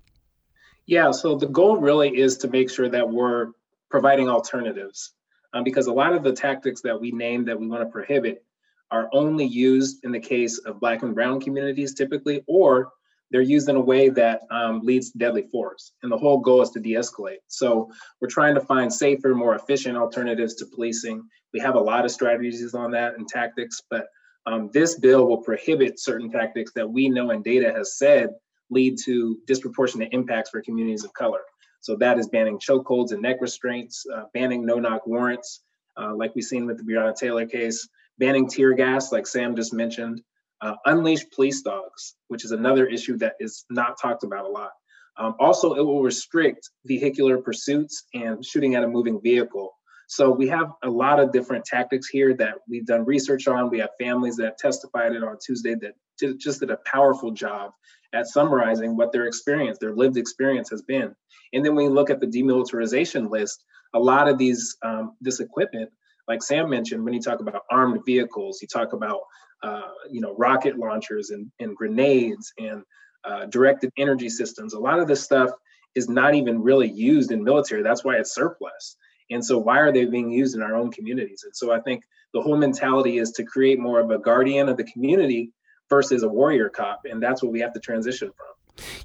Yeah, 0.88 1.12
so 1.12 1.36
the 1.36 1.48
goal 1.48 1.78
really 1.78 2.18
is 2.18 2.38
to 2.38 2.48
make 2.48 2.70
sure 2.72 2.88
that 2.90 3.10
we're 3.10 3.48
providing 3.90 4.30
alternatives 4.30 5.14
um, 5.54 5.66
because 5.66 5.88
a 5.88 5.94
lot 5.94 6.14
of 6.14 6.24
the 6.24 6.32
tactics 6.32 6.82
that 6.82 7.00
we 7.00 7.12
name 7.12 7.44
that 7.46 7.60
we 7.60 7.68
want 7.68 7.84
to 7.84 7.90
prohibit 7.90 8.44
are 8.90 9.10
only 9.12 9.46
used 9.46 10.06
in 10.06 10.14
the 10.14 10.20
case 10.20 10.60
of 10.60 10.80
Black 10.80 11.04
and 11.04 11.14
Brown 11.14 11.42
communities 11.42 11.94
typically, 11.94 12.42
or 12.48 12.90
they're 13.32 13.42
used 13.42 13.68
in 13.68 13.76
a 13.76 13.82
way 13.82 14.08
that 14.08 14.42
um, 14.50 14.80
leads 14.82 15.12
to 15.12 15.18
deadly 15.18 15.42
force. 15.52 15.92
And 16.04 16.10
the 16.10 16.18
whole 16.18 16.38
goal 16.38 16.62
is 16.62 16.70
to 16.72 16.80
de 16.80 16.94
escalate. 16.94 17.40
So 17.48 17.92
we're 18.22 18.30
trying 18.30 18.56
to 18.56 18.62
find 18.62 18.92
safer, 18.92 19.36
more 19.36 19.56
efficient 19.56 19.98
alternatives 19.98 20.56
to 20.56 20.66
policing. 20.66 21.22
We 21.54 21.60
have 21.60 21.76
a 21.76 21.80
lot 21.80 22.06
of 22.06 22.12
strategies 22.12 22.74
on 22.74 22.92
that 22.92 23.16
and 23.16 23.28
tactics, 23.28 23.82
but 23.90 24.08
um, 24.46 24.70
this 24.72 24.98
bill 24.98 25.28
will 25.28 25.42
prohibit 25.42 26.00
certain 26.00 26.32
tactics 26.32 26.72
that 26.76 26.90
we 26.90 27.10
know 27.10 27.32
and 27.32 27.44
data 27.44 27.74
has 27.76 27.98
said 27.98 28.30
lead 28.70 28.98
to 29.06 29.40
disproportionate 29.48 30.10
impacts 30.12 30.50
for 30.50 30.62
communities 30.62 31.04
of 31.04 31.14
color. 31.14 31.42
So 31.80 31.96
that 31.98 32.18
is 32.20 32.28
banning 32.28 32.60
chokeholds 32.60 33.12
and 33.12 33.22
neck 33.22 33.38
restraints, 33.40 34.06
uh, 34.14 34.24
banning 34.34 34.66
no-knock 34.66 35.08
warrants, 35.08 35.62
uh, 36.00 36.14
like 36.16 36.34
we've 36.36 36.44
seen 36.44 36.66
with 36.66 36.78
the 36.78 36.84
Breonna 36.84 37.16
Taylor 37.16 37.46
case, 37.46 37.88
banning 38.18 38.48
tear 38.48 38.74
gas, 38.74 39.12
like 39.12 39.28
Sam 39.28 39.56
just 39.56 39.74
mentioned, 39.74 40.22
uh, 40.62 40.76
unleash 40.86 41.30
police 41.30 41.62
dogs, 41.62 42.16
which 42.28 42.44
is 42.44 42.52
another 42.52 42.88
issue 42.88 43.18
that 43.18 43.36
is 43.40 43.66
not 43.70 44.00
talked 44.02 44.24
about 44.24 44.46
a 44.46 44.50
lot. 44.50 44.72
Um, 45.18 45.36
also, 45.40 45.76
it 45.76 45.82
will 45.82 46.04
restrict 46.04 46.70
vehicular 46.86 47.38
pursuits 47.40 48.06
and 48.14 48.46
shooting 48.46 48.76
at 48.76 48.84
a 48.84 48.88
moving 48.88 49.20
vehicle. 49.22 49.74
So 50.08 50.32
we 50.32 50.48
have 50.48 50.72
a 50.84 50.90
lot 50.90 51.20
of 51.20 51.32
different 51.32 51.66
tactics 51.66 52.08
here 52.08 52.34
that 52.36 52.56
we've 52.70 52.86
done 52.86 53.04
research 53.04 53.48
on. 53.48 53.70
We 53.70 53.80
have 53.80 53.90
families 54.00 54.38
that 54.38 54.58
testified 54.58 55.14
it 55.14 55.24
on 55.24 55.38
Tuesday 55.46 55.76
that 55.76 56.38
just 56.38 56.60
did 56.60 56.72
a 56.72 56.78
powerful 56.86 57.32
job 57.32 57.72
at 58.14 58.28
summarizing 58.28 58.96
what 58.96 59.12
their 59.12 59.26
experience, 59.26 59.78
their 59.80 59.96
lived 59.96 60.18
experience 60.18 60.70
has 60.70 60.82
been. 60.82 61.16
And 61.54 61.66
then 61.66 61.76
you 61.78 61.90
look 61.90 62.10
at 62.10 62.20
the 62.20 62.28
demilitarization 62.28 63.30
list, 63.30 63.64
a 63.94 64.00
lot 64.00 64.28
of 64.28 64.38
these 64.38 64.78
um, 64.84 65.16
this 65.22 65.40
equipment, 65.40 65.90
like 66.28 66.44
Sam 66.44 66.70
mentioned, 66.70 67.04
when 67.04 67.14
you 67.14 67.22
talk 67.22 67.40
about 67.40 67.62
armed 67.72 68.02
vehicles, 68.06 68.60
you 68.62 68.68
talk 68.68 68.94
about 68.94 69.22
uh, 69.64 69.90
you 70.10 70.22
know 70.22 70.36
rocket 70.38 70.78
launchers 70.78 71.30
and, 71.30 71.52
and 71.60 71.76
grenades 71.76 72.54
and 72.60 72.84
uh, 73.24 73.46
directed 73.46 73.92
energy 73.98 74.30
systems. 74.30 74.74
A 74.74 74.80
lot 74.80 75.00
of 75.00 75.08
this 75.08 75.24
stuff 75.24 75.52
is 75.96 76.10
not 76.10 76.36
even 76.36 76.62
really 76.62 76.90
used 76.90 77.32
in 77.32 77.44
military. 77.44 77.82
That's 77.82 78.04
why 78.04 78.18
it's 78.18 78.34
surplus. 78.34 78.96
And 79.30 79.44
so, 79.44 79.58
why 79.58 79.80
are 79.80 79.92
they 79.92 80.06
being 80.06 80.32
used 80.32 80.56
in 80.56 80.62
our 80.62 80.76
own 80.76 80.92
communities? 80.92 81.44
And 81.44 81.56
so, 81.56 81.72
I 81.72 81.80
think 81.82 82.04
the 82.34 82.42
whole 82.42 82.58
mentality 82.58 83.18
is 83.18 83.32
to 83.32 83.44
create 83.44 83.80
more 83.80 84.00
of 84.00 84.12
a 84.12 84.20
guardian 84.20 84.70
of 84.70 84.78
the 84.78 84.84
community 84.84 85.52
versus 85.90 86.24
a 86.24 86.28
warrior 86.28 86.70
cop. 86.70 87.02
And 87.10 87.22
that's 87.22 87.42
what 87.44 87.52
we 87.52 87.60
have 87.62 87.74
to 87.74 87.80
transition 87.80 88.32
from. 88.36 88.48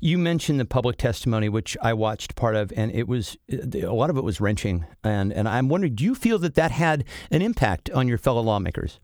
You 0.01 0.19
mentioned 0.19 0.61
the 0.61 0.65
public 0.65 0.99
testimony, 0.99 1.49
which 1.49 1.77
I 1.81 1.95
watched 1.95 2.35
part 2.37 2.57
of, 2.57 2.73
and 2.77 2.93
it 2.93 3.09
was 3.09 3.39
a 3.51 3.87
lot 3.87 4.11
of 4.11 4.19
it 4.19 4.25
was 4.25 4.41
wrenching. 4.41 4.85
And 5.03 5.33
and 5.33 5.49
I'm 5.49 5.69
wondering, 5.69 5.95
do 5.95 6.05
you 6.05 6.15
feel 6.15 6.39
that 6.41 6.55
that 6.57 6.71
had 6.71 7.05
an 7.31 7.41
impact 7.41 7.91
on 7.91 8.07
your 8.07 8.19
fellow 8.19 8.43
lawmakers? 8.43 9.01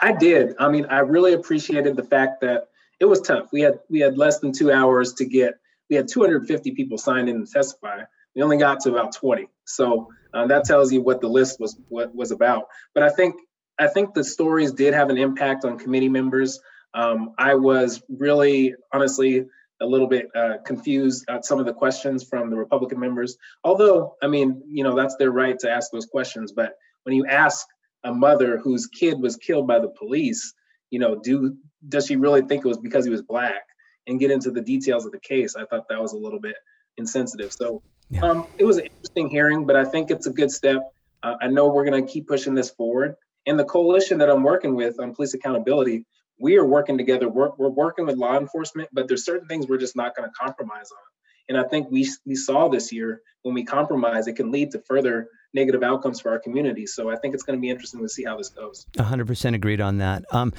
I 0.00 0.12
did. 0.12 0.54
I 0.58 0.68
mean, 0.68 0.86
I 0.86 1.00
really 1.00 1.32
appreciated 1.32 1.96
the 1.96 2.02
fact 2.02 2.40
that 2.42 2.68
it 3.00 3.06
was 3.06 3.20
tough. 3.20 3.48
We 3.52 3.62
had 3.62 3.80
we 3.88 4.00
had 4.00 4.16
less 4.16 4.38
than 4.38 4.52
two 4.52 4.70
hours 4.70 5.14
to 5.14 5.24
get. 5.24 5.54
We 5.90 5.96
had 5.96 6.08
250 6.08 6.72
people 6.72 6.98
signed 6.98 7.28
in 7.28 7.44
to 7.44 7.50
testify. 7.50 8.02
We 8.34 8.42
only 8.42 8.56
got 8.56 8.80
to 8.80 8.90
about 8.90 9.12
20. 9.14 9.48
So 9.64 10.08
uh, 10.32 10.46
that 10.48 10.64
tells 10.64 10.92
you 10.92 11.02
what 11.02 11.20
the 11.20 11.28
list 11.28 11.60
was 11.60 11.76
what 11.88 12.14
was 12.14 12.30
about. 12.30 12.66
But 12.94 13.02
I 13.02 13.10
think 13.10 13.36
I 13.78 13.88
think 13.88 14.14
the 14.14 14.24
stories 14.24 14.72
did 14.72 14.94
have 14.94 15.10
an 15.10 15.18
impact 15.18 15.64
on 15.64 15.78
committee 15.78 16.08
members. 16.08 16.60
Um, 16.94 17.34
I 17.38 17.54
was 17.54 18.02
really, 18.08 18.74
honestly, 18.92 19.46
a 19.80 19.86
little 19.86 20.06
bit 20.06 20.28
uh, 20.34 20.58
confused 20.64 21.24
at 21.28 21.44
some 21.44 21.58
of 21.58 21.66
the 21.66 21.72
questions 21.72 22.22
from 22.22 22.50
the 22.50 22.56
Republican 22.56 23.00
members. 23.00 23.36
Although, 23.64 24.16
I 24.22 24.28
mean, 24.28 24.62
you 24.70 24.84
know, 24.84 24.94
that's 24.94 25.16
their 25.16 25.32
right 25.32 25.58
to 25.58 25.70
ask 25.70 25.90
those 25.90 26.06
questions. 26.06 26.52
But 26.52 26.74
when 27.02 27.16
you 27.16 27.26
ask 27.26 27.66
a 28.04 28.14
mother 28.14 28.58
whose 28.58 28.86
kid 28.86 29.20
was 29.20 29.36
killed 29.36 29.66
by 29.66 29.80
the 29.80 29.88
police, 29.88 30.54
you 30.90 30.98
know, 30.98 31.16
do 31.16 31.56
does 31.88 32.06
she 32.06 32.16
really 32.16 32.42
think 32.42 32.64
it 32.64 32.68
was 32.68 32.78
because 32.78 33.04
he 33.04 33.10
was 33.10 33.22
black? 33.22 33.62
And 34.06 34.20
get 34.20 34.30
into 34.30 34.50
the 34.50 34.60
details 34.60 35.06
of 35.06 35.12
the 35.12 35.18
case. 35.18 35.56
I 35.56 35.64
thought 35.64 35.88
that 35.88 35.98
was 35.98 36.12
a 36.12 36.18
little 36.18 36.38
bit 36.38 36.56
insensitive. 36.98 37.52
So 37.52 37.82
yeah. 38.10 38.20
um, 38.20 38.46
it 38.58 38.64
was 38.64 38.76
an 38.76 38.84
interesting 38.84 39.30
hearing, 39.30 39.64
but 39.64 39.76
I 39.76 39.84
think 39.86 40.10
it's 40.10 40.26
a 40.26 40.30
good 40.30 40.50
step. 40.50 40.92
Uh, 41.22 41.36
I 41.40 41.48
know 41.48 41.68
we're 41.68 41.86
going 41.86 42.04
to 42.04 42.12
keep 42.12 42.28
pushing 42.28 42.54
this 42.54 42.68
forward. 42.68 43.16
And 43.46 43.58
the 43.58 43.64
coalition 43.64 44.18
that 44.18 44.30
I'm 44.30 44.42
working 44.42 44.74
with 44.74 44.98
on 45.00 45.14
police 45.14 45.34
accountability, 45.34 46.06
we 46.38 46.56
are 46.56 46.64
working 46.64 46.98
together. 46.98 47.28
We're, 47.28 47.50
we're 47.56 47.68
working 47.68 48.06
with 48.06 48.16
law 48.16 48.38
enforcement, 48.38 48.88
but 48.92 49.08
there's 49.08 49.24
certain 49.24 49.48
things 49.48 49.66
we're 49.68 49.78
just 49.78 49.96
not 49.96 50.16
going 50.16 50.28
to 50.28 50.34
compromise 50.34 50.90
on. 50.90 51.04
And 51.48 51.58
I 51.58 51.68
think 51.68 51.90
we 51.90 52.08
we 52.24 52.36
saw 52.36 52.68
this 52.68 52.90
year 52.90 53.20
when 53.42 53.54
we 53.54 53.64
compromise, 53.64 54.26
it 54.26 54.34
can 54.34 54.50
lead 54.50 54.70
to 54.72 54.80
further 54.80 55.28
negative 55.52 55.82
outcomes 55.82 56.20
for 56.20 56.30
our 56.30 56.38
community. 56.38 56.86
So 56.86 57.10
I 57.10 57.16
think 57.16 57.34
it's 57.34 57.44
going 57.44 57.56
to 57.58 57.60
be 57.60 57.70
interesting 57.70 58.00
to 58.00 58.08
see 58.08 58.24
how 58.24 58.36
this 58.36 58.48
goes. 58.48 58.86
100% 58.96 59.54
agreed 59.54 59.80
on 59.80 59.98
that. 59.98 60.24
Um, 60.32 60.52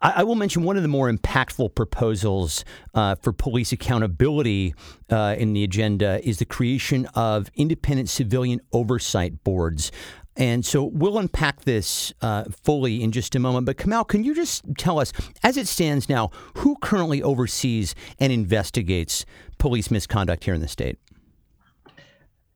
I, 0.00 0.14
I, 0.16 0.22
will 0.22 0.36
mention 0.36 0.62
one 0.62 0.76
of 0.76 0.82
the 0.82 0.88
more 0.88 1.12
impactful 1.12 1.74
proposals 1.74 2.64
uh, 2.94 3.16
for 3.16 3.32
police 3.32 3.72
accountability 3.72 4.74
uh, 5.10 5.34
in 5.36 5.52
the 5.52 5.64
agenda 5.64 6.26
is 6.26 6.38
the 6.38 6.46
creation 6.46 7.06
of 7.14 7.50
independent 7.56 8.08
civilian 8.08 8.60
oversight 8.72 9.44
boards. 9.44 9.92
And 10.38 10.64
so 10.64 10.84
we'll 10.84 11.18
unpack 11.18 11.62
this 11.62 12.12
uh, 12.22 12.44
fully 12.62 13.02
in 13.02 13.10
just 13.10 13.34
a 13.34 13.40
moment. 13.40 13.66
But 13.66 13.76
Kamau, 13.76 14.06
can 14.06 14.22
you 14.22 14.34
just 14.34 14.64
tell 14.78 15.00
us, 15.00 15.12
as 15.42 15.56
it 15.56 15.66
stands 15.66 16.08
now, 16.08 16.30
who 16.54 16.76
currently 16.80 17.20
oversees 17.20 17.96
and 18.20 18.32
investigates 18.32 19.26
police 19.58 19.90
misconduct 19.90 20.44
here 20.44 20.54
in 20.54 20.60
the 20.60 20.68
state? 20.68 20.96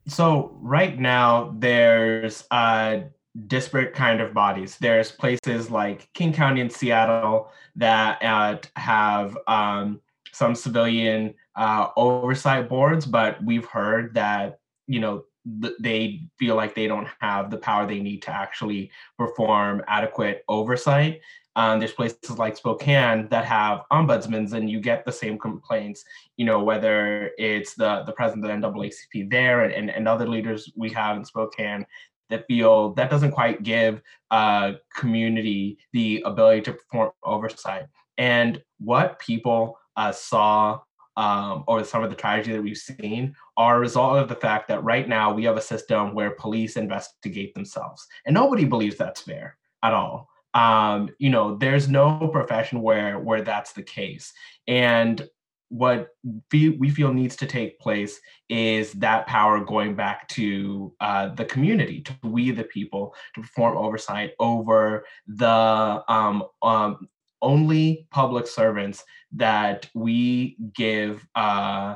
So 0.07 0.57
right 0.61 0.99
now, 0.99 1.55
there's 1.59 2.45
uh, 2.53 3.01
disparate 3.49 3.95
kind 3.95 4.21
of 4.21 4.33
bodies. 4.33 4.79
There's 4.79 5.11
places 5.11 5.71
like 5.71 6.09
King 6.13 6.33
County 6.33 6.61
and 6.61 6.73
Seattle 6.73 7.51
that 7.77 8.23
uh, 8.23 8.59
have 8.77 9.37
um, 9.49 10.01
some 10.33 10.55
civilian 10.55 11.35
uh, 11.57 11.89
oversight 11.97 12.69
boards, 12.69 13.07
but 13.07 13.43
we've 13.45 13.67
heard 13.67 14.15
that 14.15 14.61
you 14.87 15.01
know 15.01 15.25
they 15.45 16.23
feel 16.39 16.55
like 16.55 16.75
they 16.75 16.87
don't 16.87 17.09
have 17.21 17.51
the 17.51 17.59
power 17.59 17.87
they 17.87 18.01
need 18.01 18.23
to 18.23 18.31
actually 18.31 18.91
perform 19.19 19.83
adequate 19.89 20.45
oversight. 20.49 21.21
Um, 21.55 21.81
there's 21.81 21.93
places 21.93 22.39
like 22.39 22.57
Spokane 22.57 23.29
that 23.29 23.45
have 23.45 23.83
ombudsmen, 23.93 24.53
and 24.53 24.71
you 24.71 24.81
get 24.81 25.05
the 25.05 25.13
same 25.13 25.39
complaints. 25.39 26.03
You 26.37 26.47
know, 26.47 26.63
whether 26.63 27.31
it's 27.39 27.75
the 27.75 28.05
the 28.07 28.13
president 28.13 28.65
of 28.65 28.73
the 28.73 28.81
NAACP 28.81 29.31
there 29.31 29.65
and, 29.65 29.73
and, 29.73 29.91
and 29.91 30.09
other 30.09 30.27
leaders 30.27 30.73
we 30.77 30.91
have 30.91 31.17
in 31.17 31.25
Spokane 31.25 31.85
that 32.31 32.47
feel 32.47 32.95
that 32.95 33.11
doesn't 33.11 33.33
quite 33.33 33.63
give 33.63 34.01
uh, 34.31 34.73
community 34.97 35.79
the 35.93 36.23
ability 36.25 36.63
to 36.63 36.73
perform 36.73 37.11
oversight. 37.23 37.85
And 38.17 38.63
what 38.79 39.19
people 39.19 39.79
uh, 39.97 40.13
saw 40.13 40.81
um, 41.17 41.65
or 41.67 41.85
some 41.85 42.03
of 42.03 42.11
the 42.11 42.17
tragedy 42.17 42.57
that 42.57 42.63
we've 42.63 42.77
seen 42.77 43.35
are 43.57 43.77
a 43.77 43.81
result 43.81 44.19
of 44.19 44.29
the 44.29 44.35
fact 44.35 44.69
that 44.69 44.83
right 44.85 45.09
now 45.09 45.33
we 45.33 45.45
have 45.45 45.57
a 45.57 45.63
system 45.63 46.15
where 46.15 46.31
police 46.31 46.77
investigate 46.77 47.55
themselves, 47.55 48.07
and 48.27 48.35
nobody 48.35 48.65
believes 48.65 48.97
that's 48.97 49.21
fair 49.21 49.57
at 49.83 49.93
all. 49.93 50.29
Um, 50.55 51.09
you 51.19 51.31
know, 51.31 51.57
there's 51.57 51.89
no 51.89 52.29
profession 52.29 52.83
where 52.83 53.19
where 53.19 53.43
that's 53.43 53.73
the 53.73 53.83
case, 53.83 54.33
and 54.67 55.29
what 55.73 56.09
we 56.53 56.91
feel 56.91 57.15
needs 57.15 57.35
to 57.35 57.47
take 57.47 57.81
place 57.81 58.21
is 58.51 58.93
that 58.93 59.27
power 59.27 59.65
going 59.65 59.95
back 59.95 60.29
to 60.29 60.93
uh, 61.01 61.29
the 61.29 61.47
community, 61.47 62.03
to 62.03 62.15
we 62.25 62.51
the 62.51 62.65
people, 62.65 63.15
to 63.35 63.41
perform 63.41 63.79
oversight 63.79 64.33
over 64.39 65.07
the 65.27 66.05
um, 66.09 66.45
um, 66.61 67.09
only 67.41 68.07
public 68.11 68.47
servants 68.47 69.03
that 69.33 69.89
we 69.95 70.59
give, 70.75 71.27
uh, 71.35 71.95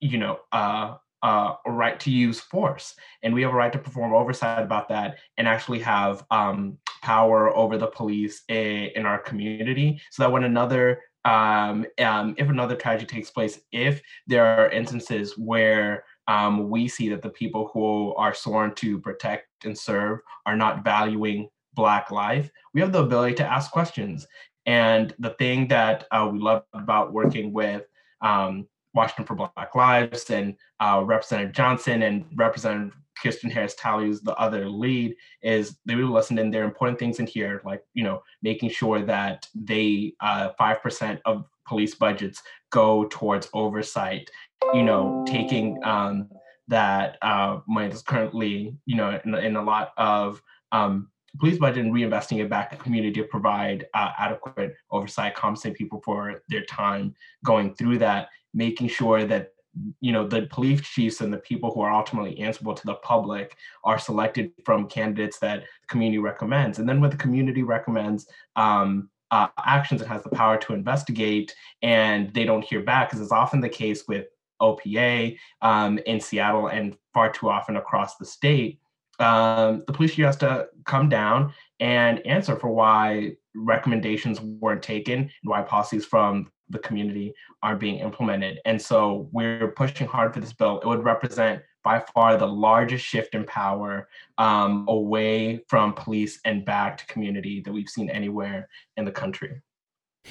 you 0.00 0.18
know, 0.18 0.38
uh, 0.52 0.96
uh, 1.22 1.54
a 1.66 1.70
right 1.70 1.98
to 2.00 2.10
use 2.10 2.40
force, 2.40 2.94
and 3.22 3.34
we 3.34 3.42
have 3.42 3.52
a 3.52 3.56
right 3.56 3.72
to 3.72 3.78
perform 3.78 4.12
oversight 4.12 4.62
about 4.62 4.88
that, 4.88 5.18
and 5.36 5.48
actually 5.48 5.80
have 5.80 6.24
um, 6.30 6.78
power 7.02 7.54
over 7.56 7.76
the 7.76 7.86
police 7.86 8.42
in, 8.48 8.90
in 8.94 9.06
our 9.06 9.18
community, 9.18 10.00
so 10.10 10.22
that 10.22 10.30
when 10.30 10.44
another 10.44 11.00
um, 11.24 11.84
um, 11.98 12.34
if 12.38 12.48
another 12.48 12.76
tragedy 12.76 13.06
takes 13.06 13.30
place, 13.30 13.60
if 13.72 14.00
there 14.26 14.46
are 14.46 14.70
instances 14.70 15.36
where 15.36 16.04
um, 16.26 16.70
we 16.70 16.88
see 16.88 17.08
that 17.08 17.22
the 17.22 17.30
people 17.30 17.70
who 17.72 18.14
are 18.14 18.32
sworn 18.32 18.74
to 18.76 18.98
protect 18.98 19.46
and 19.64 19.76
serve 19.76 20.20
are 20.46 20.56
not 20.56 20.84
valuing 20.84 21.48
Black 21.74 22.10
life, 22.10 22.50
we 22.72 22.80
have 22.80 22.92
the 22.92 23.02
ability 23.02 23.34
to 23.34 23.46
ask 23.46 23.70
questions. 23.70 24.26
And 24.66 25.14
the 25.18 25.30
thing 25.30 25.68
that 25.68 26.06
uh, 26.10 26.28
we 26.30 26.38
love 26.38 26.64
about 26.72 27.12
working 27.12 27.52
with 27.52 27.82
um, 28.20 28.66
Washington 28.98 29.24
for 29.24 29.36
Black 29.36 29.74
Lives 29.76 30.28
and 30.30 30.56
uh, 30.80 31.02
Representative 31.04 31.54
Johnson 31.54 32.02
and 32.02 32.24
Representative 32.34 32.94
Kirsten 33.22 33.48
Harris 33.48 33.76
Talley 33.76 34.08
is 34.08 34.22
the 34.22 34.34
other 34.36 34.68
lead, 34.68 35.14
is 35.42 35.76
they 35.86 35.94
really 35.94 36.10
listen 36.10 36.38
and 36.38 36.52
there 36.52 36.62
are 36.62 36.66
important 36.66 36.98
things 36.98 37.20
in 37.20 37.26
here, 37.26 37.62
like, 37.64 37.82
you 37.94 38.02
know, 38.02 38.22
making 38.42 38.70
sure 38.70 39.00
that 39.02 39.46
they, 39.54 40.14
uh, 40.20 40.50
5% 40.60 41.20
of 41.24 41.44
police 41.66 41.94
budgets 41.94 42.42
go 42.70 43.04
towards 43.04 43.48
oversight, 43.54 44.28
you 44.74 44.82
know, 44.82 45.24
taking 45.28 45.78
um, 45.84 46.28
that 46.66 47.18
uh, 47.22 47.60
money 47.68 47.88
that's 47.88 48.02
currently, 48.02 48.76
you 48.84 48.96
know, 48.96 49.20
in, 49.24 49.34
in 49.36 49.56
a 49.56 49.62
lot 49.62 49.92
of 49.96 50.42
um, 50.72 51.08
police 51.38 51.58
budget 51.58 51.84
and 51.84 51.94
reinvesting 51.94 52.40
it 52.42 52.48
back 52.48 52.72
in 52.72 52.78
community 52.78 53.20
to 53.20 53.28
provide 53.28 53.86
uh, 53.94 54.12
adequate 54.18 54.74
oversight, 54.90 55.34
compensate 55.34 55.74
people 55.74 56.00
for 56.04 56.42
their 56.48 56.64
time 56.64 57.14
going 57.44 57.74
through 57.74 57.98
that, 57.98 58.28
making 58.58 58.88
sure 58.88 59.24
that 59.24 59.52
you 60.00 60.12
know 60.12 60.26
the 60.26 60.42
police 60.50 60.80
chiefs 60.80 61.20
and 61.20 61.32
the 61.32 61.38
people 61.50 61.70
who 61.70 61.80
are 61.80 61.92
ultimately 61.92 62.38
answerable 62.40 62.74
to 62.74 62.86
the 62.86 62.94
public 62.96 63.56
are 63.84 63.98
selected 63.98 64.50
from 64.64 64.88
candidates 64.88 65.38
that 65.38 65.60
the 65.60 65.86
community 65.88 66.18
recommends. 66.18 66.78
And 66.78 66.88
then 66.88 67.00
when 67.00 67.10
the 67.10 67.24
community 67.24 67.62
recommends 67.62 68.26
um, 68.56 69.08
uh, 69.30 69.48
actions 69.64 70.02
it 70.02 70.08
has 70.08 70.22
the 70.22 70.30
power 70.30 70.56
to 70.58 70.74
investigate 70.74 71.54
and 71.82 72.32
they 72.34 72.44
don't 72.44 72.64
hear 72.64 72.82
back 72.82 73.08
because 73.08 73.20
it's 73.20 73.38
often 73.42 73.60
the 73.60 73.68
case 73.68 74.08
with 74.08 74.26
OPA 74.60 75.38
um, 75.62 75.98
in 76.06 76.18
seattle 76.18 76.68
and 76.68 76.96
far 77.14 77.30
too 77.30 77.48
often 77.48 77.76
across 77.76 78.16
the 78.16 78.24
state 78.24 78.80
um, 79.20 79.82
the 79.86 79.92
police 79.92 80.14
chief 80.14 80.24
has 80.24 80.36
to 80.36 80.68
come 80.84 81.08
down 81.08 81.52
and 81.80 82.24
answer 82.26 82.56
for 82.56 82.68
why 82.68 83.32
recommendations 83.54 84.40
weren't 84.40 84.82
taken 84.82 85.18
and 85.18 85.30
why 85.42 85.60
policies 85.62 86.04
from 86.04 86.50
the 86.70 86.78
community 86.78 87.34
are 87.62 87.76
being 87.76 87.98
implemented. 87.98 88.60
And 88.64 88.80
so 88.80 89.28
we're 89.32 89.68
pushing 89.72 90.06
hard 90.06 90.34
for 90.34 90.40
this 90.40 90.52
bill. 90.52 90.80
It 90.80 90.86
would 90.86 91.04
represent 91.04 91.62
by 91.82 92.04
far 92.14 92.36
the 92.36 92.46
largest 92.46 93.04
shift 93.04 93.34
in 93.34 93.44
power 93.44 94.08
um, 94.36 94.84
away 94.88 95.60
from 95.68 95.94
police 95.94 96.40
and 96.44 96.64
back 96.64 96.98
to 96.98 97.06
community 97.06 97.62
that 97.64 97.72
we've 97.72 97.88
seen 97.88 98.10
anywhere 98.10 98.68
in 98.96 99.04
the 99.04 99.12
country. 99.12 99.62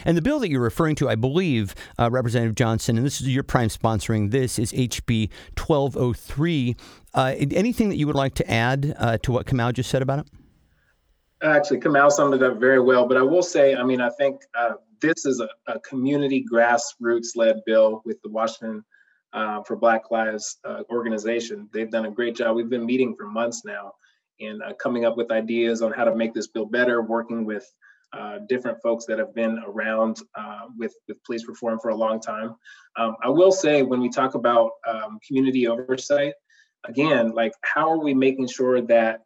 And 0.06 0.16
the 0.16 0.22
bill 0.22 0.40
that 0.40 0.50
you're 0.50 0.62
referring 0.62 0.96
to, 0.96 1.10
I 1.10 1.16
believe, 1.16 1.74
uh, 1.98 2.10
Representative 2.12 2.56
Johnson, 2.56 2.98
and 2.98 3.06
this 3.06 3.22
is 3.22 3.28
your 3.28 3.44
prime 3.44 3.70
sponsoring 3.70 4.32
this, 4.32 4.60
is 4.60 4.72
HB 4.72 5.30
1203. 5.58 6.76
Uh, 7.14 7.34
anything 7.38 7.90
that 7.90 7.96
you 7.96 8.06
would 8.06 8.16
like 8.16 8.36
to 8.36 8.52
add 8.52 8.96
uh, 8.98 9.18
to 9.24 9.32
what 9.32 9.48
Kamau 9.48 9.74
just 9.74 9.90
said 9.90 10.02
about 10.02 10.20
it? 10.20 10.28
Actually, 11.42 11.80
Kamau 11.80 12.12
summed 12.12 12.34
it 12.34 12.44
up 12.44 12.60
very 12.60 12.80
well. 12.80 13.08
But 13.08 13.18
I 13.18 13.22
will 13.22 13.44
say, 13.44 13.76
I 13.76 13.84
mean, 13.84 14.02
I 14.02 14.10
think 14.10 14.42
uh, 14.58 14.74
this 15.02 15.26
is 15.26 15.40
a, 15.40 15.50
a 15.72 15.80
community 15.82 16.46
grassroots 16.52 17.36
led 17.36 17.62
bill 17.66 18.02
with 18.06 18.22
the 18.24 18.30
Washington 18.30 18.84
uh, 19.34 19.62
for 19.64 19.76
Black 19.76 20.10
Lives 20.12 20.58
uh, 20.66 20.84
organization. 20.90 21.70
They've 21.74 21.92
done 21.92 22.06
a 22.06 22.12
great 22.12 22.36
job. 22.36 22.56
We've 22.56 22.70
been 22.70 22.86
meeting 22.86 23.16
for 23.16 23.28
months 23.28 23.64
now 23.66 23.94
and 24.40 24.62
uh, 24.62 24.74
coming 24.74 25.06
up 25.06 25.18
with 25.18 25.32
ideas 25.32 25.82
on 25.82 25.92
how 25.92 26.06
to 26.06 26.16
make 26.16 26.34
this 26.34 26.48
bill 26.48 26.66
better, 26.66 27.02
working 27.02 27.46
with 27.46 27.66
uh, 28.14 28.40
different 28.48 28.78
folks 28.82 29.06
that 29.06 29.20
have 29.20 29.34
been 29.36 29.60
around 29.68 30.18
uh, 30.36 30.62
with, 30.78 30.94
with 31.08 31.24
police 31.24 31.48
reform 31.48 31.80
for 31.82 31.90
a 31.90 31.96
long 31.96 32.20
time. 32.20 32.56
Um, 32.96 33.16
I 33.24 33.30
will 33.30 33.52
say, 33.52 33.84
when 33.84 34.00
we 34.00 34.10
talk 34.10 34.36
about 34.36 34.72
um, 34.88 35.20
community 35.28 35.68
oversight, 35.68 36.34
again, 36.86 37.32
like 37.32 37.52
how 37.64 37.90
are 37.92 38.00
we 38.00 38.14
making 38.14 38.48
sure 38.48 38.82
that 38.82 39.22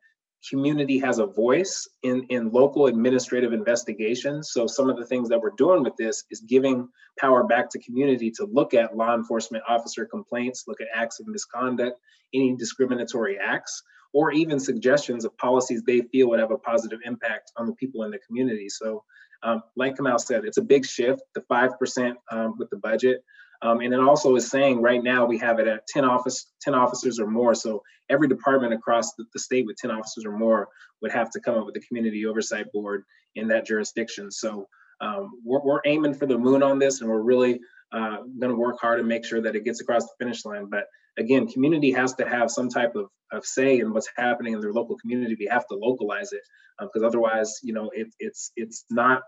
community 0.49 0.99
has 0.99 1.19
a 1.19 1.25
voice 1.25 1.87
in, 2.03 2.23
in 2.29 2.51
local 2.51 2.87
administrative 2.87 3.53
investigations. 3.53 4.51
So 4.51 4.67
some 4.67 4.89
of 4.89 4.97
the 4.97 5.05
things 5.05 5.29
that 5.29 5.39
we're 5.39 5.51
doing 5.51 5.83
with 5.83 5.95
this 5.97 6.23
is 6.31 6.39
giving 6.41 6.89
power 7.19 7.43
back 7.43 7.69
to 7.71 7.79
community 7.79 8.31
to 8.31 8.45
look 8.45 8.73
at 8.73 8.95
law 8.95 9.13
enforcement 9.13 9.63
officer 9.67 10.05
complaints, 10.05 10.65
look 10.67 10.81
at 10.81 10.87
acts 10.93 11.19
of 11.19 11.27
misconduct, 11.27 11.99
any 12.33 12.55
discriminatory 12.55 13.37
acts, 13.37 13.83
or 14.13 14.31
even 14.31 14.59
suggestions 14.59 15.25
of 15.25 15.37
policies 15.37 15.83
they 15.83 16.01
feel 16.01 16.29
would 16.29 16.39
have 16.39 16.51
a 16.51 16.57
positive 16.57 16.99
impact 17.05 17.51
on 17.57 17.67
the 17.67 17.73
people 17.73 18.03
in 18.03 18.11
the 18.11 18.19
community. 18.19 18.67
So 18.67 19.03
um, 19.43 19.63
like 19.75 19.95
Kamau 19.95 20.19
said, 20.19 20.45
it's 20.45 20.57
a 20.57 20.63
big 20.63 20.85
shift, 20.85 21.21
the 21.33 21.41
5% 21.41 22.15
um, 22.31 22.55
with 22.57 22.69
the 22.69 22.77
budget. 22.77 23.23
Um, 23.63 23.81
and 23.81 23.93
it 23.93 23.99
also 23.99 24.35
is 24.35 24.49
saying 24.49 24.81
right 24.81 25.03
now 25.03 25.25
we 25.25 25.37
have 25.37 25.59
it 25.59 25.67
at 25.67 25.85
10 25.87 26.03
office 26.03 26.47
10 26.61 26.73
officers 26.73 27.19
or 27.19 27.27
more. 27.27 27.53
So 27.53 27.83
every 28.09 28.27
department 28.27 28.73
across 28.73 29.13
the, 29.13 29.25
the, 29.33 29.39
state 29.39 29.65
with 29.65 29.77
10 29.77 29.91
officers 29.91 30.25
or 30.25 30.37
more 30.37 30.67
would 31.01 31.11
have 31.11 31.29
to 31.31 31.39
come 31.39 31.55
up 31.55 31.65
with 31.65 31.75
a 31.75 31.79
community 31.81 32.25
oversight 32.25 32.71
board 32.71 33.03
in 33.35 33.47
that 33.49 33.65
jurisdiction. 33.65 34.31
So 34.31 34.67
um, 34.99 35.31
we're, 35.43 35.61
we're, 35.63 35.81
aiming 35.85 36.13
for 36.13 36.25
the 36.27 36.37
moon 36.37 36.61
on 36.61 36.77
this, 36.77 37.01
and 37.01 37.09
we're 37.09 37.21
really 37.21 37.59
uh, 37.91 38.17
going 38.39 38.51
to 38.51 38.55
work 38.55 38.79
hard 38.79 38.99
and 38.99 39.07
make 39.07 39.25
sure 39.25 39.41
that 39.41 39.55
it 39.55 39.65
gets 39.65 39.81
across 39.81 40.03
the 40.03 40.13
finish 40.19 40.45
line. 40.45 40.67
But 40.69 40.85
again, 41.17 41.47
community 41.47 41.91
has 41.91 42.13
to 42.15 42.27
have 42.27 42.51
some 42.51 42.69
type 42.69 42.95
of, 42.95 43.07
of 43.31 43.45
say 43.45 43.79
in 43.79 43.93
what's 43.93 44.09
happening 44.15 44.53
in 44.53 44.61
their 44.61 44.73
local 44.73 44.97
community. 44.97 45.35
We 45.39 45.47
have 45.51 45.67
to 45.67 45.75
localize 45.75 46.33
it 46.33 46.41
because 46.79 47.03
uh, 47.03 47.07
otherwise, 47.07 47.59
you 47.63 47.73
know, 47.73 47.89
it, 47.93 48.07
it's 48.19 48.51
it's 48.55 48.85
not 48.89 49.23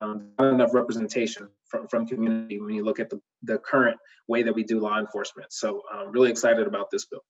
um, 0.00 0.30
not 0.38 0.52
enough 0.52 0.74
representation 0.74 1.48
from, 1.74 1.88
from 1.88 2.06
community 2.06 2.60
when 2.60 2.74
you 2.74 2.84
look 2.84 3.00
at 3.00 3.10
the, 3.10 3.20
the 3.42 3.58
current 3.58 3.96
way 4.28 4.42
that 4.42 4.54
we 4.54 4.62
do 4.62 4.80
law 4.80 4.98
enforcement. 4.98 5.52
So 5.52 5.82
I'm 5.92 6.12
really 6.12 6.30
excited 6.30 6.66
about 6.66 6.90
this 6.90 7.04
bill. 7.06 7.20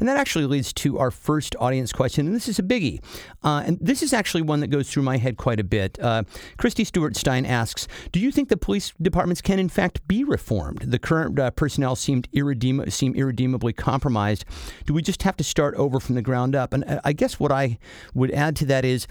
And 0.00 0.08
that 0.08 0.16
actually 0.16 0.46
leads 0.46 0.72
to 0.72 0.98
our 0.98 1.12
first 1.12 1.54
audience 1.60 1.92
question, 1.92 2.26
and 2.26 2.34
this 2.34 2.48
is 2.48 2.58
a 2.58 2.64
biggie. 2.64 3.00
Uh, 3.44 3.62
and 3.64 3.78
this 3.80 4.02
is 4.02 4.12
actually 4.12 4.42
one 4.42 4.58
that 4.58 4.68
goes 4.68 4.90
through 4.90 5.04
my 5.04 5.18
head 5.18 5.36
quite 5.36 5.60
a 5.60 5.64
bit. 5.64 5.96
Uh, 6.00 6.24
Christy 6.56 6.82
Stewart 6.82 7.16
Stein 7.16 7.46
asks 7.46 7.86
Do 8.10 8.18
you 8.18 8.32
think 8.32 8.48
the 8.48 8.56
police 8.56 8.92
departments 9.00 9.40
can, 9.40 9.60
in 9.60 9.68
fact, 9.68 10.06
be 10.08 10.24
reformed? 10.24 10.82
The 10.82 10.98
current 10.98 11.38
uh, 11.38 11.52
personnel 11.52 11.94
seemed 11.94 12.28
irredeem- 12.32 12.90
seem 12.90 13.14
irredeemably 13.14 13.72
compromised. 13.72 14.44
Do 14.84 14.94
we 14.94 15.02
just 15.02 15.22
have 15.22 15.36
to 15.36 15.44
start 15.44 15.76
over 15.76 16.00
from 16.00 16.16
the 16.16 16.22
ground 16.22 16.56
up? 16.56 16.72
And 16.72 16.84
uh, 16.84 17.00
I 17.04 17.12
guess 17.12 17.38
what 17.38 17.52
I 17.52 17.78
would 18.14 18.32
add 18.32 18.56
to 18.56 18.64
that 18.66 18.84
is 18.84 19.06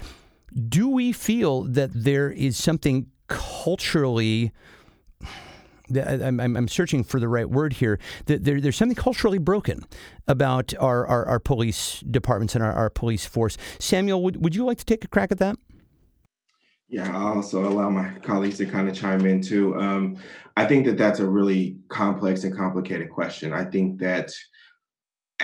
do 0.68 0.88
we 0.88 1.12
feel 1.12 1.62
that 1.62 1.90
there 1.94 2.30
is 2.30 2.58
something 2.58 3.06
culturally 3.28 4.52
I'm, 5.96 6.40
I'm, 6.40 6.68
searching 6.68 7.04
for 7.04 7.20
the 7.20 7.28
right 7.28 7.48
word 7.48 7.74
here. 7.74 7.98
There, 8.26 8.60
there's 8.60 8.76
something 8.76 8.96
culturally 8.96 9.38
broken 9.38 9.84
about 10.26 10.74
our, 10.78 11.06
our, 11.06 11.26
our 11.26 11.40
police 11.40 12.00
departments 12.00 12.54
and 12.54 12.62
our, 12.62 12.72
our, 12.72 12.90
police 12.90 13.26
force. 13.26 13.56
Samuel, 13.78 14.22
would, 14.22 14.42
would 14.42 14.54
you 14.54 14.64
like 14.64 14.78
to 14.78 14.84
take 14.84 15.04
a 15.04 15.08
crack 15.08 15.32
at 15.32 15.38
that? 15.38 15.56
Yeah, 16.88 17.14
I'll 17.14 17.36
also 17.36 17.68
allow 17.68 17.90
my 17.90 18.14
colleagues 18.22 18.56
to 18.58 18.66
kind 18.66 18.88
of 18.88 18.94
chime 18.94 19.26
in 19.26 19.42
too. 19.42 19.78
Um, 19.78 20.16
I 20.56 20.64
think 20.64 20.86
that 20.86 20.96
that's 20.96 21.20
a 21.20 21.26
really 21.26 21.76
complex 21.88 22.44
and 22.44 22.56
complicated 22.56 23.10
question. 23.10 23.52
I 23.52 23.64
think 23.64 24.00
that 24.00 24.32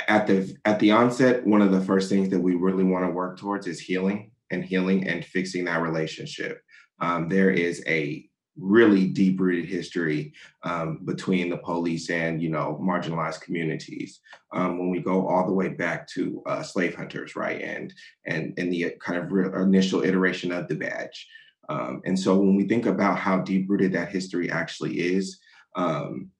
at 0.08 0.26
the 0.26 0.56
at 0.64 0.78
the 0.80 0.90
onset, 0.90 1.46
one 1.46 1.62
of 1.62 1.70
the 1.70 1.80
first 1.82 2.08
things 2.08 2.30
that 2.30 2.40
we 2.40 2.54
really 2.54 2.82
want 2.82 3.04
to 3.04 3.10
work 3.10 3.38
towards 3.38 3.66
is 3.66 3.78
healing 3.78 4.32
and 4.50 4.64
healing 4.64 5.06
and 5.06 5.24
fixing 5.24 5.66
that 5.66 5.82
relationship. 5.82 6.60
Um, 7.00 7.28
there 7.28 7.50
is 7.50 7.82
a 7.86 8.28
really 8.56 9.06
deep 9.06 9.40
rooted 9.40 9.68
history 9.68 10.32
um, 10.62 11.00
between 11.04 11.50
the 11.50 11.56
police 11.56 12.10
and 12.10 12.42
you 12.42 12.48
know 12.48 12.78
marginalized 12.82 13.40
communities. 13.40 14.20
Um, 14.52 14.78
when 14.78 14.90
we 14.90 15.00
go 15.00 15.26
all 15.26 15.46
the 15.46 15.52
way 15.52 15.68
back 15.68 16.06
to 16.08 16.42
uh, 16.46 16.62
slave 16.62 16.94
hunters 16.94 17.36
right 17.36 17.60
and 17.60 17.92
and 18.26 18.54
the 18.56 18.94
kind 19.00 19.18
of 19.18 19.32
re- 19.32 19.62
initial 19.62 20.02
iteration 20.02 20.52
of 20.52 20.68
the 20.68 20.76
badge. 20.76 21.28
Um, 21.68 22.02
and 22.04 22.18
so 22.18 22.36
when 22.36 22.56
we 22.56 22.68
think 22.68 22.86
about 22.86 23.18
how 23.18 23.38
deep 23.38 23.68
rooted 23.68 23.92
that 23.92 24.10
history 24.10 24.50
actually 24.50 25.00
is 25.00 25.38
um, 25.76 26.30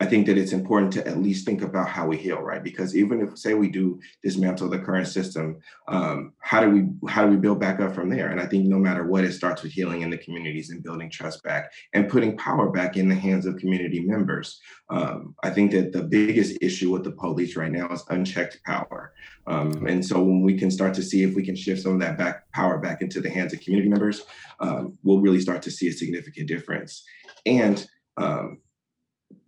I 0.00 0.06
think 0.06 0.26
that 0.26 0.38
it's 0.38 0.52
important 0.52 0.92
to 0.92 1.06
at 1.06 1.18
least 1.18 1.44
think 1.44 1.60
about 1.60 1.88
how 1.88 2.06
we 2.06 2.16
heal, 2.16 2.40
right? 2.40 2.62
Because 2.62 2.94
even 2.94 3.20
if 3.20 3.36
say 3.36 3.54
we 3.54 3.68
do 3.68 3.98
dismantle 4.22 4.70
the 4.70 4.78
current 4.78 5.08
system, 5.08 5.58
um, 5.88 6.34
how 6.38 6.60
do 6.60 6.70
we 6.70 7.10
how 7.10 7.24
do 7.24 7.30
we 7.30 7.36
build 7.36 7.58
back 7.58 7.80
up 7.80 7.96
from 7.96 8.08
there? 8.08 8.28
And 8.28 8.40
I 8.40 8.46
think 8.46 8.66
no 8.66 8.78
matter 8.78 9.04
what, 9.04 9.24
it 9.24 9.32
starts 9.32 9.62
with 9.62 9.72
healing 9.72 10.02
in 10.02 10.10
the 10.10 10.18
communities 10.18 10.70
and 10.70 10.84
building 10.84 11.10
trust 11.10 11.42
back 11.42 11.72
and 11.94 12.08
putting 12.08 12.36
power 12.36 12.70
back 12.70 12.96
in 12.96 13.08
the 13.08 13.14
hands 13.14 13.44
of 13.44 13.56
community 13.56 14.00
members. 14.00 14.60
Um, 14.88 15.34
I 15.42 15.50
think 15.50 15.72
that 15.72 15.92
the 15.92 16.04
biggest 16.04 16.58
issue 16.60 16.92
with 16.92 17.02
the 17.02 17.12
police 17.12 17.56
right 17.56 17.72
now 17.72 17.88
is 17.88 18.04
unchecked 18.08 18.60
power. 18.64 19.12
Um, 19.48 19.86
and 19.86 20.04
so 20.04 20.22
when 20.22 20.42
we 20.42 20.56
can 20.56 20.70
start 20.70 20.94
to 20.94 21.02
see 21.02 21.24
if 21.24 21.34
we 21.34 21.44
can 21.44 21.56
shift 21.56 21.82
some 21.82 21.94
of 21.94 22.00
that 22.00 22.16
back 22.16 22.50
power 22.52 22.78
back 22.78 23.02
into 23.02 23.20
the 23.20 23.30
hands 23.30 23.52
of 23.52 23.60
community 23.62 23.88
members, 23.88 24.22
um, 24.60 24.96
we'll 25.02 25.20
really 25.20 25.40
start 25.40 25.60
to 25.62 25.72
see 25.72 25.88
a 25.88 25.92
significant 25.92 26.46
difference. 26.46 27.02
And 27.46 27.84
um, 28.16 28.60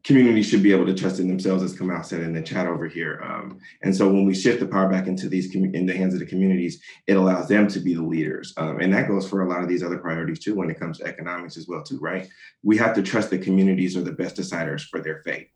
communities 0.03 0.47
should 0.49 0.63
be 0.63 0.73
able 0.73 0.87
to 0.87 0.95
trust 0.95 1.21
in 1.21 1.29
themselves, 1.29 1.63
as 1.63 1.77
Kamau 1.77 2.05
said 2.05 2.21
in 2.21 2.33
the 2.33 2.43
chat 2.43 2.67
over 2.67 2.89
here. 2.89 3.21
Um, 3.23 3.59
and 3.83 3.95
so 3.95 4.09
when 4.09 4.25
we 4.25 4.35
shift 4.35 4.61
the 4.61 4.67
power 4.67 4.89
back 4.89 5.07
into 5.07 5.29
these 5.29 5.55
in 5.55 5.87
the 5.87 5.95
hands 5.95 6.15
of 6.15 6.21
the 6.21 6.27
communities, 6.27 6.81
it 7.07 7.15
allows 7.15 7.49
them 7.49 7.69
to 7.69 7.81
be 7.81 7.95
the 7.95 8.03
leaders. 8.03 8.55
Um, 8.57 8.81
and 8.81 8.93
that 8.95 9.09
goes 9.09 9.29
for 9.29 9.43
a 9.43 9.49
lot 9.49 9.63
of 9.63 9.69
these 9.69 9.83
other 9.83 9.99
priorities 9.99 10.39
too, 10.39 10.55
when 10.55 10.71
it 10.71 10.81
comes 10.81 10.99
to 10.99 11.07
economics 11.07 11.57
as 11.57 11.69
well 11.69 11.83
too, 11.83 11.99
right? 11.99 12.29
We 12.63 12.77
have 12.79 12.95
to 12.95 13.03
trust 13.03 13.31
that 13.31 13.43
communities 13.43 13.97
are 13.97 14.03
the 14.03 14.13
best 14.13 14.37
deciders 14.37 14.83
for 14.83 15.01
their 15.01 15.23
fate. 15.23 15.51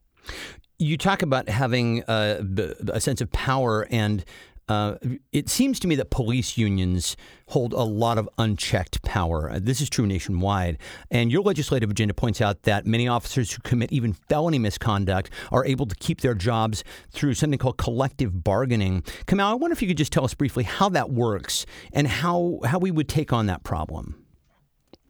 You 0.79 0.99
talk 0.99 1.23
about 1.23 1.49
having 1.49 2.03
a, 2.09 2.45
a 2.89 3.01
sense 3.01 3.21
of 3.21 3.31
power 3.33 3.87
and 3.91 4.25
uh, 4.69 4.95
it 5.33 5.49
seems 5.49 5.79
to 5.81 5.89
me 5.89 5.95
that 5.97 6.11
police 6.11 6.57
unions 6.57 7.17
hold 7.49 7.73
a 7.73 7.83
lot 7.83 8.17
of 8.17 8.29
unchecked 8.39 9.03
power. 9.03 9.51
Uh, 9.51 9.59
this 9.61 9.81
is 9.81 9.91
true 9.91 10.07
nationwide. 10.07 10.79
And 11.11 11.31
your 11.31 11.43
legislative 11.43 11.91
agenda 11.91 12.15
points 12.15 12.41
out 12.41 12.63
that 12.63 12.87
many 12.87 13.07
officers 13.07 13.53
who 13.53 13.61
commit 13.63 13.93
even 13.93 14.15
felony 14.15 14.59
misconduct 14.59 15.31
are 15.53 15.65
able 15.67 15.87
to 15.87 15.95
keep 15.97 16.23
their 16.23 16.35
jobs 16.35 16.83
through 17.11 17.35
something 17.35 17.59
called 17.59 17.77
collective 17.77 18.43
bargaining. 18.43 19.03
Kamau, 19.27 19.51
I 19.51 19.55
wonder 19.55 19.73
if 19.73 19.83
you 19.83 19.89
could 19.89 19.99
just 19.99 20.13
tell 20.13 20.25
us 20.25 20.35
briefly 20.35 20.65
how 20.65 20.89
that 20.91 21.11
works 21.11 21.67
and 21.93 22.09
how, 22.09 22.61
how 22.65 22.79
we 22.79 22.91
would 22.91 23.09
take 23.09 23.33
on 23.33 23.47
that 23.47 23.65
problem. 23.65 24.25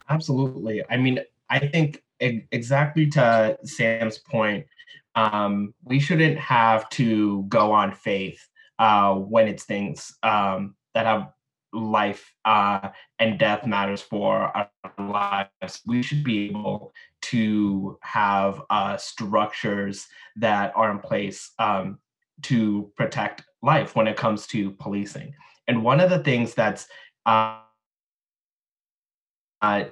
Absolutely. 0.09 0.83
I 0.91 0.97
mean, 0.97 1.21
I 1.49 1.61
think 1.61 2.03
exactly 2.19 3.07
to 3.11 3.57
Sam's 3.65 4.19
point, 4.19 4.67
um, 5.15 5.73
we 5.85 6.01
shouldn't 6.01 6.39
have 6.39 6.89
to 6.91 7.45
go 7.45 7.71
on 7.71 7.93
faith 7.93 8.49
uh, 8.85 9.15
when 9.15 9.49
it's 9.49 9.65
things 9.65 10.15
um, 10.23 10.75
that 10.93 11.07
have 11.07 11.33
life 11.73 12.35
uh, 12.45 12.91
and 13.19 13.39
death 13.39 13.67
matters 13.67 14.03
for 14.03 14.53
our 14.55 14.69
lives. 14.99 15.81
We 15.87 16.03
should 16.03 16.23
be 16.23 16.51
able 16.51 16.93
to 17.23 17.99
have 18.03 18.61
uh, 18.69 18.99
structures 18.99 20.07
that 20.37 20.71
are 20.77 20.91
in 20.91 20.99
place 20.99 21.53
um, 21.59 21.99
to 22.43 22.93
protect 22.95 23.45
life 23.63 23.97
when 23.97 24.07
it 24.07 24.19
comes 24.19 24.47
to 24.49 24.73
policing. 24.73 25.33
And 25.67 25.83
one 25.83 25.99
of 25.99 26.11
the 26.11 26.23
things 26.23 26.53
that's 26.53 26.87
uh, 27.25 27.61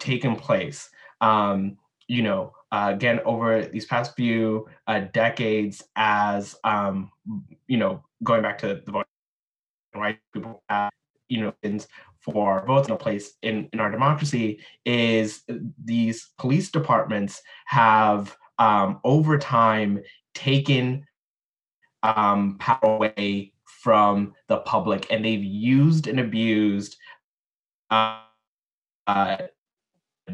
taken 0.01 0.37
place, 0.37 0.91
um, 1.23 1.79
you 2.09 2.23
know, 2.23 2.53
uh, 2.73 2.91
again 2.93 3.21
over 3.25 3.67
these 3.67 3.85
past 3.85 4.17
few 4.17 4.67
uh, 4.87 5.01
decades 5.13 5.85
as 5.95 6.57
um, 6.65 7.11
you 7.69 7.77
know 7.77 8.03
going 8.25 8.43
back 8.43 8.59
to 8.59 8.83
the 8.85 8.91
voting 8.91 9.07
right 9.95 10.19
people 10.33 10.63
have, 10.69 10.91
you 11.29 11.41
know 11.41 11.79
for 12.21 12.65
votes 12.67 12.89
in 12.89 12.95
a 12.95 12.97
place 12.97 13.35
in, 13.43 13.69
in 13.73 13.81
our 13.81 13.91
democracy 13.91 14.61
is 14.87 15.43
these 15.85 16.31
police 16.39 16.71
departments 16.71 17.43
have 17.67 18.37
um, 18.59 19.01
over 19.05 19.39
time 19.39 20.01
taken 20.35 21.05
um, 22.03 22.57
power 22.59 22.79
away 22.83 23.53
from 23.65 24.33
the 24.49 24.59
public 24.59 25.07
and 25.11 25.25
they've 25.25 25.43
used 25.43 26.07
and 26.07 26.21
abused 26.21 26.97
uh, 27.91 28.21
uh, 29.09 29.37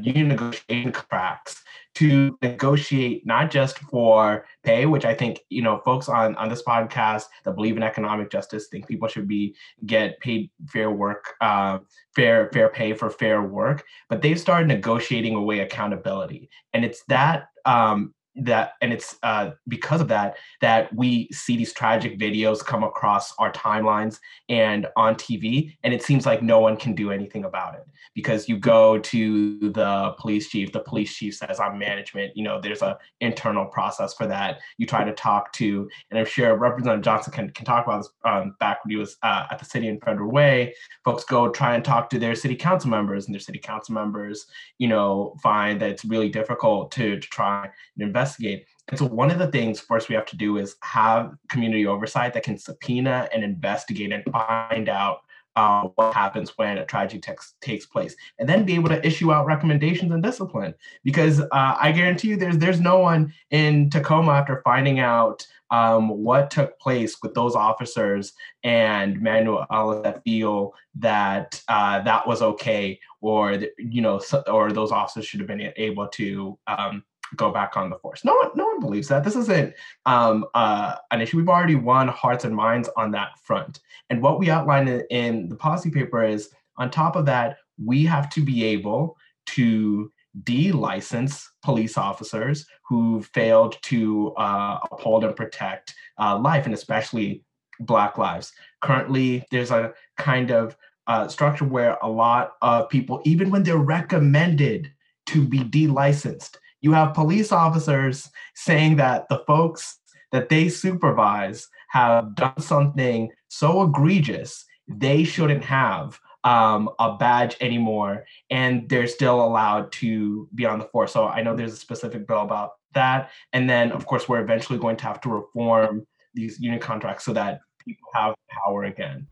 union 0.03 0.29
negotiation 0.29 0.93
cracks 0.93 1.63
to 1.99 2.39
negotiate 2.43 3.27
not 3.27 3.51
just 3.51 3.81
for 3.81 4.47
pay, 4.63 4.87
which 4.87 5.05
I 5.05 5.15
think 5.15 5.41
you 5.49 5.63
know 5.63 5.81
folks 5.85 6.09
on 6.09 6.37
on 6.37 6.49
this 6.49 6.63
podcast 6.63 7.25
that 7.45 7.57
believe 7.57 7.77
in 7.77 7.83
economic 7.83 8.31
justice 8.31 8.69
think 8.69 8.87
people 8.87 9.09
should 9.09 9.27
be 9.27 9.57
get 9.85 10.19
paid 10.21 10.51
fair 10.69 10.93
work, 10.93 11.35
uh, 11.41 11.79
fair 12.15 12.51
fair 12.53 12.69
pay 12.69 12.93
for 12.93 13.11
fair 13.11 13.43
work, 13.43 13.85
but 14.09 14.23
they've 14.23 14.39
started 14.39 14.69
negotiating 14.69 15.35
away 15.35 15.61
accountability, 15.61 16.49
and 16.73 16.85
it's 16.85 17.03
that 17.09 17.49
um, 17.65 18.15
that 18.41 18.73
and 18.81 18.93
it's 18.93 19.17
uh, 19.23 19.51
because 19.67 20.01
of 20.01 20.09
that 20.09 20.37
that 20.61 20.95
we 20.95 21.29
see 21.33 21.57
these 21.57 21.73
tragic 21.73 22.19
videos 22.19 22.65
come 22.65 22.85
across 22.85 23.35
our 23.39 23.53
timelines 23.53 24.19
and 24.49 24.87
on 24.97 25.15
tv 25.15 25.77
and 25.83 25.93
it 25.93 26.03
seems 26.03 26.27
like 26.27 26.43
no 26.43 26.61
one 26.61 26.77
can 26.77 26.95
do 26.95 27.11
anything 27.11 27.45
about 27.45 27.75
it. 27.75 27.87
Because 28.15 28.49
you 28.49 28.57
go 28.57 28.99
to 28.99 29.71
the 29.71 30.15
police 30.19 30.49
chief 30.49 30.73
the 30.73 30.81
police 30.81 31.15
chief 31.15 31.37
says 31.37 31.61
i'm 31.61 31.79
management 31.79 32.37
you 32.37 32.45
know 32.45 32.61
there's 32.61 32.83
a 32.83 32.99
internal 33.21 33.67
process 33.67 34.15
for 34.15 34.27
that. 34.27 34.59
You 34.79 34.87
try 34.87 35.05
to 35.05 35.13
talk 35.13 35.53
to 35.55 35.89
and 36.11 36.19
i'm 36.19 36.27
sure 36.27 36.57
representative 36.57 37.05
johnson 37.05 37.33
can, 37.33 37.51
can 37.51 37.65
talk 37.65 37.87
about 37.87 37.99
this 37.99 38.11
um, 38.25 38.55
back 38.61 38.85
when 38.85 38.91
he 38.91 38.97
was 38.97 39.17
uh, 39.23 39.47
at 39.51 39.59
the 39.59 39.65
city 39.65 39.89
in 39.89 40.01
federal 40.01 40.31
way. 40.31 40.75
Folks 41.05 41.25
go 41.25 41.49
try 41.51 41.75
and 41.75 41.85
talk 41.85 42.11
to 42.11 42.19
their 42.19 42.35
city 42.35 42.57
council 42.57 42.91
members 42.91 43.27
and 43.27 43.35
their 43.35 43.41
city 43.41 43.59
council 43.59 43.95
members 43.95 44.47
you 44.79 44.89
know 44.89 45.37
find 45.43 45.81
that 45.81 45.91
it's 45.91 46.05
really 46.05 46.29
difficult 46.29 46.91
to, 46.93 47.19
to 47.19 47.29
try 47.29 47.65
and 47.65 48.07
invest 48.07 48.28
investigate. 48.29 48.67
And 48.89 48.99
so 48.99 49.07
one 49.07 49.31
of 49.31 49.39
the 49.39 49.49
things 49.49 49.81
first 49.81 50.09
we 50.09 50.15
have 50.15 50.27
to 50.27 50.37
do 50.37 50.59
is 50.59 50.77
have 50.83 51.35
community 51.49 51.87
oversight 51.87 52.33
that 52.35 52.43
can 52.43 52.59
subpoena 52.59 53.29
and 53.33 53.45
investigate 53.45 54.13
and 54.13 54.25
find 54.33 54.89
out 54.89 55.21
uh, 55.57 55.89
what 55.97 56.15
happens 56.15 56.57
when 56.57 56.79
a 56.79 56.87
tragedy 56.87 57.21
takes 57.21 57.55
takes 57.61 57.85
place, 57.85 58.15
and 58.39 58.49
then 58.49 58.65
be 58.65 58.77
able 58.77 58.89
to 58.89 59.05
issue 59.05 59.33
out 59.33 59.45
recommendations 59.45 60.13
and 60.13 60.23
discipline. 60.23 60.73
Because 61.03 61.41
uh, 61.41 61.77
I 61.81 61.91
guarantee 61.91 62.29
you, 62.29 62.37
there's 62.37 62.59
there's 62.59 62.81
no 62.81 63.01
one 63.01 63.33
in 63.51 63.91
Tacoma 63.91 64.33
after 64.33 64.63
finding 64.65 65.01
out 65.01 65.45
um, 65.71 66.11
what 66.11 66.53
took 66.53 66.79
place 66.79 67.17
with 67.23 67.35
those 67.35 67.57
officers 67.57 68.35
and 68.63 69.21
Manuel 69.21 69.67
that 70.05 70.23
feel 70.23 70.75
that 70.95 71.61
uh, 71.67 72.03
that 72.03 72.25
was 72.25 72.41
okay, 72.41 73.01
or 73.21 73.59
you 73.79 74.01
know, 74.01 74.21
or 74.47 74.71
those 74.71 74.93
officers 74.93 75.27
should 75.27 75.41
have 75.41 75.49
been 75.49 75.73
able 75.77 76.07
to 76.09 76.57
um, 76.69 77.03
go 77.37 77.51
back 77.51 77.77
on 77.77 77.91
the 77.91 77.97
force. 77.97 78.25
No 78.25 78.35
one, 78.35 78.51
no 78.55 78.67
one 78.67 78.81
believes 78.81 79.09
that. 79.09 79.25
This 79.25 79.37
isn't 79.37 79.75
um, 80.07 80.45
uh, 80.55 80.97
an 81.11 81.21
issue. 81.21 81.37
We've 81.37 81.49
already 81.49 81.75
won 81.75 82.09
hearts 82.09 82.45
and 82.45 82.55
minds 82.55 82.89
on 82.97 83.11
that 83.13 83.39
front. 83.43 83.81
And 84.11 84.23
what 84.23 84.39
we 84.39 84.51
outline 84.51 84.89
in, 85.11 85.49
the 85.49 85.57
policy 85.57 85.91
paper 85.91 86.25
is, 86.25 86.51
on 86.77 86.91
top 86.91 87.17
of 87.17 87.27
that, 87.27 87.59
we 87.85 88.05
have 88.05 88.31
to 88.31 88.41
be 88.41 88.65
able 88.65 89.17
to 89.47 90.11
de-license 90.45 91.51
police 91.63 91.99
officers 91.99 92.67
who 92.89 93.23
failed 93.23 93.77
to 93.83 94.33
uh, 94.37 94.79
uphold 94.93 95.25
and 95.25 95.35
protect 95.35 95.95
uh, 96.19 96.39
life, 96.39 96.65
and 96.65 96.75
especially 96.75 97.45
Black 97.81 98.19
lives. 98.19 98.53
Currently, 98.83 99.45
there's 99.51 99.71
a 99.71 99.93
kind 100.17 100.51
of 100.51 100.77
uh, 101.07 101.29
structure 101.29 101.65
where 101.65 101.97
a 102.03 102.09
lot 102.09 102.53
of 102.63 102.89
people, 102.89 103.21
even 103.25 103.51
when 103.51 103.63
they're 103.63 103.77
recommended 103.79 104.93
to 105.27 105.47
be 105.47 105.65
de-licensed, 105.65 106.59
you 106.81 106.93
have 106.93 107.15
police 107.15 107.53
officers 107.53 108.29
saying 108.55 108.97
that 108.97 109.29
the 109.29 109.43
folks 109.47 109.99
that 110.33 110.49
they 110.49 110.69
supervise 110.69 111.69
have 111.91 112.35
done 112.35 112.61
something 112.61 113.31
so 113.49 113.83
egregious 113.83 114.65
they 114.87 115.25
shouldn't 115.25 115.65
have 115.65 116.19
um, 116.45 116.89
a 116.99 117.17
badge 117.17 117.57
anymore 117.61 118.25
and 118.51 118.89
they're 118.89 119.07
still 119.07 119.45
allowed 119.45 119.91
to 119.93 120.49
be 120.55 120.65
on 120.65 120.79
the 120.79 120.85
force 120.87 121.13
so 121.13 121.27
i 121.27 121.43
know 121.43 121.55
there's 121.55 121.73
a 121.73 121.77
specific 121.77 122.27
bill 122.27 122.43
about 122.43 122.73
that. 122.95 123.31
And 123.53 123.69
then 123.69 123.93
of 123.93 124.07
course 124.07 124.29
we're 124.29 124.41
eventually 124.41 124.79
going 124.79 124.97
to 124.97 125.05
have 125.05 125.21
to 125.23 125.29
reform 125.29 126.07
these 126.35 126.61
union 126.61 126.81
contracts 126.81 127.25
so 127.25 127.33
that 127.33 127.61
people 127.85 128.09
have 128.15 128.35
power 128.51 128.85
again 128.85 129.27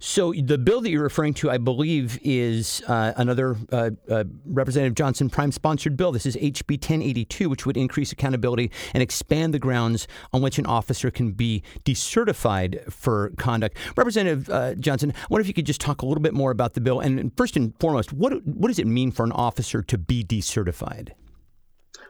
so 0.00 0.32
the 0.32 0.58
bill 0.58 0.80
that 0.80 0.90
you're 0.90 1.02
referring 1.02 1.34
to, 1.34 1.50
I 1.50 1.58
believe, 1.58 2.18
is 2.22 2.82
uh, 2.88 3.12
another 3.16 3.56
uh, 3.70 3.90
uh, 4.08 4.24
Representative 4.46 4.94
Johnson 4.94 5.28
prime 5.28 5.52
sponsored 5.52 5.96
bill. 5.96 6.10
This 6.10 6.24
is 6.24 6.36
HB 6.36 6.70
1082, 6.70 7.48
which 7.50 7.66
would 7.66 7.76
increase 7.76 8.10
accountability 8.10 8.70
and 8.94 9.02
expand 9.02 9.52
the 9.52 9.58
grounds 9.58 10.08
on 10.32 10.40
which 10.40 10.58
an 10.58 10.64
officer 10.64 11.10
can 11.10 11.32
be 11.32 11.62
decertified 11.84 12.90
for 12.90 13.30
conduct. 13.36 13.76
Representative 13.94 14.48
uh, 14.48 14.74
Johnson, 14.74 15.12
I 15.14 15.26
wonder 15.28 15.42
if 15.42 15.48
you 15.48 15.54
could 15.54 15.66
just 15.66 15.80
talk 15.80 16.00
a 16.00 16.06
little 16.06 16.22
bit 16.22 16.32
more 16.32 16.50
about 16.50 16.72
the 16.72 16.80
bill. 16.80 17.00
And 17.00 17.30
first 17.36 17.56
and 17.56 17.78
foremost, 17.78 18.12
what 18.12 18.44
what 18.46 18.68
does 18.68 18.78
it 18.78 18.86
mean 18.86 19.10
for 19.10 19.24
an 19.24 19.32
officer 19.32 19.82
to 19.82 19.98
be 19.98 20.24
decertified? 20.24 21.10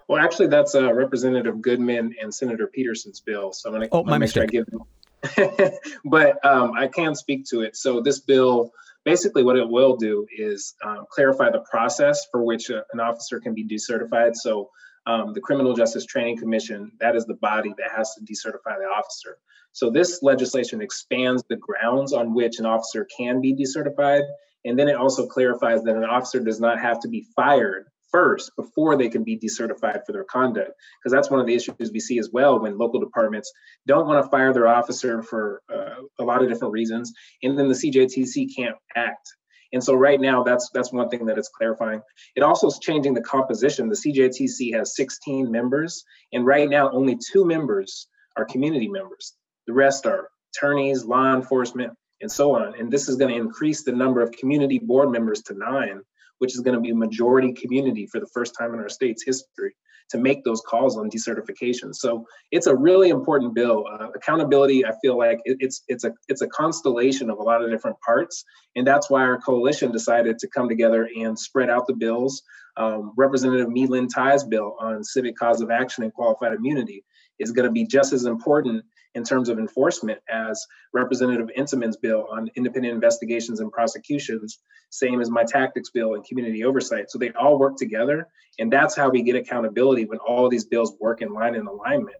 Well, 0.06 0.22
actually, 0.22 0.48
that's 0.48 0.74
uh, 0.74 0.92
Representative 0.92 1.60
Goodman 1.60 2.14
and 2.20 2.34
Senator 2.34 2.68
Pedersen's 2.76 3.20
bill. 3.20 3.52
So 3.52 3.68
I'm 3.68 3.76
going 3.76 3.88
to 3.88 3.94
oh, 3.94 4.02
make 4.02 4.20
mistake. 4.20 4.34
sure 4.34 4.42
I 4.42 4.46
give 4.46 4.66
them 4.66 4.80
but 6.04 6.44
um, 6.44 6.72
I 6.76 6.88
can 6.88 7.14
speak 7.14 7.44
to 7.46 7.60
it. 7.60 7.76
So 7.76 8.00
this 8.00 8.20
bill, 8.20 8.72
basically, 9.04 9.42
what 9.42 9.56
it 9.56 9.68
will 9.68 9.96
do 9.96 10.26
is 10.36 10.74
um, 10.84 11.06
clarify 11.10 11.50
the 11.50 11.64
process 11.70 12.26
for 12.30 12.42
which 12.42 12.70
a, 12.70 12.84
an 12.92 13.00
officer 13.00 13.40
can 13.40 13.54
be 13.54 13.66
decertified. 13.66 14.34
So 14.34 14.70
um, 15.06 15.32
the 15.32 15.40
Criminal 15.40 15.74
Justice 15.74 16.06
Training 16.06 16.38
Commission, 16.38 16.92
that 17.00 17.16
is 17.16 17.26
the 17.26 17.34
body 17.34 17.74
that 17.78 17.90
has 17.96 18.14
to 18.14 18.20
decertify 18.20 18.78
the 18.78 18.86
officer. 18.86 19.38
So 19.72 19.90
this 19.90 20.22
legislation 20.22 20.80
expands 20.80 21.44
the 21.48 21.56
grounds 21.56 22.12
on 22.12 22.34
which 22.34 22.58
an 22.58 22.66
officer 22.66 23.06
can 23.16 23.40
be 23.40 23.54
decertified. 23.54 24.22
And 24.64 24.78
then 24.78 24.88
it 24.88 24.96
also 24.96 25.26
clarifies 25.26 25.82
that 25.84 25.96
an 25.96 26.04
officer 26.04 26.40
does 26.40 26.60
not 26.60 26.80
have 26.80 27.00
to 27.00 27.08
be 27.08 27.26
fired 27.34 27.86
first 28.12 28.50
before 28.56 28.96
they 28.96 29.08
can 29.08 29.24
be 29.24 29.38
decertified 29.38 30.04
for 30.06 30.12
their 30.12 30.24
conduct. 30.24 30.72
Because 30.98 31.12
that's 31.12 31.30
one 31.30 31.40
of 31.40 31.46
the 31.46 31.54
issues 31.54 31.90
we 31.92 32.00
see 32.00 32.18
as 32.18 32.30
well 32.32 32.60
when 32.60 32.78
local 32.78 33.00
departments 33.00 33.52
don't 33.86 34.06
want 34.06 34.24
to 34.24 34.30
fire 34.30 34.52
their 34.52 34.68
officer 34.68 35.22
for 35.22 35.62
uh, 35.72 36.02
a 36.18 36.24
lot 36.24 36.42
of 36.42 36.48
different 36.48 36.72
reasons. 36.72 37.12
And 37.42 37.58
then 37.58 37.68
the 37.68 37.74
CJTC 37.74 38.54
can't 38.56 38.76
act 38.96 39.28
and 39.72 39.82
so 39.82 39.94
right 39.94 40.20
now, 40.20 40.42
that's 40.42 40.68
that's 40.74 40.92
one 40.92 41.08
thing 41.08 41.26
that 41.26 41.38
it's 41.38 41.48
clarifying. 41.48 42.02
It 42.34 42.42
also 42.42 42.66
is 42.66 42.78
changing 42.80 43.14
the 43.14 43.22
composition. 43.22 43.88
The 43.88 43.94
CJTC 43.94 44.74
has 44.74 44.96
16 44.96 45.50
members, 45.50 46.04
and 46.32 46.44
right 46.44 46.68
now 46.68 46.90
only 46.90 47.16
two 47.16 47.44
members 47.44 48.08
are 48.36 48.44
community 48.44 48.88
members. 48.88 49.34
The 49.66 49.72
rest 49.72 50.06
are 50.06 50.28
attorneys, 50.54 51.04
law 51.04 51.34
enforcement, 51.34 51.92
and 52.20 52.30
so 52.30 52.56
on. 52.56 52.74
And 52.78 52.90
this 52.90 53.08
is 53.08 53.16
going 53.16 53.32
to 53.32 53.40
increase 53.40 53.84
the 53.84 53.92
number 53.92 54.20
of 54.20 54.32
community 54.32 54.80
board 54.80 55.10
members 55.10 55.42
to 55.42 55.54
nine, 55.54 56.02
which 56.40 56.54
is 56.54 56.60
going 56.60 56.74
to 56.74 56.80
be 56.80 56.92
majority 56.92 57.52
community 57.52 58.06
for 58.06 58.20
the 58.20 58.26
first 58.34 58.54
time 58.58 58.74
in 58.74 58.80
our 58.80 58.88
state's 58.88 59.22
history 59.24 59.74
to 60.10 60.18
make 60.18 60.42
those 60.42 60.60
calls 60.62 60.96
on 60.96 61.08
decertification. 61.08 61.94
So 61.94 62.26
it's 62.50 62.66
a 62.66 62.74
really 62.74 63.10
important 63.10 63.54
bill. 63.54 63.84
Uh, 63.90 64.08
accountability, 64.14 64.84
I 64.84 64.92
feel 65.00 65.16
like 65.16 65.38
it, 65.44 65.56
it's 65.60 65.82
it's 65.88 66.04
a 66.04 66.12
it's 66.28 66.42
a 66.42 66.48
constellation 66.48 67.30
of 67.30 67.38
a 67.38 67.42
lot 67.42 67.62
of 67.62 67.70
different 67.70 67.96
parts, 68.04 68.44
and 68.76 68.86
that's 68.86 69.08
why 69.08 69.22
our 69.22 69.38
coalition 69.38 69.92
decided 69.92 70.38
to 70.38 70.48
come 70.48 70.68
together 70.68 71.08
and 71.16 71.38
spread 71.38 71.70
out 71.70 71.86
the 71.86 71.94
bills. 71.94 72.42
Um, 72.76 73.12
Representative 73.16 73.68
My-Linh 73.68 74.08
Thai's 74.08 74.44
bill 74.44 74.76
on 74.80 75.04
civic 75.04 75.36
cause 75.36 75.60
of 75.60 75.70
action 75.70 76.04
and 76.04 76.12
qualified 76.12 76.54
immunity 76.54 77.04
is 77.38 77.52
going 77.52 77.66
to 77.66 77.72
be 77.72 77.86
just 77.86 78.12
as 78.12 78.24
important 78.24 78.84
in 79.14 79.24
terms 79.24 79.48
of 79.48 79.58
enforcement 79.58 80.20
as 80.28 80.66
Representative 80.92 81.48
Entenman's 81.56 81.96
bill 81.96 82.26
on 82.30 82.50
independent 82.54 82.94
investigations 82.94 83.60
and 83.60 83.72
prosecutions, 83.72 84.58
same 84.90 85.20
as 85.20 85.30
my 85.30 85.44
tactics 85.44 85.90
bill 85.90 86.14
and 86.14 86.24
community 86.24 86.64
oversight. 86.64 87.10
So 87.10 87.18
they 87.18 87.30
all 87.30 87.58
work 87.58 87.76
together. 87.76 88.28
And 88.58 88.72
that's 88.72 88.96
how 88.96 89.10
we 89.10 89.22
get 89.22 89.36
accountability 89.36 90.04
when 90.04 90.18
all 90.18 90.48
these 90.48 90.64
bills 90.64 90.94
work 91.00 91.22
in 91.22 91.32
line 91.32 91.54
and 91.54 91.66
alignment. 91.66 92.16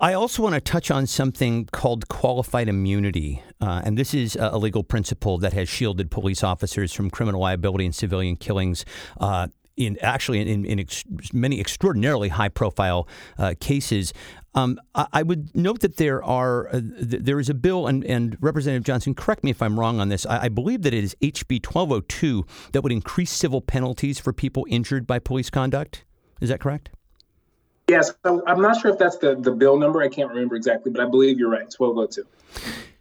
I 0.00 0.12
also 0.12 0.42
want 0.42 0.54
to 0.54 0.60
touch 0.60 0.90
on 0.90 1.06
something 1.06 1.66
called 1.72 2.08
qualified 2.08 2.68
immunity. 2.68 3.42
Uh, 3.60 3.80
and 3.84 3.96
this 3.96 4.12
is 4.12 4.36
a 4.38 4.58
legal 4.58 4.84
principle 4.84 5.38
that 5.38 5.52
has 5.54 5.68
shielded 5.68 6.10
police 6.10 6.44
officers 6.44 6.92
from 6.92 7.10
criminal 7.10 7.40
liability 7.40 7.86
and 7.86 7.94
civilian 7.94 8.36
killings 8.36 8.84
uh, 9.20 9.48
in 9.78 9.96
actually 10.02 10.40
in, 10.40 10.64
in 10.64 10.80
ex- 10.80 11.04
many 11.32 11.60
extraordinarily 11.60 12.28
high 12.28 12.48
profile 12.48 13.08
uh, 13.38 13.54
cases. 13.60 14.12
Um, 14.54 14.80
I, 14.94 15.22
would 15.22 15.54
note 15.54 15.80
that 15.80 15.98
there 15.98 16.24
are 16.24 16.68
uh, 16.68 16.80
th- 16.80 17.22
there 17.22 17.38
is 17.38 17.48
a 17.48 17.54
bill, 17.54 17.86
and, 17.86 18.04
and, 18.04 18.36
Representative 18.40 18.82
Johnson, 18.82 19.14
correct 19.14 19.44
me 19.44 19.50
if 19.50 19.62
I'm 19.62 19.78
wrong 19.78 20.00
on 20.00 20.08
this. 20.08 20.26
I, 20.26 20.44
I, 20.44 20.48
believe 20.48 20.82
that 20.82 20.94
it 20.94 21.04
is 21.04 21.14
HB 21.20 21.64
1202 21.64 22.46
that 22.72 22.82
would 22.82 22.90
increase 22.90 23.30
civil 23.30 23.60
penalties 23.60 24.18
for 24.18 24.32
people 24.32 24.66
injured 24.68 25.06
by 25.06 25.18
police 25.18 25.50
conduct. 25.50 26.04
Is 26.40 26.48
that 26.48 26.60
correct? 26.60 26.90
Yes, 27.88 28.12
I'm 28.24 28.60
not 28.60 28.80
sure 28.80 28.90
if 28.90 28.98
that's 28.98 29.16
the, 29.16 29.34
the 29.34 29.50
bill 29.50 29.78
number. 29.78 30.02
I 30.02 30.08
can't 30.08 30.28
remember 30.28 30.56
exactly, 30.56 30.92
but 30.92 31.00
I 31.00 31.08
believe 31.08 31.38
you're 31.38 31.50
right. 31.50 31.72
1202. 31.74 32.24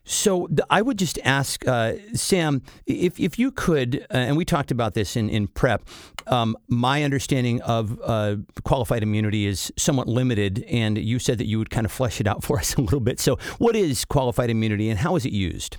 So 0.08 0.47
I 0.70 0.82
would 0.82 0.97
just 0.97 1.20
ask 1.26 1.68
uh, 1.68 1.95
Sam 2.14 2.62
if, 2.86 3.20
if 3.20 3.38
you 3.38 3.51
could, 3.51 4.08
uh, 4.10 4.18
and 4.18 4.38
we 4.38 4.45
talked 4.45 4.72
about 4.72 4.93
this 4.93 5.18
in 5.18 5.30
in 5.30 5.47
prep. 5.47 5.84
Um, 6.28 6.55
my 6.70 7.03
understanding 7.03 7.62
of 7.62 7.99
uh, 8.01 8.38
qualified 8.64 9.03
immunity 9.03 9.45
is 9.45 9.72
somewhat 9.78 10.08
limited, 10.08 10.64
and 10.70 10.97
you 10.97 11.20
said 11.20 11.38
that 11.39 11.47
you 11.47 11.60
would 11.60 11.70
kind 11.70 11.86
of 11.86 11.91
flesh 11.91 12.22
it 12.22 12.28
out 12.28 12.41
for 12.45 12.58
us 12.58 12.76
a 12.76 12.82
little 12.82 13.01
bit. 13.01 13.20
So, 13.20 13.38
what 13.58 13.76
is 13.76 14.05
qualified 14.05 14.49
immunity, 14.49 14.89
and 14.89 14.99
how 14.99 15.18
is 15.18 15.26
it 15.26 15.34
used? 15.34 15.76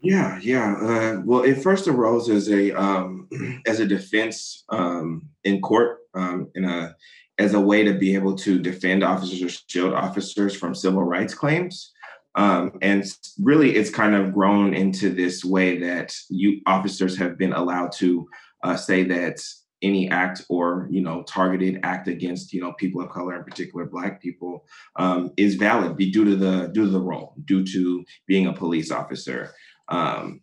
Yeah, 0.00 0.38
yeah. 0.40 0.74
Uh, 0.74 1.22
well, 1.24 1.42
it 1.42 1.60
first 1.62 1.88
arose 1.88 2.28
as 2.28 2.48
a 2.48 2.70
um, 2.80 3.28
as 3.66 3.80
a 3.80 3.86
defense 3.86 4.62
um, 4.68 5.28
in 5.42 5.60
court, 5.60 5.98
um, 6.14 6.48
in 6.54 6.64
a 6.64 6.94
as 7.38 7.54
a 7.54 7.60
way 7.60 7.82
to 7.82 7.94
be 7.94 8.14
able 8.14 8.36
to 8.36 8.60
defend 8.60 9.02
officers 9.02 9.42
or 9.42 9.48
shield 9.48 9.94
officers 9.94 10.54
from 10.54 10.76
civil 10.76 11.02
rights 11.02 11.34
claims. 11.34 11.92
Um, 12.34 12.78
and 12.80 13.04
really, 13.40 13.76
it's 13.76 13.90
kind 13.90 14.14
of 14.14 14.32
grown 14.32 14.74
into 14.74 15.10
this 15.10 15.44
way 15.44 15.78
that 15.80 16.14
you 16.30 16.60
officers 16.66 17.16
have 17.18 17.36
been 17.36 17.52
allowed 17.52 17.92
to 17.98 18.28
uh, 18.62 18.76
say 18.76 19.04
that 19.04 19.42
any 19.82 20.08
act 20.10 20.44
or 20.48 20.86
you 20.90 21.02
know 21.02 21.22
targeted 21.24 21.80
act 21.82 22.08
against 22.08 22.52
you 22.52 22.60
know 22.60 22.72
people 22.74 23.02
of 23.02 23.10
color 23.10 23.36
in 23.36 23.44
particular 23.44 23.84
black 23.84 24.22
people 24.22 24.64
um, 24.96 25.32
is 25.36 25.56
valid 25.56 25.96
due 25.98 26.24
to 26.24 26.36
the 26.36 26.68
due 26.72 26.84
to 26.84 26.90
the 26.90 27.00
role 27.00 27.34
due 27.44 27.64
to 27.64 28.04
being 28.26 28.46
a 28.46 28.52
police 28.52 28.90
officer. 28.90 29.52
Um, 29.88 30.40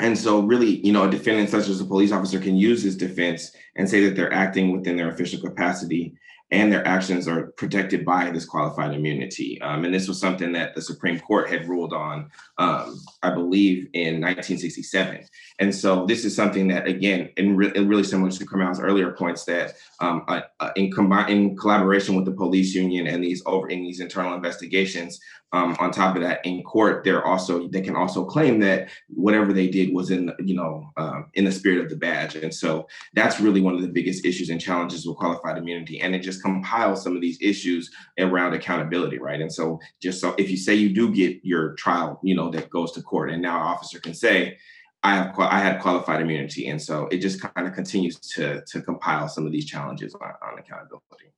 and 0.00 0.16
so 0.16 0.40
really 0.40 0.84
you 0.86 0.92
know 0.92 1.04
a 1.04 1.10
defendant 1.10 1.50
such 1.50 1.68
as 1.68 1.80
a 1.80 1.84
police 1.84 2.12
officer 2.12 2.38
can 2.38 2.56
use 2.56 2.82
this 2.82 2.96
defense 2.96 3.52
and 3.76 3.90
say 3.90 4.04
that 4.04 4.16
they're 4.16 4.32
acting 4.32 4.72
within 4.72 4.96
their 4.96 5.10
official 5.10 5.40
capacity 5.40 6.14
and 6.50 6.72
their 6.72 6.86
actions 6.86 7.28
are 7.28 7.48
protected 7.52 8.04
by 8.04 8.30
this 8.30 8.44
qualified 8.44 8.92
immunity. 8.92 9.60
Um, 9.62 9.84
and 9.84 9.94
this 9.94 10.08
was 10.08 10.20
something 10.20 10.52
that 10.52 10.74
the 10.74 10.82
Supreme 10.82 11.20
Court 11.20 11.48
had 11.48 11.68
ruled 11.68 11.92
on, 11.92 12.30
um, 12.58 13.00
I 13.22 13.30
believe, 13.30 13.88
in 13.92 14.20
1967. 14.20 15.26
And 15.60 15.74
so 15.74 16.06
this 16.06 16.24
is 16.24 16.34
something 16.34 16.68
that, 16.68 16.86
again, 16.86 17.30
in, 17.36 17.56
re- 17.56 17.72
really 17.72 18.02
similar 18.02 18.30
to 18.32 18.44
Kamau's 18.44 18.80
earlier 18.80 19.12
points, 19.12 19.44
that 19.44 19.74
um, 20.00 20.24
uh, 20.26 20.42
uh, 20.58 20.70
in, 20.74 20.90
com- 20.90 21.12
in 21.28 21.56
collaboration 21.56 22.16
with 22.16 22.24
the 22.24 22.32
police 22.32 22.74
union 22.74 23.06
and 23.06 23.22
these 23.22 23.42
over 23.46 23.68
in 23.68 23.82
these 23.82 24.00
internal 24.00 24.34
investigations, 24.34 25.20
um, 25.52 25.76
on 25.80 25.90
top 25.90 26.14
of 26.14 26.22
that, 26.22 26.44
in 26.46 26.62
court, 26.62 27.02
they're 27.02 27.26
also 27.26 27.66
they 27.68 27.80
can 27.80 27.96
also 27.96 28.24
claim 28.24 28.60
that 28.60 28.88
whatever 29.08 29.52
they 29.52 29.66
did 29.66 29.92
was 29.92 30.10
in 30.10 30.32
you 30.38 30.54
know 30.54 30.92
um, 30.96 31.26
in 31.34 31.44
the 31.44 31.50
spirit 31.50 31.84
of 31.84 31.90
the 31.90 31.96
badge, 31.96 32.36
and 32.36 32.54
so 32.54 32.86
that's 33.14 33.40
really 33.40 33.60
one 33.60 33.74
of 33.74 33.82
the 33.82 33.88
biggest 33.88 34.24
issues 34.24 34.48
and 34.50 34.60
challenges 34.60 35.06
with 35.06 35.16
qualified 35.16 35.58
immunity, 35.58 36.00
and 36.00 36.14
it 36.14 36.20
just 36.20 36.39
compiles 36.40 37.02
some 37.02 37.14
of 37.14 37.22
these 37.22 37.38
issues 37.40 37.90
around 38.18 38.54
accountability, 38.54 39.18
right? 39.18 39.40
And 39.40 39.52
so 39.52 39.78
just 40.00 40.20
so 40.20 40.34
if 40.38 40.50
you 40.50 40.56
say 40.56 40.74
you 40.74 40.94
do 40.94 41.12
get 41.12 41.40
your 41.42 41.74
trial, 41.74 42.20
you 42.22 42.34
know 42.34 42.50
that 42.50 42.70
goes 42.70 42.92
to 42.92 43.02
court, 43.02 43.30
and 43.30 43.42
now 43.42 43.56
an 43.56 43.62
officer 43.62 44.00
can 44.00 44.14
say. 44.14 44.58
I 45.02 45.14
have 45.14 45.38
I 45.38 45.60
had 45.60 45.80
qualified 45.80 46.20
immunity, 46.20 46.68
and 46.68 46.80
so 46.80 47.08
it 47.10 47.22
just 47.22 47.40
kind 47.40 47.66
of 47.66 47.72
continues 47.72 48.20
to 48.34 48.62
to 48.66 48.82
compile 48.82 49.28
some 49.28 49.46
of 49.46 49.52
these 49.52 49.64
challenges 49.64 50.14
on, 50.14 50.32
on 50.42 50.58
accountability. 50.58 51.30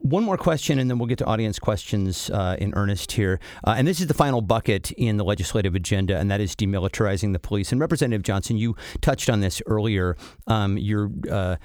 One 0.00 0.22
more 0.22 0.36
question, 0.36 0.78
and 0.78 0.90
then 0.90 0.98
we'll 0.98 1.06
get 1.06 1.16
to 1.18 1.24
audience 1.24 1.58
questions 1.58 2.28
uh, 2.28 2.56
in 2.58 2.74
earnest 2.74 3.12
here. 3.12 3.40
Uh, 3.66 3.74
and 3.78 3.88
this 3.88 4.00
is 4.02 4.06
the 4.06 4.12
final 4.12 4.42
bucket 4.42 4.90
in 4.92 5.16
the 5.16 5.24
legislative 5.24 5.74
agenda, 5.74 6.18
and 6.18 6.30
that 6.30 6.42
is 6.42 6.54
demilitarizing 6.54 7.32
the 7.32 7.38
police. 7.38 7.72
And 7.72 7.80
Representative 7.80 8.22
Johnson, 8.22 8.58
you 8.58 8.76
touched 9.00 9.30
on 9.30 9.40
this 9.40 9.62
earlier. 9.64 10.18
Um, 10.46 10.76
you're 10.76 11.10
uh, 11.30 11.56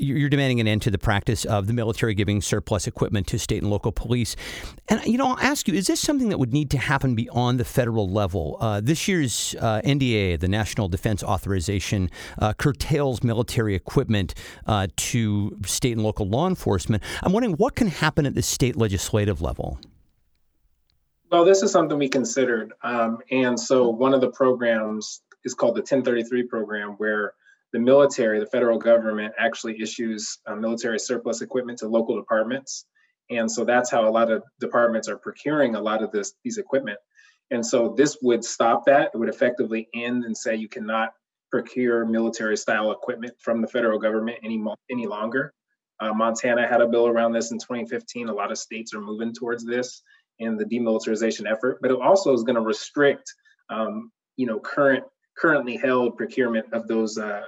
you're 0.00 0.28
demanding 0.28 0.60
an 0.60 0.66
end 0.66 0.82
to 0.82 0.90
the 0.90 0.98
practice 0.98 1.44
of 1.44 1.66
the 1.66 1.72
military 1.72 2.14
giving 2.14 2.40
surplus 2.40 2.86
equipment 2.86 3.26
to 3.28 3.38
state 3.38 3.62
and 3.62 3.70
local 3.70 3.92
police. 3.92 4.34
And, 4.88 5.04
you 5.04 5.18
know, 5.18 5.28
I'll 5.28 5.38
ask 5.40 5.68
you, 5.68 5.74
is 5.74 5.86
this 5.86 6.00
something 6.00 6.30
that 6.30 6.38
would 6.38 6.52
need 6.52 6.70
to 6.70 6.78
happen 6.78 7.14
beyond 7.14 7.60
the 7.60 7.64
federal 7.64 8.08
level? 8.08 8.56
Uh, 8.60 8.80
this 8.80 9.06
year's 9.06 9.54
uh, 9.60 9.80
NDA, 9.84 10.40
the 10.40 10.48
National 10.48 10.88
Defense 10.88 11.22
Authorization, 11.22 12.10
uh, 12.38 12.52
curtails 12.54 13.22
military 13.22 13.74
equipment 13.74 14.34
uh, 14.66 14.86
to 14.96 15.56
state 15.64 15.92
and 15.92 16.02
local 16.02 16.26
law 16.26 16.48
enforcement. 16.48 17.02
I'm 17.22 17.32
wondering 17.32 17.54
what 17.56 17.74
can 17.74 17.88
happen 17.88 18.26
at 18.26 18.34
the 18.34 18.42
state 18.42 18.76
legislative 18.76 19.42
level? 19.42 19.78
Well, 21.30 21.44
this 21.44 21.62
is 21.62 21.70
something 21.70 21.96
we 21.96 22.08
considered. 22.08 22.72
Um, 22.82 23.18
and 23.30 23.58
so 23.58 23.88
one 23.88 24.14
of 24.14 24.20
the 24.20 24.30
programs 24.30 25.22
is 25.44 25.54
called 25.54 25.76
the 25.76 25.80
1033 25.80 26.44
program, 26.44 26.94
where 26.98 27.34
the 27.72 27.78
military, 27.78 28.40
the 28.40 28.46
federal 28.46 28.78
government 28.78 29.32
actually 29.38 29.80
issues 29.80 30.38
uh, 30.46 30.54
military 30.54 30.98
surplus 30.98 31.40
equipment 31.40 31.78
to 31.78 31.88
local 31.88 32.16
departments. 32.16 32.86
And 33.30 33.50
so 33.50 33.64
that's 33.64 33.90
how 33.90 34.08
a 34.08 34.10
lot 34.10 34.30
of 34.30 34.42
departments 34.58 35.08
are 35.08 35.16
procuring 35.16 35.76
a 35.76 35.80
lot 35.80 36.02
of 36.02 36.10
this 36.10 36.34
these 36.42 36.58
equipment. 36.58 36.98
And 37.50 37.64
so 37.64 37.94
this 37.96 38.18
would 38.22 38.44
stop 38.44 38.84
that. 38.86 39.10
It 39.14 39.18
would 39.18 39.28
effectively 39.28 39.88
end 39.94 40.24
and 40.24 40.36
say 40.36 40.56
you 40.56 40.68
cannot 40.68 41.10
procure 41.50 42.04
military 42.06 42.56
style 42.56 42.92
equipment 42.92 43.34
from 43.38 43.60
the 43.60 43.68
federal 43.68 43.98
government 43.98 44.38
any 44.42 44.62
any 44.90 45.06
longer. 45.06 45.52
Uh, 46.00 46.14
Montana 46.14 46.66
had 46.66 46.80
a 46.80 46.86
bill 46.86 47.06
around 47.06 47.32
this 47.32 47.50
in 47.50 47.58
2015. 47.58 48.28
A 48.28 48.32
lot 48.32 48.50
of 48.50 48.58
states 48.58 48.94
are 48.94 49.00
moving 49.00 49.34
towards 49.34 49.64
this 49.64 50.02
in 50.38 50.56
the 50.56 50.64
demilitarization 50.64 51.50
effort, 51.50 51.78
but 51.82 51.90
it 51.90 52.00
also 52.00 52.32
is 52.32 52.42
going 52.42 52.54
to 52.54 52.62
restrict, 52.62 53.30
um, 53.68 54.10
you 54.36 54.46
know, 54.46 54.58
current 54.58 55.04
currently 55.40 55.76
held 55.76 56.16
procurement 56.16 56.66
of 56.72 56.82
those 56.86 57.18
uh, 57.18 57.42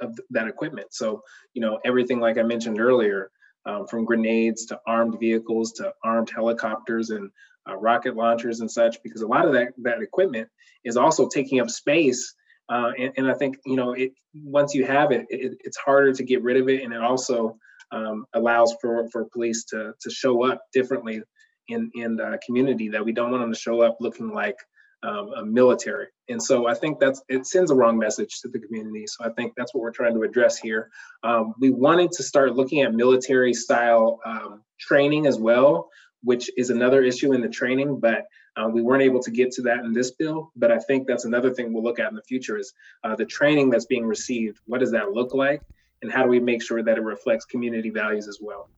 of 0.00 0.10
that 0.30 0.46
equipment. 0.48 0.88
So 0.90 1.22
you 1.54 1.62
know 1.62 1.78
everything 1.84 2.20
like 2.20 2.38
I 2.38 2.42
mentioned 2.42 2.78
earlier, 2.80 3.30
um, 3.66 3.86
from 3.86 4.04
grenades 4.04 4.66
to 4.66 4.78
armed 4.86 5.16
vehicles 5.18 5.72
to 5.78 5.92
armed 6.02 6.30
helicopters 6.34 7.10
and 7.10 7.30
uh, 7.68 7.76
rocket 7.76 8.14
launchers 8.14 8.60
and 8.60 8.70
such, 8.70 8.94
because 9.02 9.22
a 9.22 9.26
lot 9.34 9.46
of 9.46 9.52
that 9.54 9.68
that 9.86 10.02
equipment 10.02 10.48
is 10.84 10.96
also 10.96 11.28
taking 11.28 11.60
up 11.60 11.70
space 11.70 12.34
Uh, 12.68 12.92
and, 12.98 13.12
and, 13.18 13.26
I 13.30 13.34
think 13.34 13.56
you 13.66 13.76
know, 13.76 13.92
it 13.92 14.12
once 14.32 14.74
you 14.74 14.86
have 14.86 15.12
it, 15.12 15.26
it, 15.28 15.52
it's 15.66 15.76
harder 15.76 16.12
to 16.14 16.24
get 16.24 16.42
rid 16.42 16.56
of 16.56 16.68
it, 16.68 16.82
and 16.82 16.94
it 16.94 17.02
also 17.02 17.58
um, 17.92 18.24
allows 18.32 18.74
for 18.80 19.08
for 19.12 19.28
police 19.34 19.64
to 19.70 19.92
to 20.00 20.10
show 20.10 20.34
up 20.50 20.58
differently 20.72 21.22
in 21.68 21.90
in 21.94 22.16
the 22.16 22.38
community. 22.46 22.88
That 22.88 23.04
we 23.04 23.12
don't 23.12 23.30
want 23.30 23.42
them 23.42 23.52
to 23.52 23.58
show 23.58 23.82
up 23.82 23.96
looking 24.00 24.30
like 24.32 24.56
um, 25.04 25.32
a 25.36 25.44
military. 25.44 26.06
And 26.28 26.42
so 26.42 26.66
I 26.66 26.74
think 26.74 26.98
that's 26.98 27.22
it 27.28 27.46
sends 27.46 27.70
a 27.70 27.74
wrong 27.74 27.98
message 27.98 28.40
to 28.40 28.48
the 28.48 28.58
community. 28.58 29.06
So 29.06 29.24
I 29.24 29.28
think 29.30 29.52
that's 29.56 29.74
what 29.74 29.82
we're 29.82 29.92
trying 29.92 30.14
to 30.14 30.22
address 30.22 30.58
here. 30.58 30.90
Um, 31.22 31.54
we 31.58 31.70
wanted 31.70 32.10
to 32.12 32.22
start 32.22 32.54
looking 32.54 32.80
at 32.82 32.94
military 32.94 33.52
style 33.52 34.20
um, 34.24 34.62
training 34.80 35.26
as 35.26 35.38
well, 35.38 35.90
which 36.22 36.50
is 36.56 36.70
another 36.70 37.02
issue 37.02 37.34
in 37.34 37.42
the 37.42 37.48
training, 37.48 38.00
but 38.00 38.24
uh, 38.56 38.68
we 38.68 38.80
weren't 38.80 39.02
able 39.02 39.20
to 39.20 39.30
get 39.30 39.50
to 39.52 39.62
that 39.62 39.80
in 39.80 39.92
this 39.92 40.12
bill. 40.12 40.50
But 40.56 40.70
I 40.70 40.78
think 40.78 41.06
that's 41.06 41.26
another 41.26 41.52
thing 41.52 41.72
we'll 41.72 41.84
look 41.84 41.98
at 41.98 42.08
in 42.08 42.16
the 42.16 42.22
future 42.22 42.56
is 42.56 42.72
uh, 43.02 43.14
the 43.14 43.26
training 43.26 43.70
that's 43.70 43.86
being 43.86 44.06
received. 44.06 44.60
What 44.66 44.80
does 44.80 44.92
that 44.92 45.12
look 45.12 45.34
like? 45.34 45.60
And 46.02 46.10
how 46.10 46.22
do 46.22 46.28
we 46.28 46.40
make 46.40 46.62
sure 46.62 46.82
that 46.82 46.96
it 46.96 47.02
reflects 47.02 47.44
community 47.44 47.90
values 47.90 48.28
as 48.28 48.38
well? 48.40 48.68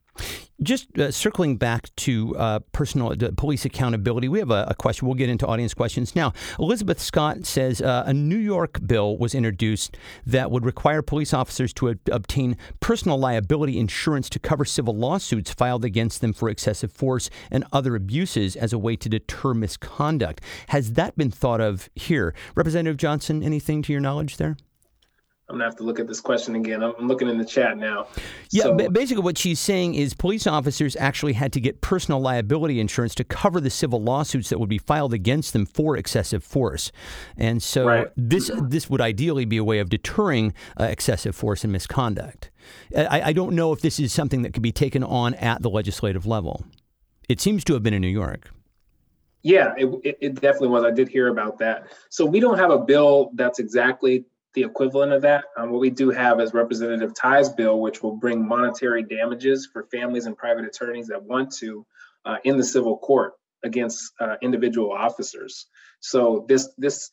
Just 0.62 0.98
uh, 0.98 1.10
circling 1.10 1.56
back 1.58 1.94
to 1.96 2.34
uh, 2.36 2.60
personal 2.72 3.12
uh, 3.12 3.30
police 3.36 3.66
accountability, 3.66 4.28
we 4.28 4.38
have 4.38 4.50
a, 4.50 4.66
a, 4.68 4.74
question. 4.74 5.06
We'll 5.06 5.14
get 5.14 5.28
into 5.28 5.46
audience 5.46 5.74
questions 5.74 6.16
now. 6.16 6.32
Elizabeth 6.58 6.98
Scott 6.98 7.44
says 7.44 7.82
uh, 7.82 8.04
a 8.06 8.14
New 8.14 8.38
York 8.38 8.80
bill 8.86 9.18
was 9.18 9.34
introduced 9.34 9.98
that 10.24 10.50
would 10.50 10.64
require 10.64 11.02
police 11.02 11.34
officers 11.34 11.74
to 11.74 11.94
obtain 12.10 12.56
personal 12.80 13.18
liability 13.18 13.78
insurance 13.78 14.30
to 14.30 14.38
cover 14.38 14.64
civil 14.64 14.96
lawsuits 14.96 15.52
filed 15.52 15.84
against 15.84 16.22
them 16.22 16.32
for 16.32 16.48
excessive 16.48 16.90
force 16.90 17.28
and 17.50 17.64
other 17.72 17.94
abuses 17.94 18.56
as 18.56 18.72
a 18.72 18.78
way 18.78 18.96
to 18.96 19.10
deter 19.10 19.52
misconduct. 19.52 20.40
Has 20.68 20.94
that 20.94 21.16
been 21.18 21.30
thought 21.30 21.60
of 21.60 21.90
here? 21.94 22.34
Representative 22.54 22.96
Johnson, 22.96 23.42
anything 23.42 23.82
to 23.82 23.92
your 23.92 24.00
knowledge 24.00 24.38
there? 24.38 24.56
I'm 25.48 25.54
gonna 25.54 25.64
have 25.64 25.76
to 25.76 25.84
look 25.84 26.00
at 26.00 26.08
this 26.08 26.20
question 26.20 26.56
again. 26.56 26.82
I'm 26.82 27.06
looking 27.06 27.28
in 27.28 27.38
the 27.38 27.44
chat 27.44 27.78
now. 27.78 28.08
Yeah, 28.50 28.64
so, 28.64 28.74
basically 28.74 29.22
what 29.22 29.38
she's 29.38 29.60
saying 29.60 29.94
is 29.94 30.12
police 30.12 30.44
officers 30.44 30.96
actually 30.96 31.34
had 31.34 31.52
to 31.52 31.60
get 31.60 31.80
personal 31.80 32.20
liability 32.20 32.80
insurance 32.80 33.14
to 33.16 33.24
cover 33.24 33.60
the 33.60 33.70
civil 33.70 34.02
lawsuits 34.02 34.48
that 34.48 34.58
would 34.58 34.68
be 34.68 34.78
filed 34.78 35.14
against 35.14 35.52
them 35.52 35.64
for 35.64 35.96
excessive 35.96 36.42
force, 36.42 36.90
and 37.36 37.62
so 37.62 37.86
right. 37.86 38.08
this 38.16 38.50
this 38.60 38.90
would 38.90 39.00
ideally 39.00 39.44
be 39.44 39.56
a 39.56 39.64
way 39.64 39.78
of 39.78 39.88
deterring 39.88 40.52
uh, 40.80 40.84
excessive 40.84 41.36
force 41.36 41.62
and 41.62 41.72
misconduct. 41.72 42.50
I, 42.96 43.22
I 43.26 43.32
don't 43.32 43.54
know 43.54 43.72
if 43.72 43.80
this 43.80 44.00
is 44.00 44.12
something 44.12 44.42
that 44.42 44.52
could 44.52 44.64
be 44.64 44.72
taken 44.72 45.04
on 45.04 45.34
at 45.34 45.62
the 45.62 45.70
legislative 45.70 46.26
level. 46.26 46.64
It 47.28 47.40
seems 47.40 47.62
to 47.64 47.74
have 47.74 47.84
been 47.84 47.94
in 47.94 48.02
New 48.02 48.08
York. 48.08 48.50
Yeah, 49.42 49.74
it, 49.76 50.16
it 50.20 50.34
definitely 50.40 50.68
was. 50.68 50.82
I 50.82 50.90
did 50.90 51.08
hear 51.08 51.28
about 51.28 51.58
that. 51.58 51.86
So 52.08 52.26
we 52.26 52.40
don't 52.40 52.58
have 52.58 52.70
a 52.70 52.78
bill 52.78 53.30
that's 53.34 53.60
exactly 53.60 54.24
the 54.56 54.62
equivalent 54.62 55.12
of 55.12 55.22
that. 55.22 55.44
Um, 55.56 55.70
what 55.70 55.80
we 55.80 55.90
do 55.90 56.10
have 56.10 56.40
is 56.40 56.52
Representative 56.54 57.12
Thai's 57.14 57.50
bill, 57.50 57.78
which 57.78 58.02
will 58.02 58.16
bring 58.16 58.46
monetary 58.46 59.02
damages 59.02 59.68
for 59.70 59.84
families 59.84 60.24
and 60.26 60.36
private 60.36 60.64
attorneys 60.64 61.06
that 61.08 61.22
want 61.22 61.52
to 61.58 61.86
uh, 62.24 62.38
in 62.42 62.56
the 62.56 62.64
civil 62.64 62.96
court 62.96 63.34
against 63.62 64.12
uh, 64.18 64.36
individual 64.42 64.90
officers. 64.90 65.66
So 66.00 66.46
this 66.48 66.70
this 66.78 67.12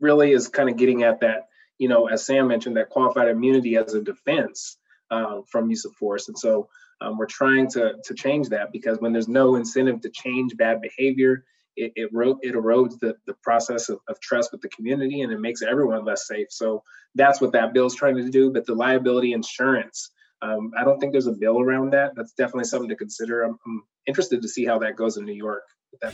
really 0.00 0.32
is 0.32 0.48
kind 0.48 0.68
of 0.68 0.76
getting 0.76 1.04
at 1.04 1.20
that, 1.20 1.48
you 1.78 1.88
know, 1.88 2.08
as 2.08 2.26
Sam 2.26 2.48
mentioned, 2.48 2.76
that 2.76 2.90
qualified 2.90 3.28
immunity 3.28 3.76
as 3.76 3.94
a 3.94 4.02
defense 4.02 4.76
uh, 5.10 5.42
from 5.48 5.70
use 5.70 5.84
of 5.84 5.94
force. 5.94 6.28
And 6.28 6.38
so 6.38 6.68
um, 7.00 7.16
we're 7.18 7.26
trying 7.26 7.70
to 7.70 7.94
to 8.02 8.14
change 8.14 8.48
that 8.48 8.72
because 8.72 8.98
when 8.98 9.12
there's 9.12 9.28
no 9.28 9.54
incentive 9.54 10.00
to 10.00 10.10
change 10.10 10.56
bad 10.56 10.82
behavior, 10.82 11.44
it 11.76 11.92
it, 11.96 12.10
ro- 12.12 12.38
it 12.42 12.54
erodes 12.54 12.98
the, 12.98 13.16
the 13.26 13.34
process 13.42 13.88
of, 13.88 13.98
of 14.08 14.20
trust 14.20 14.52
with 14.52 14.60
the 14.60 14.68
community 14.68 15.22
and 15.22 15.32
it 15.32 15.40
makes 15.40 15.62
everyone 15.62 16.04
less 16.04 16.26
safe. 16.26 16.48
So 16.50 16.82
that's 17.14 17.40
what 17.40 17.52
that 17.52 17.72
bill 17.72 17.86
is 17.86 17.94
trying 17.94 18.16
to 18.16 18.28
do. 18.30 18.52
But 18.52 18.66
the 18.66 18.74
liability 18.74 19.32
insurance, 19.32 20.10
um, 20.42 20.72
I 20.78 20.84
don't 20.84 20.98
think 20.98 21.12
there's 21.12 21.26
a 21.26 21.32
bill 21.32 21.60
around 21.60 21.92
that. 21.92 22.12
That's 22.16 22.32
definitely 22.32 22.64
something 22.64 22.88
to 22.88 22.96
consider. 22.96 23.42
I'm, 23.42 23.58
I'm 23.66 23.82
interested 24.06 24.42
to 24.42 24.48
see 24.48 24.64
how 24.64 24.78
that 24.80 24.96
goes 24.96 25.16
in 25.16 25.24
New 25.24 25.34
York. 25.34 25.62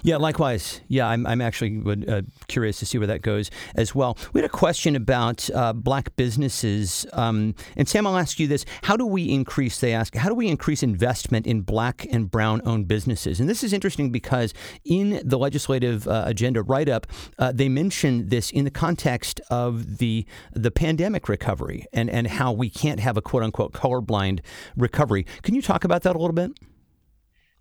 Yeah, 0.02 0.16
likewise. 0.16 0.80
Yeah, 0.88 1.06
I'm, 1.06 1.26
I'm 1.26 1.40
actually 1.40 1.78
would, 1.78 2.08
uh, 2.08 2.22
curious 2.48 2.78
to 2.80 2.86
see 2.86 2.98
where 2.98 3.06
that 3.06 3.22
goes 3.22 3.50
as 3.74 3.94
well. 3.94 4.18
We 4.32 4.40
had 4.40 4.50
a 4.50 4.52
question 4.52 4.96
about 4.96 5.48
uh, 5.54 5.72
black 5.72 6.16
businesses. 6.16 7.06
Um, 7.12 7.54
and 7.76 7.88
Sam, 7.88 8.06
I'll 8.06 8.16
ask 8.16 8.40
you 8.40 8.48
this. 8.48 8.64
How 8.82 8.96
do 8.96 9.06
we 9.06 9.30
increase, 9.30 9.78
they 9.78 9.92
ask, 9.92 10.14
how 10.14 10.28
do 10.28 10.34
we 10.34 10.48
increase 10.48 10.82
investment 10.82 11.46
in 11.46 11.60
black 11.60 12.06
and 12.10 12.30
brown 12.30 12.62
owned 12.64 12.88
businesses? 12.88 13.38
And 13.38 13.48
this 13.48 13.62
is 13.62 13.72
interesting 13.72 14.10
because 14.10 14.52
in 14.84 15.20
the 15.24 15.38
legislative 15.38 16.08
uh, 16.08 16.24
agenda 16.26 16.62
write 16.62 16.88
up, 16.88 17.06
uh, 17.38 17.52
they 17.52 17.68
mention 17.68 18.28
this 18.28 18.50
in 18.50 18.64
the 18.64 18.70
context 18.70 19.40
of 19.50 19.98
the, 19.98 20.26
the 20.52 20.70
pandemic 20.70 21.28
recovery 21.28 21.86
and, 21.92 22.10
and 22.10 22.26
how 22.26 22.50
we 22.50 22.70
can't 22.70 23.00
have 23.00 23.16
a 23.16 23.22
quote 23.22 23.42
unquote 23.42 23.72
colorblind 23.72 24.40
recovery. 24.76 25.26
Can 25.42 25.54
you 25.54 25.62
talk 25.62 25.84
about 25.84 26.02
that 26.02 26.16
a 26.16 26.18
little 26.18 26.34
bit? 26.34 26.52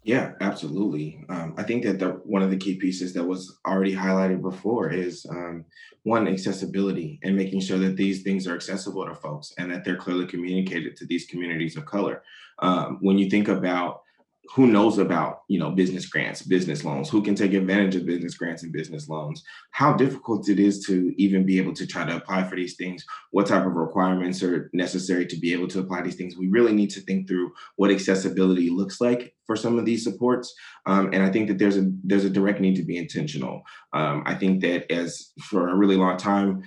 Yeah, 0.05 0.33
absolutely. 0.39 1.25
Um, 1.29 1.55
I 1.57 1.63
think 1.63 1.83
that 1.83 1.97
the, 1.97 2.09
one 2.25 2.43
of 2.43 2.51
the 2.51 2.57
key 2.57 2.75
pieces 2.75 3.13
that 3.15 3.23
was 3.25 3.57
already 3.65 3.95
highlighted 3.95 4.39
before 4.41 4.91
is 4.91 5.25
um, 5.31 5.65
one 6.03 6.27
accessibility 6.27 7.19
and 7.23 7.35
making 7.35 7.61
sure 7.61 7.79
that 7.79 7.97
these 7.97 8.21
things 8.21 8.47
are 8.47 8.53
accessible 8.55 9.03
to 9.07 9.15
folks 9.15 9.51
and 9.57 9.71
that 9.71 9.83
they're 9.83 9.97
clearly 9.97 10.27
communicated 10.27 10.95
to 10.97 11.07
these 11.07 11.25
communities 11.25 11.75
of 11.75 11.87
color. 11.87 12.21
Um, 12.59 12.99
when 13.01 13.17
you 13.17 13.31
think 13.31 13.47
about 13.47 14.01
who 14.53 14.67
knows 14.67 14.97
about 14.97 15.41
you 15.47 15.59
know 15.59 15.71
business 15.71 16.05
grants 16.05 16.41
business 16.41 16.83
loans? 16.83 17.09
Who 17.09 17.21
can 17.21 17.35
take 17.35 17.53
advantage 17.53 17.95
of 17.95 18.05
business 18.05 18.35
grants 18.35 18.63
and 18.63 18.71
business 18.71 19.09
loans? 19.09 19.43
How 19.71 19.93
difficult 19.93 20.49
it 20.49 20.59
is 20.59 20.85
to 20.85 21.13
even 21.17 21.45
be 21.45 21.57
able 21.57 21.73
to 21.73 21.87
try 21.87 22.05
to 22.05 22.15
apply 22.15 22.43
for 22.43 22.55
these 22.55 22.75
things? 22.75 23.05
What 23.31 23.47
type 23.47 23.65
of 23.65 23.73
requirements 23.73 24.43
are 24.43 24.69
necessary 24.73 25.25
to 25.27 25.39
be 25.39 25.53
able 25.53 25.67
to 25.69 25.79
apply 25.79 26.01
these 26.01 26.15
things? 26.15 26.37
We 26.37 26.47
really 26.47 26.73
need 26.73 26.91
to 26.91 27.01
think 27.01 27.27
through 27.27 27.51
what 27.75 27.91
accessibility 27.91 28.69
looks 28.69 29.01
like 29.01 29.33
for 29.45 29.55
some 29.55 29.77
of 29.77 29.85
these 29.85 30.03
supports. 30.03 30.53
Um, 30.85 31.11
and 31.13 31.23
i 31.23 31.31
think 31.31 31.47
that 31.47 31.57
there's 31.57 31.77
a 31.77 31.91
there's 32.03 32.25
a 32.25 32.29
direct 32.29 32.59
need 32.61 32.75
to 32.75 32.83
be 32.83 32.97
intentional. 32.97 33.63
Um, 33.93 34.23
i 34.25 34.35
think 34.35 34.61
that 34.61 34.91
as 34.91 35.31
for 35.49 35.69
a 35.69 35.75
really 35.75 35.95
long 35.95 36.17
time 36.17 36.63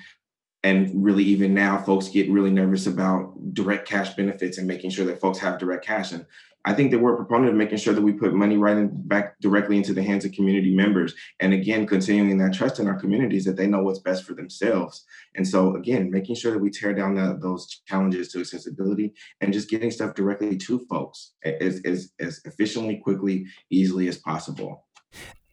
and 0.65 0.91
really 1.05 1.25
even 1.25 1.55
now 1.55 1.79
folks 1.79 2.09
get 2.09 2.31
really 2.31 2.51
nervous 2.51 2.87
about 2.87 3.33
direct 3.55 3.87
cash 3.87 4.15
benefits 4.15 4.59
and 4.59 4.67
making 4.67 4.91
sure 4.91 5.07
that 5.07 5.21
folks 5.21 5.39
have 5.39 5.59
direct 5.59 5.85
cash. 5.85 6.13
And 6.13 6.27
I 6.65 6.75
think 6.75 6.91
that 6.91 6.99
we're 6.99 7.15
a 7.15 7.17
proponent 7.17 7.51
of 7.51 7.57
making 7.57 7.79
sure 7.79 7.95
that 7.95 8.03
we 8.03 8.13
put 8.13 8.35
money 8.35 8.57
right 8.57 8.77
in, 8.77 8.91
back 9.09 9.39
directly 9.41 9.77
into 9.77 9.95
the 9.95 10.03
hands 10.03 10.25
of 10.25 10.33
community 10.33 10.75
members. 10.75 11.15
And 11.41 11.53
again, 11.53 11.87
continuing 11.87 12.37
that 12.39 12.53
trust 12.53 12.79
in 12.79 12.89
our 12.89 12.99
communities 12.99 13.45
that 13.45 13.57
they 13.57 13.67
know 13.67 13.83
what's 13.83 14.01
best 14.01 14.25
for 14.25 14.35
themselves. 14.35 15.05
And 15.35 15.47
so 15.47 15.77
again, 15.77 16.11
making 16.11 16.35
sure 16.35 16.53
that 16.53 16.59
we 16.59 16.71
tear 16.71 16.93
down 16.93 17.15
the, 17.15 17.39
those 17.41 17.83
challenges 17.87 18.33
to 18.33 18.41
accessibility 18.41 19.15
and 19.41 19.53
just 19.53 19.71
getting 19.71 19.91
stuff 19.91 20.15
directly 20.15 20.57
to 20.57 20.87
folks 20.91 21.33
as, 21.45 21.81
as, 21.85 22.13
as 22.21 22.41
efficiently, 22.45 22.97
quickly, 22.97 23.47
easily 23.71 24.09
as 24.09 24.19
possible. 24.19 24.88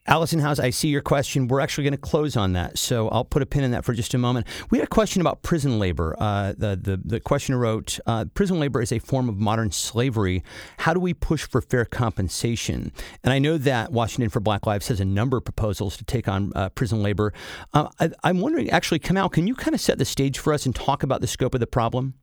Allison 0.08 0.40
House, 0.40 0.60
I 0.60 0.70
see 0.70 0.90
your 0.90 1.02
question. 1.02 1.48
We're 1.48 1.60
actually 1.60 1.86
going 1.86 1.94
to 1.94 1.98
close 1.98 2.38
on 2.38 2.54
that, 2.54 2.78
so 2.78 3.10
I'll 3.10 3.26
put 3.26 3.42
a 3.42 3.46
pin 3.46 3.64
in 3.64 3.72
that 3.72 3.84
for 3.84 3.94
just 3.94 4.14
a 4.14 4.20
moment. 4.20 4.46
We 4.70 4.78
had 4.78 4.86
a 4.86 4.90
question 4.90 5.20
about 5.20 5.42
prison 5.42 5.80
labor. 5.80 6.16
Uh, 6.20 6.54
the, 6.56 6.76
the, 6.80 7.02
the 7.04 7.20
questioner 7.20 7.58
wrote 7.58 8.00
uh, 8.06 8.26
Prison 8.36 8.60
labor 8.60 8.82
is 8.82 8.92
a 8.92 9.00
form 9.00 9.30
of 9.30 9.38
modern 9.38 9.72
slavery. 9.72 10.44
How 10.78 10.94
do 10.94 11.00
we 11.00 11.16
push 11.16 11.48
for 11.48 11.60
fair 11.60 11.86
compensation? 11.86 12.92
And 13.24 13.34
I 13.34 13.40
know 13.40 13.58
that 13.58 13.92
Washington 13.92 14.30
for 14.30 14.40
Black 14.40 14.68
Lives 14.68 14.90
has 14.90 15.00
a 15.00 15.06
number 15.06 15.38
of 15.38 15.44
proposals 15.44 15.98
to 15.98 16.04
take 16.04 16.28
on 16.28 16.52
uh, 16.56 16.70
prison 16.70 17.02
labor. 17.02 17.34
Uh, 17.74 17.90
I, 18.00 18.12
I'm 18.24 18.42
wondering, 18.42 18.70
actually, 18.70 19.00
Kamau, 19.00 19.32
can 19.32 19.48
you 19.48 19.56
kind 19.56 19.74
of 19.74 19.82
set 19.82 19.98
the 19.98 20.06
stage 20.06 20.38
for 20.38 20.54
us 20.54 20.68
and 20.68 20.76
talk 20.76 21.02
about 21.02 21.22
the 21.22 21.28
scope 21.28 21.56
of 21.56 21.60
the 21.60 21.68
problem? 21.68 22.14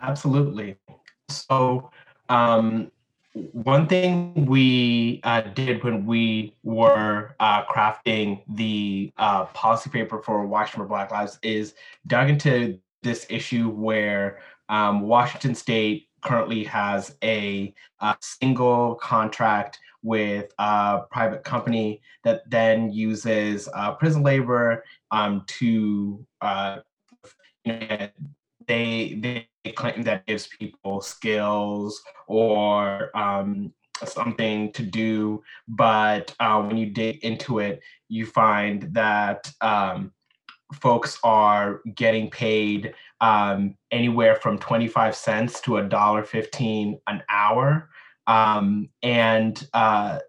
Absolutely. 0.00 0.76
So, 1.28 1.90
um, 2.30 2.90
one 3.34 3.86
thing 3.86 4.46
we 4.46 5.20
uh, 5.22 5.42
did 5.42 5.84
when 5.84 6.04
we 6.04 6.54
were 6.62 7.36
uh, 7.38 7.64
crafting 7.64 8.42
the 8.48 9.12
uh, 9.18 9.44
policy 9.46 9.88
paper 9.88 10.20
for 10.22 10.46
Washington 10.46 10.80
for 10.80 10.88
Black 10.88 11.10
Lives 11.12 11.38
is 11.42 11.74
dug 12.06 12.28
into 12.28 12.78
this 13.02 13.26
issue 13.30 13.68
where 13.68 14.40
um, 14.68 15.02
Washington 15.02 15.54
State 15.54 16.08
currently 16.22 16.64
has 16.64 17.16
a, 17.22 17.72
a, 18.00 18.16
single 18.20 18.96
contract 18.96 19.78
with 20.02 20.52
a 20.58 21.02
private 21.10 21.44
company 21.44 22.02
that 22.24 22.42
then 22.50 22.90
uses 22.90 23.68
uh, 23.74 23.92
prison 23.92 24.22
labor 24.22 24.84
um, 25.10 25.44
to 25.46 26.24
uh, 26.40 26.78
you 27.64 27.72
know, 27.72 28.08
they 28.66 29.18
they 29.20 29.49
claim 29.68 30.02
that 30.02 30.26
gives 30.26 30.46
people 30.46 31.00
skills 31.00 32.02
or 32.26 33.16
um, 33.16 33.72
something 34.04 34.72
to 34.72 34.82
do, 34.82 35.42
but 35.68 36.34
uh, 36.40 36.62
when 36.62 36.76
you 36.76 36.86
dig 36.86 37.22
into 37.24 37.58
it, 37.58 37.82
you 38.08 38.26
find 38.26 38.82
that 38.94 39.52
um, 39.60 40.12
folks 40.74 41.18
are 41.22 41.80
getting 41.94 42.30
paid 42.30 42.94
um, 43.20 43.76
anywhere 43.90 44.36
from 44.36 44.58
25 44.58 45.14
cents 45.14 45.60
to 45.60 45.78
a 45.78 45.82
dollar 45.82 46.24
15 46.24 46.98
an 47.06 47.22
hour. 47.28 47.90
Um, 48.26 48.88
and 49.02 49.68
uh, 49.74 50.20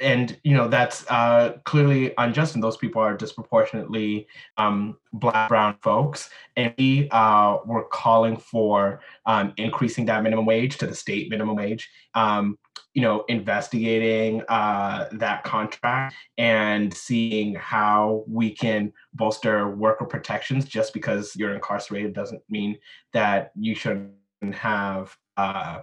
and 0.00 0.38
you 0.44 0.54
know 0.54 0.68
that's 0.68 1.04
uh, 1.10 1.56
clearly 1.64 2.12
unjust, 2.18 2.54
and 2.54 2.62
those 2.62 2.76
people 2.76 3.02
are 3.02 3.16
disproportionately 3.16 4.26
um, 4.56 4.96
Black, 5.12 5.48
brown 5.48 5.76
folks. 5.82 6.30
And 6.56 6.74
we 6.78 7.08
uh, 7.10 7.58
were 7.64 7.84
calling 7.84 8.36
for 8.36 9.00
um, 9.26 9.52
increasing 9.56 10.04
that 10.06 10.22
minimum 10.22 10.46
wage 10.46 10.78
to 10.78 10.86
the 10.86 10.94
state 10.94 11.30
minimum 11.30 11.56
wage. 11.56 11.88
Um, 12.14 12.58
you 12.94 13.02
know, 13.02 13.24
investigating 13.28 14.42
uh, 14.48 15.08
that 15.12 15.44
contract 15.44 16.14
and 16.36 16.92
seeing 16.92 17.54
how 17.54 18.24
we 18.26 18.50
can 18.50 18.92
bolster 19.14 19.68
worker 19.68 20.04
protections. 20.04 20.64
Just 20.64 20.92
because 20.94 21.34
you're 21.36 21.54
incarcerated 21.54 22.12
doesn't 22.12 22.42
mean 22.48 22.78
that 23.12 23.52
you 23.54 23.74
shouldn't 23.74 24.14
have 24.52 25.16
uh, 25.36 25.80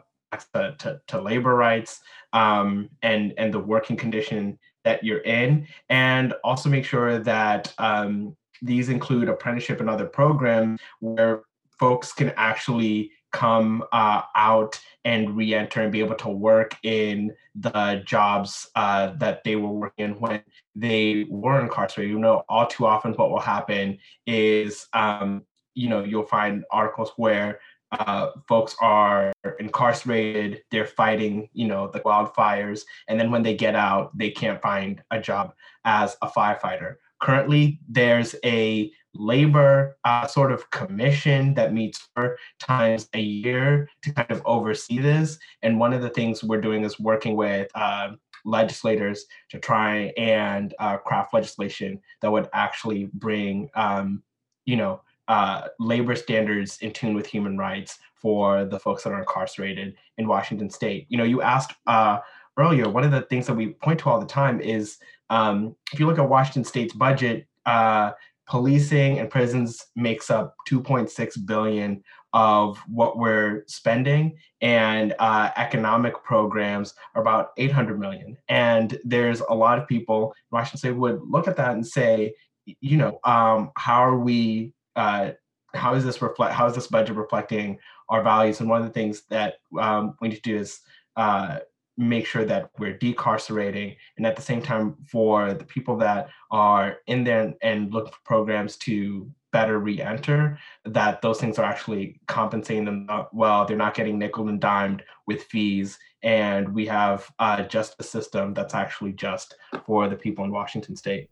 to, 0.54 0.76
to, 0.80 1.02
to 1.08 1.22
labor 1.22 1.56
rights 1.56 2.02
um, 2.34 2.90
and 3.02 3.34
and 3.38 3.54
the 3.54 3.60
working 3.60 3.96
condition 3.96 4.60
that 4.84 5.04
you're 5.04 5.20
in, 5.20 5.68
and 5.90 6.34
also 6.44 6.70
make 6.70 6.86
sure 6.86 7.20
that 7.20 7.74
um, 7.78 8.36
these 8.62 8.90
include 8.90 9.30
apprenticeship 9.30 9.80
and 9.80 9.90
other 9.90 10.06
programs 10.06 10.80
where 11.00 11.44
folks 11.80 12.14
can 12.14 12.32
actually 12.38 13.12
come 13.32 13.84
uh, 13.92 14.22
out 14.36 14.80
and 15.04 15.36
re-enter 15.36 15.82
and 15.82 15.92
be 15.92 16.00
able 16.00 16.16
to 16.16 16.30
work 16.30 16.78
in 16.84 17.34
the 17.56 18.02
jobs 18.06 18.70
uh, 18.76 19.08
that 19.18 19.44
they 19.44 19.58
were 19.58 19.72
working 19.72 20.06
in 20.06 20.12
when 20.22 20.42
they 20.74 21.26
were 21.30 21.60
incarcerated. 21.60 22.14
You 22.14 22.20
know, 22.20 22.44
all 22.48 22.66
too 22.66 22.86
often 22.86 23.12
what 23.14 23.30
will 23.30 23.40
happen 23.40 23.98
is, 24.26 24.88
um, 24.94 25.44
you 25.74 25.90
know, 25.90 26.04
you'll 26.04 26.24
find 26.24 26.64
articles 26.72 27.12
where 27.18 27.60
uh, 28.00 28.32
folks 28.48 28.76
are 28.82 29.34
incarcerated, 29.60 30.62
they're 30.72 30.86
fighting, 30.86 31.50
you 31.54 31.68
know, 31.68 31.90
the 31.92 32.00
wildfires, 32.02 32.82
and 33.08 33.20
then 33.20 33.32
when 33.32 33.44
they 33.44 33.56
get 33.56 33.76
out, 33.76 34.16
they 34.18 34.30
can't 34.30 34.62
find 34.62 35.04
a 35.12 35.20
job 35.20 35.54
as 35.86 36.18
a 36.22 36.28
firefighter. 36.28 36.96
Currently, 37.22 37.80
there's 37.88 38.36
a 38.44 38.92
labor 39.14 39.98
uh, 40.04 40.28
sort 40.28 40.52
of 40.52 40.70
commission 40.72 41.54
that 41.54 41.74
meets 41.74 42.10
four 42.14 42.38
times 42.60 43.08
a 43.14 43.22
year 43.22 43.90
to 44.04 44.14
kind 44.14 44.30
of 44.30 44.42
oversee 44.46 45.00
this. 45.00 45.40
And 45.62 45.80
one 45.80 45.94
of 45.94 46.02
the 46.02 46.10
things 46.10 46.44
we're 46.44 46.62
doing 46.62 46.84
is 46.84 47.00
working 47.00 47.36
with 47.36 47.70
uh, 47.76 48.10
legislators 48.44 49.26
to 49.50 49.60
try 49.60 50.14
and 50.18 50.74
uh, 50.80 50.98
craft 50.98 51.34
legislation 51.34 52.02
that 52.22 52.32
would 52.32 52.50
actually 52.54 53.10
bring, 53.14 53.70
um, 53.76 54.22
you 54.66 54.76
know, 54.76 55.02
uh, 55.28 55.68
labor 55.80 56.16
standards 56.16 56.78
in 56.82 56.92
tune 56.92 57.16
with 57.16 57.26
human 57.26 57.58
rights 57.58 58.00
for 58.16 58.66
the 58.66 58.80
folks 58.80 59.04
that 59.04 59.12
are 59.14 59.20
incarcerated 59.20 59.96
in 60.18 60.28
Washington 60.28 60.70
state. 60.70 61.06
You 61.10 61.18
know, 61.18 61.24
you 61.24 61.42
asked 61.42 61.74
uh, 61.88 62.20
earlier, 62.58 62.90
one 62.90 63.04
of 63.04 63.12
the 63.12 63.22
things 63.22 63.48
that 63.48 63.54
we 63.54 63.70
point 63.70 64.00
to 64.00 64.10
all 64.10 64.20
the 64.20 64.26
time 64.26 64.62
is 64.62 64.98
um, 65.30 65.76
if 65.94 66.00
you 66.00 66.06
look 66.06 66.20
at 66.20 66.30
Washington 66.30 66.64
state's 66.64 66.94
budget, 66.94 67.48
uh, 67.66 68.12
policing 68.48 69.20
and 69.20 69.30
prisons 69.30 69.88
makes 69.96 70.30
up 70.30 70.56
2.6 70.70 71.46
billion 71.46 72.04
of 72.34 72.78
what 72.88 73.18
we're 73.18 73.64
spending 73.66 74.38
and 74.62 75.16
uh, 75.20 75.50
economic 75.56 76.14
programs 76.24 76.94
are 77.16 77.22
about 77.22 77.52
800 77.58 78.00
million 78.00 78.38
and 78.50 79.00
there's 79.04 79.40
a 79.42 79.54
lot 79.54 79.80
of 79.80 79.88
people 79.88 80.34
in 80.52 80.56
washington 80.56 80.78
state 80.78 80.92
would 80.92 81.20
look 81.24 81.48
at 81.48 81.56
that 81.56 81.72
and 81.72 81.88
say 81.88 82.34
you 82.82 82.98
know 82.98 83.20
um, 83.24 83.72
how 83.78 84.04
are 84.04 84.18
we 84.18 84.74
uh, 84.96 85.32
how 85.74 85.94
is 85.94 86.04
this 86.04 86.22
reflect 86.22 86.54
how 86.54 86.66
is 86.66 86.76
this 86.76 86.88
budget 86.88 87.16
reflecting 87.16 87.78
our 88.10 88.24
values? 88.24 88.60
And 88.60 88.70
one 88.70 88.82
of 88.82 88.88
the 88.88 88.94
things 88.94 89.24
that 89.30 89.56
um, 89.80 90.16
we 90.22 90.30
need 90.30 90.36
to 90.36 90.42
do 90.42 90.58
is 90.58 90.82
uh, 91.18 91.60
make 91.98 92.26
sure 92.26 92.46
that 92.46 92.72
we're 92.78 92.98
decarcerating 92.98 93.96
and 94.18 94.26
at 94.26 94.36
the 94.36 94.42
same 94.42 94.62
time 94.62 94.96
for 95.08 95.54
the 95.54 95.64
people 95.64 95.98
that 95.98 96.30
are 96.52 96.98
in 97.08 97.24
there 97.24 97.54
and 97.62 97.94
look 97.94 98.14
for 98.14 98.20
programs 98.26 98.76
to 98.78 99.30
better 99.52 99.80
re-enter 99.80 100.60
that 100.84 101.22
those 101.22 101.40
things 101.40 101.58
are 101.58 101.64
actually 101.64 102.20
compensating 102.28 102.84
them 102.84 103.08
well. 103.32 103.66
They're 103.66 103.78
not 103.78 103.94
getting 103.94 104.20
nickel 104.20 104.50
and 104.50 104.60
dimed 104.60 105.04
with 105.28 105.44
fees. 105.44 105.98
And 106.24 106.68
we 106.74 106.86
have 106.88 107.32
uh, 107.40 107.64
just 107.64 107.96
a 108.00 108.04
system 108.04 108.54
that's 108.54 108.74
actually 108.74 109.14
just 109.14 109.56
for 109.86 110.10
the 110.10 110.16
people 110.16 110.44
in 110.44 110.52
washington 110.52 110.96
state 110.96 111.30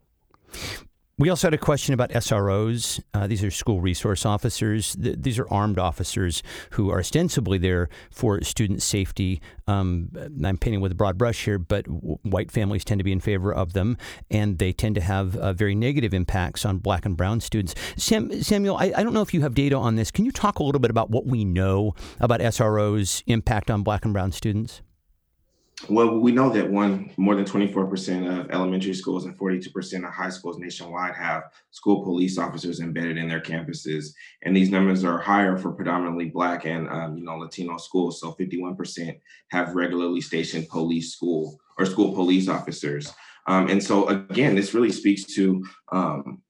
we 1.20 1.30
also 1.30 1.47
had 1.47 1.53
a 1.53 1.59
question 1.59 1.93
about 1.93 2.09
SROs. 2.09 2.99
Uh, 3.14 3.28
these 3.28 3.43
are 3.43 3.51
school 3.51 3.82
resource 3.82 4.26
officers. 4.26 4.95
Th- 4.95 5.16
these 5.20 5.38
are 5.38 5.47
armed 5.51 5.78
officers 5.78 6.41
who 6.72 6.89
are 6.89 6.99
ostensibly 6.99 7.59
there 7.59 7.88
for 8.09 8.41
student 8.41 8.82
safety. 8.82 9.39
Um, 9.68 10.09
I'm 10.43 10.57
painting 10.57 10.82
with 10.82 10.91
a 10.91 10.95
broad 10.95 11.20
brush 11.20 11.45
here, 11.45 11.59
but 11.59 11.86
w- 11.86 12.18
white 12.24 12.51
families 12.51 12.84
tend 12.84 12.99
to 12.99 13.03
be 13.03 13.11
in 13.11 13.20
favor 13.20 13.53
of 13.53 13.74
them, 13.74 13.95
and 14.32 14.57
they 14.57 14.74
tend 14.74 14.95
to 14.95 15.01
have 15.01 15.36
uh, 15.36 15.53
very 15.53 15.76
negative 15.76 16.16
impacts 16.16 16.66
on 16.66 16.80
black 16.80 17.05
and 17.05 17.16
brown 17.16 17.41
students. 17.41 17.76
Sam, 17.95 18.41
Samuel, 18.41 18.78
I, 18.78 18.91
I 18.95 19.03
don't 19.03 19.14
know 19.14 19.22
if 19.22 19.36
you 19.36 19.41
have 19.41 19.53
data 19.53 19.76
on 19.76 19.95
this. 19.95 20.09
Can 20.09 20.26
you 20.26 20.32
talk 20.32 20.57
a 20.57 20.64
little 20.64 20.82
bit 20.82 20.89
about 20.89 21.11
what 21.11 21.28
we 21.28 21.45
know 21.45 21.93
about 22.20 22.39
SROs' 22.39 23.22
impact 23.28 23.70
on 23.70 23.84
black 23.84 24.03
and 24.03 24.14
brown 24.14 24.32
students? 24.32 24.82
Well, 25.89 26.19
we 26.19 26.32
know 26.32 26.49
that 26.49 26.69
one 26.69 27.11
more 27.17 27.36
than 27.36 27.43
24% 27.43 28.39
of 28.39 28.51
elementary 28.51 28.93
schools 28.93 29.26
and 29.26 29.38
42% 29.38 30.07
of 30.07 30.13
high 30.13 30.30
schools 30.30 30.57
nationwide 30.57 31.15
have 31.15 31.43
school 31.71 32.03
police 32.03 32.38
officers 32.38 32.80
embedded 32.80 33.17
in 33.17 33.28
their 33.28 33.41
campuses, 33.41 34.13
and 34.43 34.55
these 34.55 34.69
numbers 34.69 35.03
are 35.03 35.19
higher 35.19 35.57
for 35.57 35.71
predominantly 35.74 36.30
Black 36.30 36.65
and 36.65 36.88
um, 36.89 37.17
you 37.17 37.26
know 37.26 37.38
Latino 37.38 37.78
schools. 37.78 38.21
So 38.21 38.34
51% 38.39 39.19
have 39.49 39.76
regularly 39.76 40.21
stationed 40.21 40.69
police 40.69 41.11
school 41.11 41.59
or 41.78 41.86
school 41.86 42.13
police 42.13 42.47
officers, 42.47 43.11
um, 43.47 43.67
and 43.67 43.84
so 43.84 44.07
again, 44.07 44.55
this 44.55 44.74
really 44.74 44.91
speaks 44.91 45.26
to 45.36 45.65
um, 45.91 46.41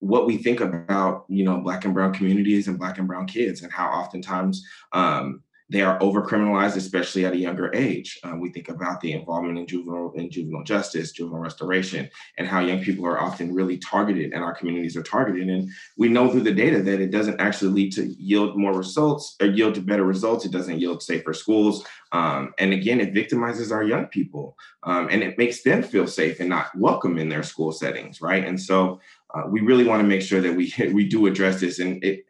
what 0.00 0.26
we 0.26 0.36
think 0.36 0.60
about 0.60 1.26
you 1.28 1.44
know 1.44 1.60
Black 1.60 1.84
and 1.84 1.94
Brown 1.94 2.12
communities 2.12 2.66
and 2.66 2.78
Black 2.78 2.98
and 2.98 3.06
Brown 3.06 3.26
kids, 3.26 3.62
and 3.62 3.70
how 3.70 3.86
oftentimes 3.86 4.64
um, 4.92 5.42
they 5.70 5.82
are 5.82 5.98
overcriminalized, 6.00 6.76
especially 6.76 7.24
at 7.24 7.32
a 7.32 7.38
younger 7.38 7.72
age. 7.72 8.18
Um, 8.24 8.40
we 8.40 8.50
think 8.50 8.68
about 8.68 9.00
the 9.00 9.12
involvement 9.12 9.56
in 9.56 9.68
juvenile 9.68 10.12
in 10.16 10.28
juvenile 10.28 10.64
justice, 10.64 11.12
juvenile 11.12 11.40
restoration, 11.40 12.10
and 12.38 12.46
how 12.48 12.58
young 12.58 12.82
people 12.82 13.06
are 13.06 13.20
often 13.20 13.54
really 13.54 13.78
targeted, 13.78 14.32
and 14.32 14.42
our 14.42 14.52
communities 14.52 14.96
are 14.96 15.02
targeted. 15.04 15.48
And 15.48 15.70
we 15.96 16.08
know 16.08 16.28
through 16.28 16.42
the 16.42 16.52
data 16.52 16.82
that 16.82 17.00
it 17.00 17.12
doesn't 17.12 17.40
actually 17.40 17.70
lead 17.70 17.92
to 17.92 18.06
yield 18.18 18.58
more 18.58 18.76
results 18.76 19.36
or 19.40 19.46
yield 19.46 19.76
to 19.76 19.80
better 19.80 20.02
results. 20.04 20.44
It 20.44 20.50
doesn't 20.50 20.80
yield 20.80 21.04
safer 21.04 21.32
schools, 21.32 21.86
um, 22.10 22.52
and 22.58 22.72
again, 22.72 23.00
it 23.00 23.14
victimizes 23.14 23.70
our 23.70 23.84
young 23.84 24.06
people, 24.06 24.56
um, 24.82 25.08
and 25.08 25.22
it 25.22 25.38
makes 25.38 25.62
them 25.62 25.84
feel 25.84 26.08
safe 26.08 26.40
and 26.40 26.48
not 26.48 26.76
welcome 26.76 27.16
in 27.16 27.28
their 27.28 27.44
school 27.44 27.72
settings, 27.72 28.20
right? 28.20 28.44
And 28.44 28.60
so. 28.60 29.00
Uh, 29.32 29.44
we 29.46 29.60
really 29.60 29.84
want 29.84 30.02
to 30.02 30.08
make 30.08 30.22
sure 30.22 30.40
that 30.40 30.52
we 30.52 30.74
we 30.92 31.06
do 31.06 31.28
address 31.28 31.60
this, 31.60 31.78
and 31.78 32.02
it, 32.02 32.24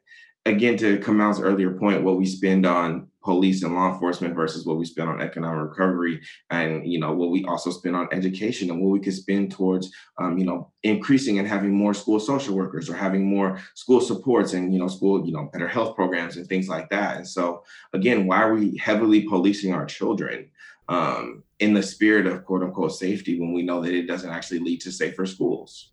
again 0.47 0.77
to 0.79 0.99
Kamau's 0.99 1.41
earlier 1.41 1.73
point, 1.73 2.03
what 2.03 2.17
we 2.17 2.27
spend 2.27 2.67
on 2.67 3.09
police 3.23 3.63
and 3.63 3.75
law 3.75 3.93
enforcement 3.93 4.35
versus 4.35 4.65
what 4.65 4.79
we 4.79 4.85
spend 4.87 5.09
on 5.09 5.21
economic 5.21 5.69
recovery 5.69 6.19
and 6.49 6.91
you 6.91 6.99
know 6.99 7.13
what 7.13 7.31
we 7.31 7.45
also 7.45 7.71
spend 7.71 7.95
on 7.95 8.09
education 8.13 8.71
and 8.71 8.81
what 8.81 8.91
we 8.91 8.99
could 8.99 9.13
spend 9.13 9.53
towards 9.53 9.93
um, 10.19 10.39
you 10.39 10.45
know 10.47 10.73
increasing 10.85 11.39
and 11.39 11.47
having 11.47 11.71
more 11.71 11.93
school 11.93 12.19
social 12.19 12.55
workers 12.55 12.89
or 12.89 12.95
having 12.95 13.23
more 13.23 13.61
school 13.75 14.01
supports 14.01 14.55
and 14.55 14.73
you 14.73 14.79
know 14.79 14.89
school 14.89 15.27
you 15.27 15.33
know 15.33 15.51
better 15.53 15.69
health 15.69 15.95
programs 15.95 16.39
and 16.39 16.47
things 16.49 16.69
like 16.69 16.89
that. 16.89 17.19
And 17.19 17.29
so 17.29 17.63
again 17.93 18.27
why 18.27 18.43
are 18.43 18.55
we 18.55 18.79
heavily 18.79 19.29
policing 19.29 19.75
our 19.75 19.85
children 19.85 20.51
um, 20.89 21.45
in 21.59 21.75
the 21.75 21.83
spirit 21.83 22.27
of 22.27 22.45
quote 22.47 22.63
unquote 22.63 22.95
safety 22.95 23.39
when 23.39 23.53
we 23.53 23.63
know 23.63 23.83
that 23.83 23.93
it 23.93 24.07
doesn't 24.07 24.31
actually 24.31 24.61
lead 24.61 24.81
to 24.81 24.93
safer 24.93 25.27
schools 25.27 25.91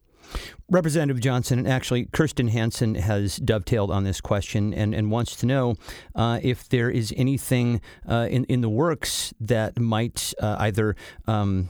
Representative 0.69 1.21
Johnson, 1.21 1.59
and 1.59 1.67
actually, 1.67 2.05
Kirsten 2.05 2.49
Hansen 2.49 2.95
has 2.95 3.37
dovetailed 3.37 3.91
on 3.91 4.03
this 4.03 4.19
question 4.21 4.73
and, 4.73 4.93
and 4.93 5.09
wants 5.11 5.35
to 5.37 5.45
know 5.45 5.75
uh, 6.15 6.39
if 6.43 6.67
there 6.67 6.89
is 6.89 7.13
anything 7.15 7.81
uh, 8.07 8.27
in, 8.29 8.43
in 8.45 8.61
the 8.61 8.69
works 8.69 9.33
that 9.39 9.79
might 9.79 10.33
uh, 10.41 10.57
either 10.59 10.95
um, 11.27 11.69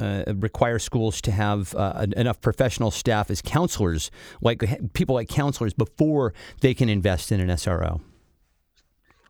uh, 0.00 0.24
require 0.36 0.78
schools 0.78 1.20
to 1.20 1.32
have 1.32 1.74
uh, 1.74 2.06
enough 2.16 2.40
professional 2.40 2.90
staff 2.90 3.30
as 3.30 3.42
counselors, 3.42 4.10
like 4.40 4.62
people 4.92 5.14
like 5.14 5.28
counselors, 5.28 5.74
before 5.74 6.32
they 6.60 6.72
can 6.72 6.88
invest 6.88 7.32
in 7.32 7.40
an 7.40 7.48
SRO. 7.48 8.00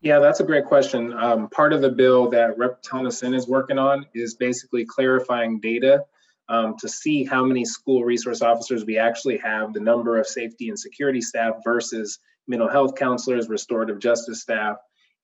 Yeah, 0.01 0.21
that's 0.21 0.39
a 0.39 0.45
great 0.45 0.65
question. 0.67 1.13
Um, 1.13 1.49
part 1.49 1.73
of 1.73 1.83
the 1.83 1.91
bill 1.91 2.31
that 2.31 2.57
Rep. 2.57 2.83
Tonneson 2.83 3.35
is 3.35 3.49
working 3.49 3.79
on 3.79 4.07
is 4.15 4.35
basically 4.35 4.85
clarifying 4.85 5.59
data 5.59 6.05
um, 6.49 6.77
to 6.79 6.89
see 6.89 7.25
how 7.25 7.45
many 7.45 7.65
school 7.65 8.05
resource 8.05 8.43
officers 8.43 8.85
we 8.85 8.99
actually 8.99 9.39
have, 9.39 9.73
the 9.73 9.81
number 9.81 10.19
of 10.19 10.27
safety 10.27 10.69
and 10.69 10.79
security 10.79 11.21
staff 11.21 11.55
versus 11.65 12.19
mental 12.47 12.69
health 12.69 12.95
counselors, 12.95 13.49
restorative 13.49 13.99
justice 13.99 14.41
staff, 14.41 14.77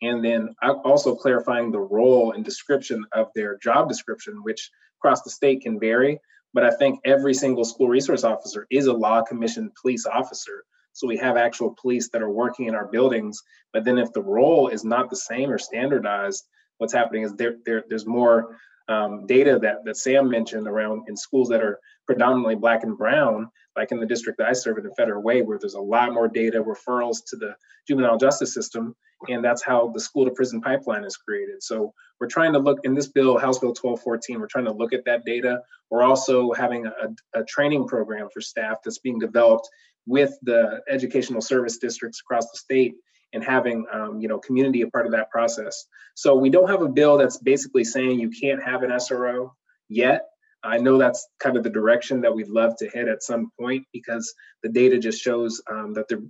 and 0.03 0.25
then 0.25 0.55
also 0.63 1.15
clarifying 1.15 1.71
the 1.71 1.81
role 1.81 2.33
and 2.33 2.45
description 2.45 3.05
of 3.13 3.29
their 3.35 3.57
job 3.59 3.89
description, 3.89 4.43
which 4.43 4.71
across 5.01 5.23
the 5.23 5.31
state 5.31 5.63
can 5.63 5.81
vary. 5.81 6.21
But 6.53 6.65
I 6.65 6.71
think 6.71 7.01
every 7.05 7.35
single 7.35 7.65
school 7.65 7.89
resource 7.89 8.23
officer 8.23 8.67
is 8.71 8.87
a 8.87 8.93
law 8.93 9.23
commissioned 9.23 9.75
police 9.81 10.07
officer. 10.07 10.65
So 10.93 11.09
we 11.09 11.17
have 11.17 11.37
actual 11.37 11.75
police 11.81 12.11
that 12.11 12.23
are 12.23 12.31
working 12.31 12.67
in 12.67 12.75
our 12.75 12.87
buildings. 12.87 13.43
But 13.73 13.85
then 13.85 13.99
if 13.99 14.13
the 14.13 14.23
role 14.23 14.69
is 14.69 14.85
not 14.85 15.11
the 15.11 15.17
same 15.17 15.51
or 15.51 15.59
standardized, 15.59 16.45
what's 16.79 16.93
happening 16.93 17.25
is 17.25 17.35
there, 17.35 17.57
there 17.67 17.85
there's 17.89 18.07
more 18.07 18.57
um, 18.89 19.27
data 19.27 19.59
that, 19.63 19.85
that 19.85 19.97
Sam 19.97 20.29
mentioned 20.29 20.67
around 20.67 21.09
in 21.09 21.17
schools 21.17 21.49
that 21.49 21.63
are 21.63 21.81
predominantly 22.07 22.55
black 22.55 22.83
and 22.83 22.97
brown, 22.97 23.51
like 23.77 23.93
in 23.93 23.99
the 23.99 24.07
district 24.07 24.39
that 24.39 24.49
I 24.49 24.53
serve 24.53 24.79
in 24.79 24.85
the 24.85 24.95
Federal 24.95 25.23
Way, 25.23 25.43
where 25.43 25.59
there's 25.59 25.75
a 25.75 25.81
lot 25.81 26.13
more 26.13 26.29
data 26.29 26.63
referrals 26.63 27.19
to 27.29 27.37
the 27.37 27.55
juvenile 27.89 28.19
justice 28.19 28.53
system. 28.53 28.95
And 29.29 29.43
that's 29.43 29.63
how 29.63 29.89
the 29.89 30.01
school 30.01 30.27
to 30.27 30.31
prison 30.31 30.61
pipeline 30.61 31.05
is 31.05 31.17
created. 31.17 31.63
So 31.63 31.95
we're 32.21 32.29
trying 32.29 32.53
to 32.53 32.59
look 32.59 32.81
in 32.85 32.95
this 32.95 33.09
bill, 33.09 33.39
House 33.39 33.59
Bill 33.59 33.71
1214, 33.71 34.39
we're 34.39 34.47
trying 34.47 34.67
to 34.67 34.73
look 34.73 34.93
at 34.93 35.05
that 35.07 35.25
data. 35.25 35.63
We're 35.91 36.03
also 36.03 36.53
having 36.53 36.87
a, 36.87 37.41
a 37.41 37.45
training 37.45 37.89
program 37.89 38.29
for 38.33 38.41
staff 38.41 38.79
that's 38.85 38.99
being 38.99 39.19
developed 39.19 39.69
with 40.07 40.37
the 40.43 40.83
educational 40.89 41.41
service 41.41 41.79
districts 41.79 42.21
across 42.21 42.51
the 42.51 42.59
state 42.59 42.97
and 43.35 43.45
having 43.45 43.85
um, 43.93 44.21
you 44.21 44.29
know 44.29 44.39
community 44.39 44.81
a 44.83 44.87
part 44.87 45.05
of 45.05 45.13
that 45.13 45.31
process. 45.31 45.87
So 46.15 46.35
we 46.37 46.49
don't 46.49 46.71
have 46.71 46.83
a 46.83 46.89
bill 46.89 47.19
that's 47.19 47.39
basically 47.39 47.85
saying 47.85 48.21
you 48.21 48.31
can't 48.31 48.63
have 48.63 48.83
an 48.83 48.91
SRO 48.91 49.51
yet. 49.89 50.29
I 50.63 50.79
know 50.79 50.97
that's 50.97 51.29
kind 51.41 51.59
of 51.59 51.63
the 51.63 51.71
direction 51.71 52.23
that 52.23 52.35
we'd 52.35 52.49
love 52.49 52.77
to 52.79 52.89
hit 52.89 53.07
at 53.07 53.23
some 53.23 53.51
point 53.61 53.87
because 53.93 54.33
the 54.63 54.71
data 54.71 54.99
just 54.99 55.21
shows 55.21 55.61
um, 55.71 55.93
that 55.93 56.09
they're 56.09 56.23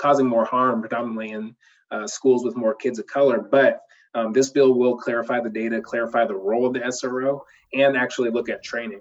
causing 0.00 0.26
more 0.26 0.44
harm, 0.44 0.80
predominantly 0.80 1.30
in 1.30 1.54
uh, 1.92 2.06
schools 2.06 2.44
with 2.44 2.56
more 2.56 2.74
kids 2.74 2.98
of 2.98 3.06
color. 3.06 3.38
But 3.40 3.80
um, 4.14 4.32
this 4.32 4.50
bill 4.50 4.74
will 4.74 4.96
clarify 4.96 5.40
the 5.40 5.50
data, 5.50 5.80
clarify 5.80 6.24
the 6.24 6.34
role 6.34 6.66
of 6.66 6.72
the 6.72 6.80
SRO, 6.80 7.40
and 7.72 7.96
actually 7.96 8.30
look 8.30 8.48
at 8.48 8.64
training. 8.64 9.00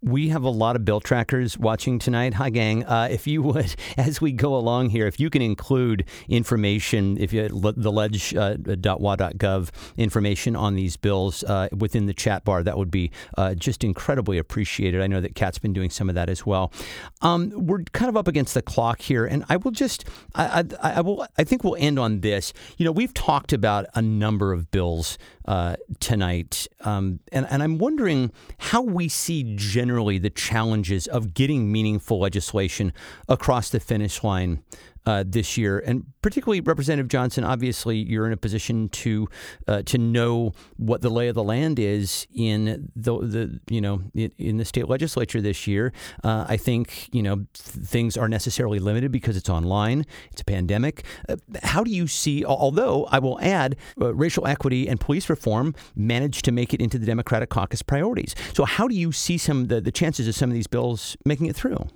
We 0.00 0.28
have 0.28 0.42
a 0.42 0.50
lot 0.50 0.76
of 0.76 0.84
bill 0.84 1.00
trackers 1.00 1.56
watching 1.58 1.98
tonight. 1.98 2.34
Hi, 2.34 2.50
gang. 2.50 2.84
Uh, 2.84 3.08
if 3.10 3.26
you 3.26 3.42
would, 3.42 3.74
as 3.96 4.20
we 4.20 4.32
go 4.32 4.54
along 4.54 4.90
here, 4.90 5.06
if 5.06 5.20
you 5.20 5.30
can 5.30 5.42
include 5.42 6.04
information, 6.28 7.16
if 7.18 7.32
you 7.32 7.48
the 7.48 7.92
ledge.wa.gov 7.92 9.68
uh, 9.68 9.70
information 9.96 10.56
on 10.56 10.74
these 10.74 10.96
bills 10.96 11.44
uh, 11.44 11.68
within 11.76 12.06
the 12.06 12.14
chat 12.14 12.44
bar, 12.44 12.62
that 12.62 12.76
would 12.76 12.90
be 12.90 13.10
uh, 13.38 13.54
just 13.54 13.84
incredibly 13.84 14.38
appreciated. 14.38 15.00
I 15.00 15.06
know 15.06 15.20
that 15.20 15.34
Kat's 15.34 15.58
been 15.58 15.72
doing 15.72 15.90
some 15.90 16.08
of 16.08 16.14
that 16.14 16.28
as 16.28 16.44
well. 16.44 16.72
Um, 17.20 17.52
we're 17.54 17.84
kind 17.92 18.08
of 18.08 18.16
up 18.16 18.28
against 18.28 18.54
the 18.54 18.62
clock 18.62 19.00
here, 19.00 19.24
and 19.24 19.44
I 19.48 19.56
will 19.56 19.70
just, 19.70 20.04
I, 20.34 20.64
I, 20.82 20.92
I, 20.94 21.00
will, 21.00 21.26
I 21.38 21.44
think 21.44 21.64
we'll 21.64 21.76
end 21.76 21.98
on 21.98 22.20
this. 22.20 22.52
You 22.76 22.84
know, 22.84 22.92
we've 22.92 23.14
talked 23.14 23.52
about 23.52 23.86
a 23.94 24.02
number 24.02 24.52
of 24.52 24.70
bills 24.70 25.18
uh, 25.46 25.76
tonight. 26.00 26.66
Um, 26.80 27.20
and, 27.32 27.46
and 27.50 27.62
I'm 27.62 27.78
wondering 27.78 28.32
how 28.58 28.82
we 28.82 29.08
see 29.08 29.54
generally 29.56 30.18
the 30.18 30.30
challenges 30.30 31.06
of 31.06 31.34
getting 31.34 31.70
meaningful 31.70 32.18
legislation 32.20 32.92
across 33.28 33.70
the 33.70 33.80
finish 33.80 34.22
line 34.22 34.62
uh, 35.06 35.24
this 35.26 35.56
year, 35.56 35.78
and 35.80 36.04
particularly 36.22 36.60
Representative 36.60 37.08
Johnson. 37.08 37.44
Obviously, 37.44 37.96
you're 37.96 38.26
in 38.26 38.32
a 38.32 38.36
position 38.36 38.88
to 38.90 39.28
uh, 39.66 39.82
to 39.82 39.98
know 39.98 40.52
what 40.76 41.02
the 41.02 41.10
lay 41.10 41.28
of 41.28 41.34
the 41.34 41.42
land 41.42 41.78
is 41.78 42.26
in 42.34 42.90
the 42.94 43.18
the 43.18 43.60
you 43.68 43.80
know 43.80 44.02
in 44.14 44.56
the 44.56 44.64
state 44.64 44.88
legislature 44.88 45.40
this 45.40 45.66
year. 45.66 45.92
Uh, 46.22 46.46
I 46.48 46.56
think 46.56 47.08
you 47.12 47.22
know 47.22 47.36
th- 47.36 47.86
things 47.86 48.16
are 48.16 48.28
necessarily 48.28 48.78
limited 48.78 49.12
because 49.12 49.36
it's 49.36 49.50
online. 49.50 50.04
It's 50.30 50.42
a 50.42 50.44
pandemic. 50.44 51.04
Uh, 51.28 51.36
how 51.62 51.82
do 51.84 51.90
you 51.90 52.06
see? 52.06 52.44
Although 52.44 53.06
I 53.10 53.18
will 53.18 53.40
add, 53.40 53.76
uh, 54.00 54.14
racial 54.14 54.46
equity 54.46 54.88
and 54.88 55.00
police 55.00 55.28
reform 55.28 55.74
managed 55.96 56.44
to 56.44 56.52
make 56.52 56.72
it 56.72 56.80
into 56.80 56.98
the 56.98 57.06
Democratic 57.06 57.50
caucus 57.50 57.82
priorities. 57.82 58.34
So 58.54 58.64
how 58.64 58.88
do 58.88 58.94
you 58.94 59.12
see 59.12 59.38
some 59.38 59.66
the, 59.66 59.80
the 59.80 59.92
chances 59.92 60.28
of 60.28 60.34
some 60.34 60.50
of 60.50 60.54
these 60.54 60.66
bills 60.66 61.16
making 61.24 61.46
it 61.46 61.56
through? 61.56 61.88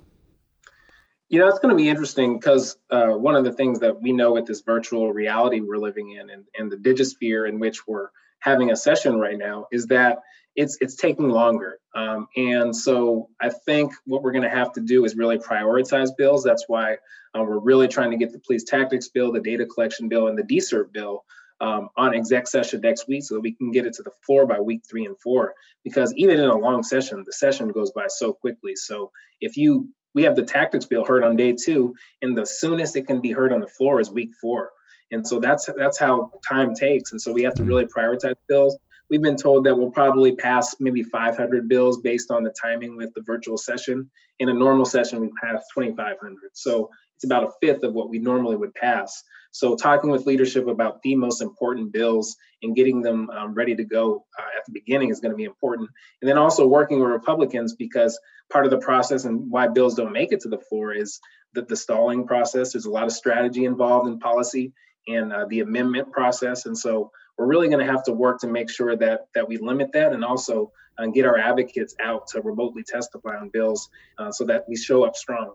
You 1.29 1.39
know, 1.39 1.47
it's 1.47 1.59
going 1.59 1.75
to 1.75 1.83
be 1.83 1.89
interesting 1.89 2.39
because 2.39 2.77
uh, 2.89 3.07
one 3.07 3.35
of 3.35 3.43
the 3.43 3.51
things 3.51 3.79
that 3.81 4.01
we 4.01 4.13
know 4.13 4.33
with 4.33 4.45
this 4.45 4.61
virtual 4.61 5.11
reality 5.11 5.59
we're 5.59 5.77
living 5.77 6.11
in 6.11 6.29
and, 6.29 6.45
and 6.57 6.71
the 6.71 6.77
digisphere 6.77 7.45
in 7.45 7.59
which 7.59 7.85
we're 7.85 8.09
having 8.39 8.71
a 8.71 8.75
session 8.75 9.19
right 9.19 9.37
now 9.37 9.67
is 9.71 9.87
that 9.87 10.19
it's 10.55 10.77
it's 10.81 10.95
taking 10.95 11.29
longer. 11.29 11.79
Um, 11.93 12.27
and 12.35 12.75
so 12.75 13.29
I 13.39 13.49
think 13.49 13.93
what 14.05 14.23
we're 14.23 14.31
going 14.31 14.49
to 14.49 14.49
have 14.49 14.73
to 14.73 14.81
do 14.81 15.05
is 15.05 15.15
really 15.15 15.37
prioritize 15.37 16.09
bills. 16.17 16.43
That's 16.43 16.65
why 16.67 16.97
uh, 17.35 17.43
we're 17.43 17.59
really 17.59 17.87
trying 17.87 18.11
to 18.11 18.17
get 18.17 18.31
the 18.31 18.39
police 18.39 18.63
tactics 18.63 19.09
bill, 19.09 19.31
the 19.31 19.39
data 19.39 19.65
collection 19.65 20.09
bill, 20.09 20.27
and 20.27 20.37
the 20.37 20.43
decert 20.43 20.91
bill 20.93 21.25
um, 21.61 21.89
on 21.95 22.15
exec 22.15 22.47
session 22.47 22.81
next 22.81 23.07
week 23.07 23.23
so 23.23 23.35
that 23.35 23.41
we 23.41 23.53
can 23.53 23.71
get 23.71 23.85
it 23.85 23.93
to 23.93 24.03
the 24.03 24.11
floor 24.25 24.45
by 24.45 24.59
week 24.59 24.81
three 24.89 25.05
and 25.05 25.19
four. 25.19 25.53
Because 25.83 26.13
even 26.15 26.39
in 26.39 26.49
a 26.49 26.57
long 26.57 26.83
session, 26.83 27.23
the 27.25 27.33
session 27.33 27.69
goes 27.69 27.91
by 27.91 28.05
so 28.07 28.33
quickly. 28.33 28.75
So 28.75 29.11
if 29.41 29.57
you 29.57 29.89
we 30.17 30.23
have 30.23 30.35
the 30.35 30.41
tactics 30.41 30.85
bill 30.85 31.05
heard 31.05 31.23
on 31.23 31.35
day 31.35 31.53
two, 31.53 31.93
and 32.23 32.35
the 32.35 32.43
soonest 32.43 32.95
it 32.95 33.05
can 33.05 33.21
be 33.21 33.31
heard 33.31 33.53
on 33.53 33.59
the 33.59 33.67
floor 33.67 34.01
is 34.01 34.09
week 34.09 34.31
four. 34.41 34.71
And 35.11 35.25
so 35.25 35.39
that's 35.39 35.69
that's 35.77 35.99
how 35.99 36.31
time 36.49 36.73
takes. 36.73 37.11
And 37.11 37.21
so 37.21 37.31
we 37.31 37.43
have 37.43 37.53
to 37.53 37.61
mm-hmm. 37.61 37.69
really 37.69 37.85
prioritize 37.85 38.33
bills. 38.49 38.75
We've 39.11 39.21
been 39.21 39.37
told 39.37 39.63
that 39.65 39.77
we'll 39.77 39.91
probably 39.91 40.35
pass 40.35 40.75
maybe 40.79 41.03
500 41.03 41.69
bills 41.69 42.01
based 42.01 42.31
on 42.31 42.43
the 42.43 42.51
timing 42.59 42.97
with 42.97 43.13
the 43.13 43.21
virtual 43.21 43.59
session. 43.59 44.09
In 44.39 44.49
a 44.49 44.53
normal 44.53 44.85
session, 44.85 45.21
we 45.21 45.29
pass 45.39 45.63
2,500. 45.75 46.17
So 46.53 46.89
it's 47.15 47.23
about 47.23 47.43
a 47.43 47.51
fifth 47.61 47.83
of 47.83 47.93
what 47.93 48.09
we 48.09 48.17
normally 48.17 48.55
would 48.55 48.73
pass. 48.73 49.23
So, 49.51 49.75
talking 49.75 50.09
with 50.09 50.25
leadership 50.25 50.67
about 50.67 51.01
the 51.03 51.15
most 51.15 51.41
important 51.41 51.91
bills 51.91 52.35
and 52.63 52.75
getting 52.75 53.01
them 53.01 53.29
um, 53.29 53.53
ready 53.53 53.75
to 53.75 53.83
go 53.83 54.25
uh, 54.37 54.43
the 54.67 54.73
beginning 54.73 55.09
is 55.09 55.19
going 55.19 55.31
to 55.31 55.37
be 55.37 55.45
important. 55.45 55.89
And 56.21 56.29
then 56.29 56.37
also 56.37 56.67
working 56.67 56.99
with 56.99 57.09
Republicans 57.09 57.75
because 57.75 58.19
part 58.51 58.65
of 58.65 58.71
the 58.71 58.77
process 58.77 59.25
and 59.25 59.49
why 59.49 59.67
bills 59.67 59.95
don't 59.95 60.13
make 60.13 60.31
it 60.31 60.41
to 60.41 60.49
the 60.49 60.59
floor 60.59 60.93
is 60.93 61.19
that 61.53 61.67
the 61.67 61.75
stalling 61.75 62.27
process. 62.27 62.73
There's 62.73 62.85
a 62.85 62.91
lot 62.91 63.05
of 63.05 63.11
strategy 63.11 63.65
involved 63.65 64.07
in 64.07 64.19
policy 64.19 64.73
and 65.07 65.33
uh, 65.33 65.45
the 65.49 65.61
amendment 65.61 66.11
process. 66.11 66.65
And 66.65 66.77
so, 66.77 67.11
we're 67.37 67.45
really 67.45 67.67
going 67.67 67.85
to 67.85 67.91
have 67.91 68.03
to 68.05 68.13
work 68.13 68.39
to 68.39 68.47
make 68.47 68.69
sure 68.69 68.95
that 68.95 69.27
that 69.35 69.47
we 69.47 69.57
limit 69.57 69.91
that 69.93 70.13
and 70.13 70.25
also 70.25 70.71
uh, 70.97 71.05
get 71.07 71.25
our 71.25 71.37
advocates 71.37 71.95
out 72.01 72.27
to 72.27 72.41
remotely 72.41 72.83
testify 72.83 73.37
on 73.37 73.49
bills 73.49 73.89
uh, 74.17 74.31
so 74.31 74.45
that 74.45 74.65
we 74.67 74.75
show 74.75 75.03
up 75.03 75.15
strong. 75.15 75.53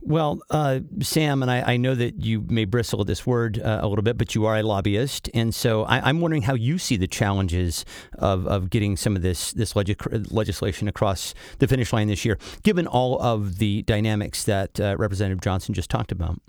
Well, 0.00 0.40
uh, 0.50 0.80
Sam, 1.02 1.42
and 1.42 1.50
I, 1.50 1.72
I, 1.72 1.76
know 1.76 1.94
that 1.94 2.22
you 2.22 2.44
may 2.48 2.64
bristle 2.64 3.00
at 3.00 3.08
this 3.08 3.26
word 3.26 3.58
uh, 3.58 3.80
a 3.82 3.88
little 3.88 4.04
bit, 4.04 4.16
but 4.16 4.32
you 4.34 4.46
are 4.46 4.56
a 4.56 4.62
lobbyist, 4.62 5.28
and 5.34 5.52
so 5.52 5.82
I, 5.84 6.08
am 6.08 6.20
wondering 6.20 6.42
how 6.42 6.54
you 6.54 6.78
see 6.78 6.96
the 6.96 7.08
challenges 7.08 7.84
of, 8.16 8.46
of 8.46 8.70
getting 8.70 8.96
some 8.96 9.16
of 9.16 9.22
this 9.22 9.52
this 9.52 9.74
legislation 9.74 10.86
across 10.86 11.34
the 11.58 11.66
finish 11.66 11.92
line 11.92 12.06
this 12.06 12.24
year, 12.24 12.38
given 12.62 12.86
all 12.86 13.20
of 13.20 13.58
the 13.58 13.82
dynamics 13.82 14.44
that 14.44 14.78
uh, 14.78 14.96
Representative 14.96 15.40
Johnson 15.40 15.74
just 15.74 15.90
talked 15.90 16.12
about. 16.12 16.40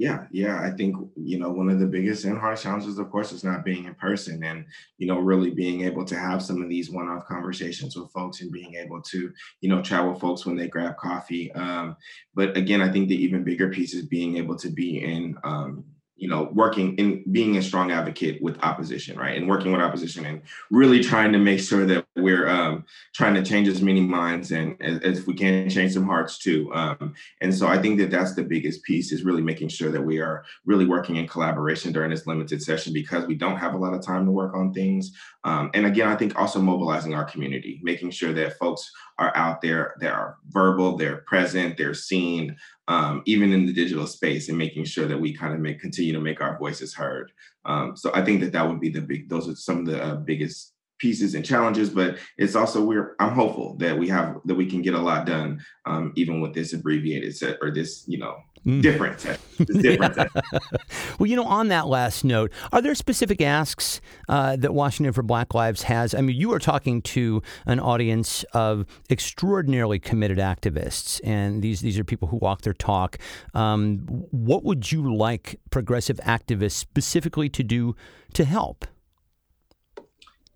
Yeah, 0.00 0.24
yeah. 0.30 0.62
I 0.62 0.70
think, 0.70 0.96
you 1.14 1.38
know, 1.38 1.50
one 1.50 1.68
of 1.68 1.78
the 1.78 1.84
biggest 1.84 2.24
and 2.24 2.38
hardest 2.38 2.62
challenges, 2.62 2.98
of 2.98 3.10
course, 3.10 3.32
is 3.32 3.44
not 3.44 3.66
being 3.66 3.84
in 3.84 3.94
person 3.96 4.42
and, 4.42 4.64
you 4.96 5.06
know, 5.06 5.18
really 5.18 5.50
being 5.50 5.82
able 5.82 6.06
to 6.06 6.18
have 6.18 6.42
some 6.42 6.62
of 6.62 6.70
these 6.70 6.90
one 6.90 7.06
off 7.06 7.26
conversations 7.26 7.94
with 7.94 8.10
folks 8.10 8.40
and 8.40 8.50
being 8.50 8.76
able 8.76 9.02
to, 9.02 9.30
you 9.60 9.68
know, 9.68 9.82
chat 9.82 10.08
with 10.08 10.18
folks 10.18 10.46
when 10.46 10.56
they 10.56 10.68
grab 10.68 10.96
coffee. 10.96 11.52
Um, 11.52 11.98
but 12.34 12.56
again, 12.56 12.80
I 12.80 12.90
think 12.90 13.10
the 13.10 13.22
even 13.22 13.44
bigger 13.44 13.68
piece 13.68 13.92
is 13.92 14.06
being 14.06 14.38
able 14.38 14.56
to 14.56 14.70
be 14.70 15.04
in, 15.04 15.36
um, 15.44 15.84
you 16.16 16.28
know, 16.28 16.48
working 16.54 16.96
in 16.96 17.22
being 17.30 17.58
a 17.58 17.62
strong 17.62 17.90
advocate 17.90 18.40
with 18.40 18.58
opposition, 18.62 19.18
right? 19.18 19.36
And 19.36 19.46
working 19.46 19.70
with 19.70 19.82
opposition 19.82 20.24
and 20.24 20.40
really 20.70 21.02
trying 21.02 21.32
to 21.32 21.38
make 21.38 21.60
sure 21.60 21.84
that 21.84 22.06
we're 22.16 22.48
um, 22.48 22.84
trying 23.14 23.34
to 23.34 23.42
change 23.42 23.68
as 23.68 23.80
many 23.80 24.00
minds 24.00 24.50
and 24.50 24.76
as, 24.82 24.98
as 25.00 25.26
we 25.26 25.34
can 25.34 25.70
change 25.70 25.92
some 25.92 26.06
hearts 26.06 26.38
too. 26.38 26.72
Um, 26.74 27.14
and 27.40 27.54
so 27.54 27.68
I 27.68 27.80
think 27.80 27.98
that 27.98 28.10
that's 28.10 28.34
the 28.34 28.42
biggest 28.42 28.82
piece 28.82 29.12
is 29.12 29.24
really 29.24 29.42
making 29.42 29.68
sure 29.68 29.92
that 29.92 30.02
we 30.02 30.20
are 30.20 30.44
really 30.64 30.86
working 30.86 31.16
in 31.16 31.28
collaboration 31.28 31.92
during 31.92 32.10
this 32.10 32.26
limited 32.26 32.62
session 32.62 32.92
because 32.92 33.26
we 33.26 33.36
don't 33.36 33.58
have 33.58 33.74
a 33.74 33.78
lot 33.78 33.94
of 33.94 34.04
time 34.04 34.24
to 34.24 34.32
work 34.32 34.54
on 34.54 34.72
things. 34.72 35.12
Um, 35.44 35.70
and 35.72 35.86
again, 35.86 36.08
I 36.08 36.16
think 36.16 36.38
also 36.38 36.60
mobilizing 36.60 37.14
our 37.14 37.24
community, 37.24 37.80
making 37.82 38.10
sure 38.10 38.32
that 38.32 38.58
folks 38.58 38.90
are 39.18 39.34
out 39.36 39.60
there, 39.60 39.94
they 40.00 40.08
are 40.08 40.38
verbal, 40.48 40.96
they're 40.96 41.18
present, 41.28 41.76
they're 41.76 41.94
seen, 41.94 42.56
um, 42.88 43.22
even 43.24 43.52
in 43.52 43.66
the 43.66 43.72
digital 43.72 44.06
space, 44.06 44.48
and 44.48 44.58
making 44.58 44.84
sure 44.84 45.06
that 45.06 45.20
we 45.20 45.32
kind 45.32 45.54
of 45.54 45.60
make 45.60 45.80
continue 45.80 46.12
to 46.12 46.20
make 46.20 46.40
our 46.40 46.58
voices 46.58 46.92
heard. 46.92 47.30
Um, 47.64 47.96
so 47.96 48.10
I 48.14 48.24
think 48.24 48.40
that 48.40 48.52
that 48.52 48.68
would 48.68 48.80
be 48.80 48.90
the 48.90 49.00
big; 49.00 49.28
those 49.28 49.48
are 49.48 49.54
some 49.54 49.78
of 49.78 49.86
the 49.86 50.02
uh, 50.02 50.16
biggest 50.16 50.72
pieces 51.00 51.34
and 51.34 51.44
challenges 51.44 51.90
but 51.90 52.18
it's 52.38 52.54
also 52.54 52.84
we're 52.84 53.14
i'm 53.18 53.32
hopeful 53.32 53.76
that 53.78 53.98
we 53.98 54.08
have 54.08 54.36
that 54.44 54.54
we 54.54 54.66
can 54.66 54.82
get 54.82 54.94
a 54.94 54.98
lot 55.00 55.26
done 55.26 55.60
um, 55.86 56.12
even 56.16 56.40
with 56.40 56.54
this 56.54 56.72
abbreviated 56.72 57.34
set 57.36 57.56
or 57.62 57.70
this 57.70 58.04
you 58.06 58.18
know 58.18 58.36
Mm. 58.66 58.82
Different. 58.82 59.18
different. 59.66 60.16
well, 61.18 61.26
you 61.26 61.34
know, 61.34 61.44
on 61.44 61.68
that 61.68 61.86
last 61.86 62.24
note, 62.24 62.52
are 62.72 62.82
there 62.82 62.94
specific 62.94 63.40
asks 63.40 64.00
uh, 64.28 64.56
that 64.56 64.74
Washington 64.74 65.14
for 65.14 65.22
Black 65.22 65.54
Lives 65.54 65.84
has? 65.84 66.14
I 66.14 66.20
mean, 66.20 66.36
you 66.36 66.52
are 66.52 66.58
talking 66.58 67.00
to 67.02 67.42
an 67.64 67.80
audience 67.80 68.44
of 68.52 68.84
extraordinarily 69.08 69.98
committed 69.98 70.38
activists, 70.38 71.20
and 71.24 71.62
these 71.62 71.80
these 71.80 71.98
are 71.98 72.04
people 72.04 72.28
who 72.28 72.36
walk 72.36 72.62
their 72.62 72.74
talk. 72.74 73.16
Um, 73.54 74.00
what 74.30 74.62
would 74.64 74.92
you 74.92 75.14
like 75.14 75.58
progressive 75.70 76.18
activists 76.18 76.72
specifically 76.72 77.48
to 77.48 77.62
do 77.62 77.96
to 78.34 78.44
help? 78.44 78.84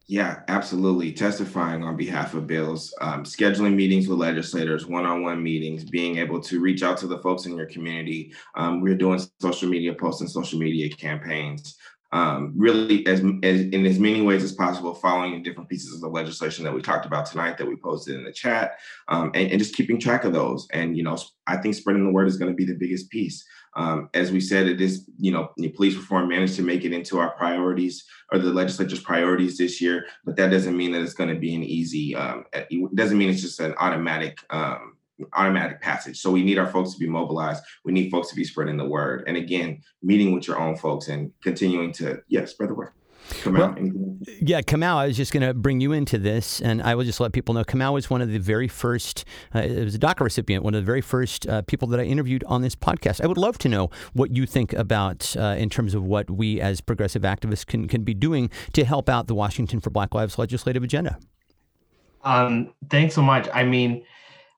Yeah, 0.06 0.40
absolutely. 0.48 1.12
Testifying 1.12 1.82
on 1.82 1.96
behalf 1.96 2.34
of 2.34 2.46
bills, 2.46 2.92
um, 3.00 3.24
scheduling 3.24 3.74
meetings 3.74 4.06
with 4.06 4.18
legislators, 4.18 4.86
one 4.86 5.06
on 5.06 5.22
one 5.22 5.42
meetings, 5.42 5.82
being 5.84 6.18
able 6.18 6.40
to 6.42 6.60
reach 6.60 6.82
out 6.82 6.98
to 6.98 7.06
the 7.06 7.18
folks 7.20 7.46
in 7.46 7.56
your 7.56 7.66
community. 7.66 8.34
Um, 8.54 8.82
we're 8.82 8.96
doing 8.96 9.18
social 9.40 9.68
media 9.68 9.94
posts 9.94 10.20
and 10.20 10.30
social 10.30 10.58
media 10.58 10.90
campaigns. 10.90 11.78
um, 12.12 12.52
really 12.56 13.04
as, 13.08 13.20
as 13.42 13.60
in 13.62 13.84
as 13.84 13.98
many 13.98 14.22
ways 14.22 14.44
as 14.44 14.52
possible, 14.52 14.94
following 14.94 15.32
the 15.32 15.40
different 15.40 15.68
pieces 15.68 15.92
of 15.94 16.00
the 16.00 16.08
legislation 16.08 16.64
that 16.64 16.72
we 16.72 16.80
talked 16.80 17.06
about 17.06 17.26
tonight 17.26 17.58
that 17.58 17.66
we 17.66 17.74
posted 17.74 18.14
in 18.14 18.24
the 18.24 18.32
chat, 18.32 18.78
um, 19.08 19.32
and, 19.34 19.50
and, 19.50 19.58
just 19.58 19.74
keeping 19.74 19.98
track 19.98 20.24
of 20.24 20.32
those. 20.32 20.68
And 20.72 20.96
you 20.96 21.02
know, 21.02 21.18
I 21.48 21.56
think 21.56 21.74
spreading 21.74 22.04
the 22.04 22.12
word 22.12 22.28
is 22.28 22.36
going 22.36 22.52
to 22.52 22.56
be 22.56 22.64
the 22.64 22.78
biggest 22.78 23.10
piece. 23.10 23.44
Um, 23.76 24.08
as 24.14 24.30
we 24.30 24.40
said, 24.40 24.66
it 24.66 24.80
is 24.80 25.08
you 25.18 25.32
know, 25.32 25.52
police 25.74 25.96
reform 25.96 26.28
managed 26.28 26.56
to 26.56 26.62
make 26.62 26.84
it 26.84 26.92
into 26.92 27.18
our 27.18 27.30
priorities 27.36 28.04
or 28.32 28.38
the 28.38 28.52
legislature's 28.52 29.00
priorities 29.00 29.58
this 29.58 29.80
year, 29.80 30.06
but 30.24 30.36
that 30.36 30.50
doesn't 30.50 30.76
mean 30.76 30.92
that 30.92 31.02
it's 31.02 31.14
going 31.14 31.32
to 31.32 31.38
be 31.38 31.54
an 31.54 31.62
easy. 31.62 32.14
Um, 32.14 32.44
it 32.52 32.94
doesn't 32.94 33.18
mean 33.18 33.30
it's 33.30 33.42
just 33.42 33.60
an 33.60 33.74
automatic 33.78 34.38
um, 34.50 34.96
automatic 35.34 35.80
passage. 35.80 36.20
So 36.20 36.30
we 36.30 36.42
need 36.42 36.58
our 36.58 36.66
folks 36.66 36.92
to 36.92 36.98
be 36.98 37.08
mobilized. 37.08 37.62
We 37.84 37.92
need 37.92 38.10
folks 38.10 38.28
to 38.30 38.36
be 38.36 38.44
spreading 38.44 38.76
the 38.76 38.88
word. 38.88 39.24
And 39.26 39.36
again, 39.36 39.82
meeting 40.02 40.32
with 40.32 40.46
your 40.48 40.58
own 40.58 40.76
folks 40.76 41.08
and 41.08 41.32
continuing 41.42 41.92
to, 41.94 42.20
yeah, 42.28 42.44
spread 42.46 42.70
the 42.70 42.74
word. 42.74 42.92
Well, 43.46 43.74
yeah, 44.40 44.60
Kamau, 44.60 44.96
I 44.96 45.06
was 45.06 45.16
just 45.16 45.32
going 45.32 45.46
to 45.46 45.54
bring 45.54 45.80
you 45.80 45.92
into 45.92 46.18
this, 46.18 46.60
and 46.60 46.82
I 46.82 46.94
will 46.94 47.04
just 47.04 47.20
let 47.20 47.32
people 47.32 47.54
know 47.54 47.64
Kamau 47.64 47.92
was 47.92 48.10
one 48.10 48.20
of 48.20 48.28
the 48.30 48.38
very 48.38 48.68
first, 48.68 49.24
uh, 49.54 49.60
it 49.60 49.84
was 49.84 49.94
a 49.94 49.98
DACA 49.98 50.20
recipient, 50.20 50.64
one 50.64 50.74
of 50.74 50.82
the 50.82 50.86
very 50.86 51.00
first 51.00 51.46
uh, 51.48 51.62
people 51.62 51.88
that 51.88 52.00
I 52.00 52.04
interviewed 52.04 52.44
on 52.44 52.62
this 52.62 52.74
podcast. 52.74 53.22
I 53.22 53.26
would 53.26 53.38
love 53.38 53.58
to 53.58 53.68
know 53.68 53.90
what 54.12 54.34
you 54.34 54.46
think 54.46 54.72
about 54.72 55.36
uh, 55.36 55.56
in 55.58 55.70
terms 55.70 55.94
of 55.94 56.04
what 56.04 56.30
we 56.30 56.60
as 56.60 56.80
progressive 56.80 57.22
activists 57.22 57.66
can, 57.66 57.88
can 57.88 58.02
be 58.02 58.14
doing 58.14 58.50
to 58.72 58.84
help 58.84 59.08
out 59.08 59.26
the 59.26 59.34
Washington 59.34 59.80
for 59.80 59.90
Black 59.90 60.14
Lives 60.14 60.38
legislative 60.38 60.82
agenda. 60.82 61.18
Um, 62.22 62.72
thanks 62.90 63.14
so 63.14 63.22
much. 63.22 63.48
I 63.52 63.64
mean, 63.64 64.04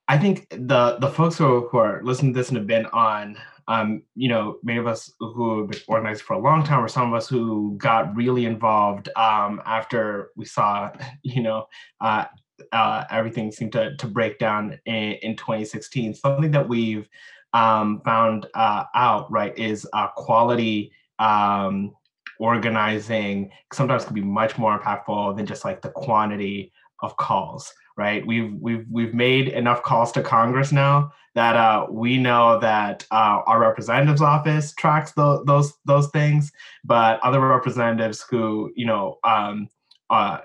I 0.09 0.19
think 0.19 0.49
the 0.51 0.99
the 1.01 1.09
folks 1.09 1.37
who, 1.37 1.69
who 1.69 1.79
are 1.79 2.01
listening 2.05 2.33
to 2.33 2.39
this 2.39 2.49
and 2.49 2.57
have 2.57 2.67
been 2.67 2.87
on, 2.87 3.37
um, 3.69 4.03
you 4.15 4.29
know, 4.29 4.59
many 4.63 4.79
of 4.79 4.87
us 4.87 5.13
who 5.19 5.61
have 5.61 5.71
been 5.71 5.81
organized 5.89 6.23
for 6.23 6.35
a 6.35 6.39
long 6.39 6.65
time, 6.65 6.85
or 6.85 6.89
some 6.89 7.13
of 7.13 7.17
us 7.17 7.29
who 7.29 7.77
got 7.79 8.15
really 8.15 8.47
involved 8.47 9.09
um, 9.17 9.61
after 9.67 10.31
we 10.37 10.45
saw, 10.45 10.91
you 11.23 11.43
know, 11.43 11.67
uh, 12.01 12.27
uh, 12.73 13.05
everything 13.11 13.53
seemed 13.53 13.73
to 13.73 13.97
to 13.97 14.07
break 14.07 14.39
down 14.39 14.79
in, 14.87 15.13
in 15.23 15.37
2016. 15.37 16.15
Something 16.15 16.51
that 16.53 16.69
we've 16.69 17.09
um, 17.53 18.01
found 18.05 18.47
uh, 18.55 18.85
out 18.95 19.31
right 19.31 19.57
is 19.59 19.87
uh, 19.93 20.09
quality 20.17 20.93
um, 21.19 21.93
organizing 22.39 23.51
sometimes 23.73 24.05
can 24.05 24.15
be 24.15 24.21
much 24.21 24.59
more 24.59 24.79
impactful 24.79 25.37
than 25.37 25.47
just 25.47 25.65
like 25.65 25.81
the 25.81 25.91
quantity 25.91 26.73
of 27.03 27.17
calls 27.17 27.73
right? 27.97 28.27
We've 28.27 28.55
we've 28.55 28.87
we've 28.91 29.15
made 29.15 29.49
enough 29.49 29.83
calls 29.83 30.13
to 30.13 30.23
Congress 30.23 30.73
now 30.73 31.13
that 31.35 31.57
uh, 31.57 31.87
we 31.91 32.19
know 32.19 32.59
that 32.61 33.07
uh, 33.11 33.43
our 33.47 33.61
representative's 33.61 34.23
office 34.23 34.73
tracks 34.75 35.13
the, 35.13 35.43
those 35.45 35.75
those 35.85 36.09
things, 36.09 36.53
but 36.85 37.21
other 37.21 37.41
representatives 37.41 38.25
who 38.29 38.73
you 38.77 38.87
know 38.87 39.19
um, 39.25 39.69
uh, 40.11 40.39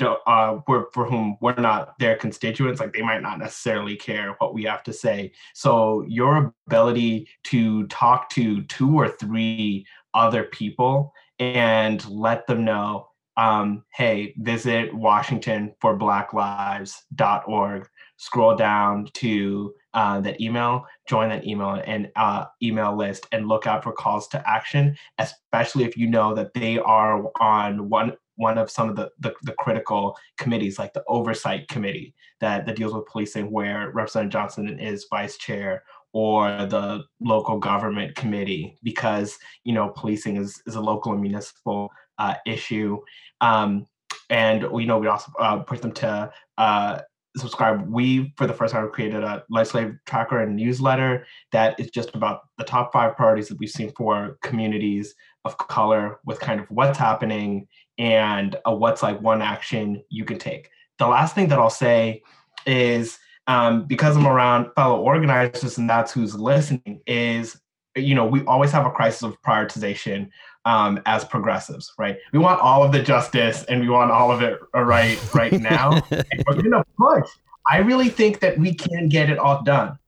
uh, 0.00 0.58
for, 0.66 0.88
for 0.92 1.04
whom 1.04 1.36
we're 1.40 1.54
not 1.54 1.98
their 1.98 2.16
constituents, 2.16 2.80
like 2.80 2.92
they 2.92 3.02
might 3.02 3.22
not 3.22 3.38
necessarily 3.38 3.96
care 3.96 4.34
what 4.38 4.52
we 4.54 4.64
have 4.64 4.82
to 4.82 4.92
say. 4.92 5.32
So 5.54 6.04
your 6.08 6.52
ability 6.66 7.28
to 7.44 7.86
talk 7.86 8.28
to 8.30 8.62
two 8.62 8.98
or 8.98 9.08
three 9.08 9.86
other 10.14 10.44
people 10.44 11.12
and 11.38 12.04
let 12.08 12.46
them 12.46 12.64
know 12.64 13.08
um, 13.38 13.84
hey, 13.94 14.34
visit 14.38 14.92
Washington 14.92 15.72
for 15.80 15.96
Black 15.96 16.34
Lives.org. 16.34 17.88
Scroll 18.16 18.56
down 18.56 19.08
to 19.14 19.72
uh, 19.94 20.20
that 20.20 20.40
email, 20.40 20.84
join 21.08 21.28
that 21.28 21.46
email 21.46 21.80
and 21.86 22.10
uh, 22.16 22.46
email 22.60 22.96
list, 22.96 23.28
and 23.30 23.46
look 23.46 23.68
out 23.68 23.84
for 23.84 23.92
calls 23.92 24.26
to 24.28 24.42
action, 24.50 24.96
especially 25.18 25.84
if 25.84 25.96
you 25.96 26.08
know 26.08 26.34
that 26.34 26.52
they 26.52 26.78
are 26.80 27.30
on 27.40 27.88
one 27.88 28.12
one 28.34 28.56
of 28.56 28.70
some 28.70 28.88
of 28.88 28.94
the, 28.94 29.10
the, 29.18 29.34
the 29.42 29.52
critical 29.58 30.16
committees, 30.36 30.78
like 30.78 30.92
the 30.92 31.02
oversight 31.08 31.66
committee 31.66 32.14
that, 32.40 32.66
that 32.66 32.76
deals 32.76 32.94
with 32.94 33.04
policing, 33.06 33.50
where 33.50 33.90
Representative 33.90 34.32
Johnson 34.32 34.78
is 34.78 35.06
vice 35.10 35.36
chair, 35.38 35.82
or 36.12 36.48
the 36.66 37.02
local 37.20 37.58
government 37.58 38.14
committee, 38.16 38.76
because 38.82 39.38
you 39.62 39.72
know 39.72 39.92
policing 39.94 40.36
is, 40.36 40.60
is 40.66 40.74
a 40.74 40.80
local 40.80 41.12
and 41.12 41.22
municipal 41.22 41.90
uh, 42.18 42.34
issue. 42.46 43.00
Um, 43.40 43.86
and 44.30 44.62
you 44.62 44.86
know, 44.86 44.98
we 44.98 45.06
also 45.06 45.32
uh, 45.38 45.58
push 45.58 45.80
them 45.80 45.92
to 45.92 46.30
uh, 46.58 47.00
subscribe. 47.36 47.88
We, 47.88 48.32
for 48.36 48.46
the 48.46 48.52
first 48.52 48.74
time, 48.74 48.90
created 48.90 49.22
a 49.22 49.44
legislative 49.48 49.96
tracker 50.06 50.40
and 50.40 50.56
newsletter 50.56 51.26
that 51.52 51.78
is 51.80 51.90
just 51.90 52.14
about 52.14 52.42
the 52.58 52.64
top 52.64 52.92
five 52.92 53.16
priorities 53.16 53.48
that 53.48 53.58
we've 53.58 53.70
seen 53.70 53.92
for 53.92 54.38
communities 54.42 55.14
of 55.44 55.56
color 55.58 56.18
with 56.24 56.40
kind 56.40 56.60
of 56.60 56.66
what's 56.70 56.98
happening 56.98 57.66
and 57.98 58.56
uh, 58.66 58.72
what's 58.72 59.02
like 59.02 59.20
one 59.20 59.42
action 59.42 60.02
you 60.10 60.24
can 60.24 60.38
take. 60.38 60.70
The 60.98 61.06
last 61.06 61.34
thing 61.34 61.48
that 61.48 61.58
I'll 61.58 61.70
say 61.70 62.22
is 62.66 63.18
um, 63.46 63.86
because 63.86 64.16
I'm 64.16 64.26
around 64.26 64.70
fellow 64.74 65.00
organizers 65.00 65.78
and 65.78 65.88
that's 65.88 66.12
who's 66.12 66.34
listening 66.34 67.00
is 67.06 67.58
you 67.96 68.14
know 68.14 68.26
we 68.26 68.44
always 68.44 68.70
have 68.70 68.86
a 68.86 68.90
crisis 68.90 69.22
of 69.22 69.40
prioritization 69.42 70.28
um, 70.68 71.00
as 71.06 71.24
progressives, 71.24 71.94
right? 71.96 72.18
We 72.30 72.38
want 72.38 72.60
all 72.60 72.84
of 72.84 72.92
the 72.92 73.02
justice 73.02 73.64
and 73.64 73.80
we 73.80 73.88
want 73.88 74.10
all 74.10 74.30
of 74.30 74.42
it 74.42 74.60
right 74.74 75.18
right 75.34 75.52
now. 75.52 76.02
we're 76.10 76.62
gonna 76.62 76.84
push. 76.98 77.28
I 77.66 77.78
really 77.78 78.10
think 78.10 78.40
that 78.40 78.58
we 78.58 78.74
can 78.74 79.08
get 79.08 79.30
it 79.30 79.38
all 79.38 79.62
done, 79.62 79.98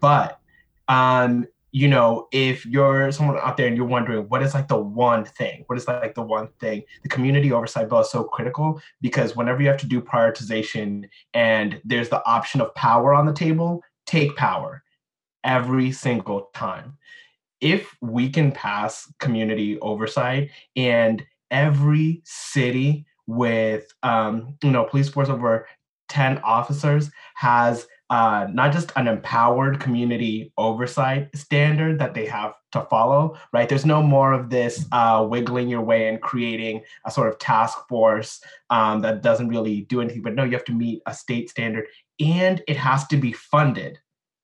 but 0.00 0.38
um, 0.88 1.46
you 1.70 1.88
know, 1.88 2.28
if 2.30 2.66
you're 2.66 3.10
someone 3.10 3.38
out 3.38 3.56
there 3.56 3.66
and 3.66 3.74
you're 3.74 3.86
wondering 3.86 4.28
what 4.28 4.42
is 4.42 4.52
like 4.52 4.68
the 4.68 4.76
one 4.76 5.24
thing, 5.24 5.64
what 5.68 5.78
is 5.78 5.88
like 5.88 6.14
the 6.14 6.20
one 6.20 6.48
thing, 6.60 6.82
the 7.02 7.08
community 7.08 7.50
oversight 7.50 7.88
bill 7.88 8.00
is 8.00 8.10
so 8.10 8.24
critical 8.24 8.82
because 9.00 9.34
whenever 9.34 9.62
you 9.62 9.68
have 9.68 9.80
to 9.80 9.86
do 9.86 10.02
prioritization 10.02 11.08
and 11.32 11.80
there's 11.86 12.10
the 12.10 12.22
option 12.26 12.60
of 12.60 12.74
power 12.74 13.14
on 13.14 13.24
the 13.24 13.32
table, 13.32 13.82
take 14.04 14.36
power 14.36 14.82
every 15.42 15.90
single 15.90 16.50
time 16.52 16.98
if 17.62 17.96
we 18.02 18.28
can 18.28 18.52
pass 18.52 19.10
community 19.20 19.78
oversight 19.80 20.50
and 20.76 21.24
every 21.50 22.20
city 22.24 23.06
with 23.26 23.86
um, 24.02 24.58
you 24.62 24.70
know 24.70 24.84
police 24.84 25.08
force 25.08 25.28
over 25.28 25.66
10 26.08 26.38
officers 26.38 27.10
has 27.36 27.86
uh, 28.10 28.46
not 28.52 28.70
just 28.72 28.92
an 28.96 29.08
empowered 29.08 29.80
community 29.80 30.52
oversight 30.58 31.34
standard 31.34 31.98
that 31.98 32.12
they 32.12 32.26
have 32.26 32.52
to 32.72 32.82
follow, 32.90 33.38
right? 33.54 33.70
There's 33.70 33.86
no 33.86 34.02
more 34.02 34.34
of 34.34 34.50
this 34.50 34.84
uh, 34.92 35.26
wiggling 35.26 35.70
your 35.70 35.80
way 35.80 36.08
and 36.08 36.20
creating 36.20 36.82
a 37.06 37.10
sort 37.10 37.28
of 37.28 37.38
task 37.38 37.78
force 37.88 38.42
um, 38.68 39.00
that 39.00 39.22
doesn't 39.22 39.48
really 39.48 39.82
do 39.82 40.02
anything. 40.02 40.20
But 40.20 40.34
no, 40.34 40.44
you 40.44 40.52
have 40.52 40.66
to 40.66 40.74
meet 40.74 41.00
a 41.06 41.14
state 41.14 41.48
standard 41.48 41.86
and 42.20 42.62
it 42.68 42.76
has 42.76 43.06
to 43.06 43.16
be 43.16 43.32
funded 43.32 43.98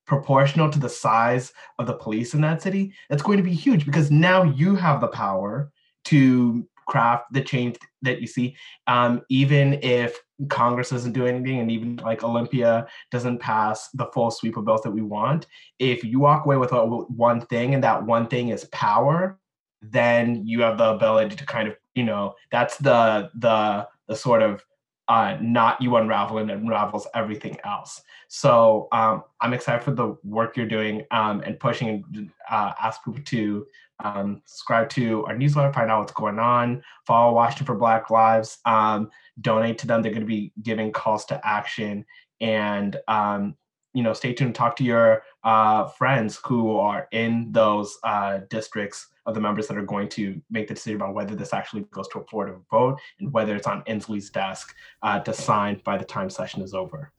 proportional 0.09 0.71
to 0.71 0.81
the 0.81 0.89
size 0.89 1.53
of 1.79 1.87
the 1.87 1.95
police 1.95 2.35
in 2.35 2.41
that 2.41 2.63
city, 2.63 2.93
that's 3.09 3.23
going 3.23 3.37
to 3.37 3.45
be 3.45 3.55
huge 3.55 3.87
because 3.87 4.11
now 4.11 4.43
you 4.43 4.75
have 4.75 5.01
the 5.01 5.07
power 5.07 5.71
to 6.07 6.67
craft 6.89 7.27
the 7.33 7.43
change 7.43 7.77
that 8.03 8.21
you 8.21 8.27
see. 8.27 8.57
Um, 8.87 9.23
even 9.29 9.75
if 9.83 10.19
Congress 10.49 10.91
doesn't 10.91 11.13
do 11.13 11.27
anything, 11.27 11.61
and 11.61 11.71
even 11.71 11.97
like 11.97 12.25
Olympia 12.25 12.87
doesn't 13.11 13.39
pass 13.39 13.91
the 13.91 14.07
full 14.07 14.31
sweep 14.31 14.57
of 14.57 14.65
bills 14.65 14.83
that 14.83 14.91
we 14.91 15.03
want, 15.03 15.47
if 15.79 16.03
you 16.03 16.19
walk 16.19 16.47
away 16.47 16.57
with 16.57 16.73
one 16.73 17.43
thing 17.43 17.75
and 17.75 17.85
that 17.85 18.05
one 18.05 18.27
thing 18.27 18.49
is 18.49 18.65
power, 18.67 19.39
then 19.83 20.43
you 20.47 20.63
have 20.63 20.79
the 20.79 20.91
ability 20.91 21.37
to 21.37 21.45
kind 21.45 21.69
of, 21.69 21.77
you 21.95 22.05
know, 22.05 22.35
that's 22.51 22.79
the 22.79 23.31
the 23.35 23.87
the 24.09 24.17
sort 24.17 24.43
of 24.43 24.65
uh, 25.09 25.37
not 25.41 25.81
you 25.81 25.97
unravel 25.97 26.39
and 26.39 26.51
unravels 26.51 27.07
everything 27.15 27.57
else. 27.65 28.03
So 28.29 28.89
um, 28.93 29.25
I'm 29.41 29.55
excited 29.55 29.83
for 29.83 29.93
the 29.93 30.17
work 30.23 30.57
you're 30.57 30.67
doing 30.67 31.05
um, 31.11 31.41
and 31.41 31.59
pushing 31.59 32.05
and 32.15 32.31
uh, 32.51 32.73
ask 32.81 33.03
people 33.05 33.23
to 33.25 33.67
um, 34.05 34.43
subscribe 34.45 34.89
to 34.91 35.25
our 35.27 35.37
newsletter, 35.37 35.73
find 35.73 35.91
out 35.91 36.01
what's 36.01 36.13
going 36.13 36.39
on, 36.39 36.83
follow 37.07 37.33
Washington 37.33 37.67
for 37.67 37.75
Black 37.75 38.11
Lives, 38.11 38.59
um, 38.65 39.11
donate 39.41 39.79
to 39.79 39.87
them. 39.87 40.03
They're 40.03 40.13
going 40.13 40.21
to 40.21 40.27
be 40.27 40.53
giving 40.63 40.93
calls 40.93 41.25
to 41.27 41.41
action 41.47 42.05
and 42.41 42.97
um, 43.09 43.57
you 43.95 44.03
know, 44.03 44.13
stay 44.13 44.33
tuned. 44.33 44.55
Talk 44.55 44.77
to 44.77 44.85
your 44.85 45.23
uh, 45.45 45.87
friends 45.89 46.41
who 46.45 46.77
are 46.77 47.09
in 47.13 47.51
those 47.53 47.99
uh, 48.05 48.41
districts 48.51 49.09
of 49.27 49.35
the 49.35 49.41
members 49.41 49.67
that 49.69 49.77
are 49.77 49.83
going 49.83 50.09
to 50.09 50.41
make 50.51 50.69
the 50.69 50.75
decision 50.75 50.97
about 50.97 51.15
whether 51.15 51.35
this 51.35 51.53
actually 51.53 51.83
goes 51.91 52.09
to 52.09 52.21
a 52.21 52.25
Florida 52.27 52.57
vote 52.71 52.99
and 53.21 53.33
whether 53.33 53.55
it's 53.55 53.67
on 53.67 53.83
Inslee's 53.83 54.31
desk 54.31 54.75
uh, 55.03 55.21
to 55.21 55.35
sign 55.35 55.81
by 55.85 55.99
the 55.99 56.05
time 56.05 56.31
session 56.31 56.63
is 56.63 56.75
over. 56.75 57.13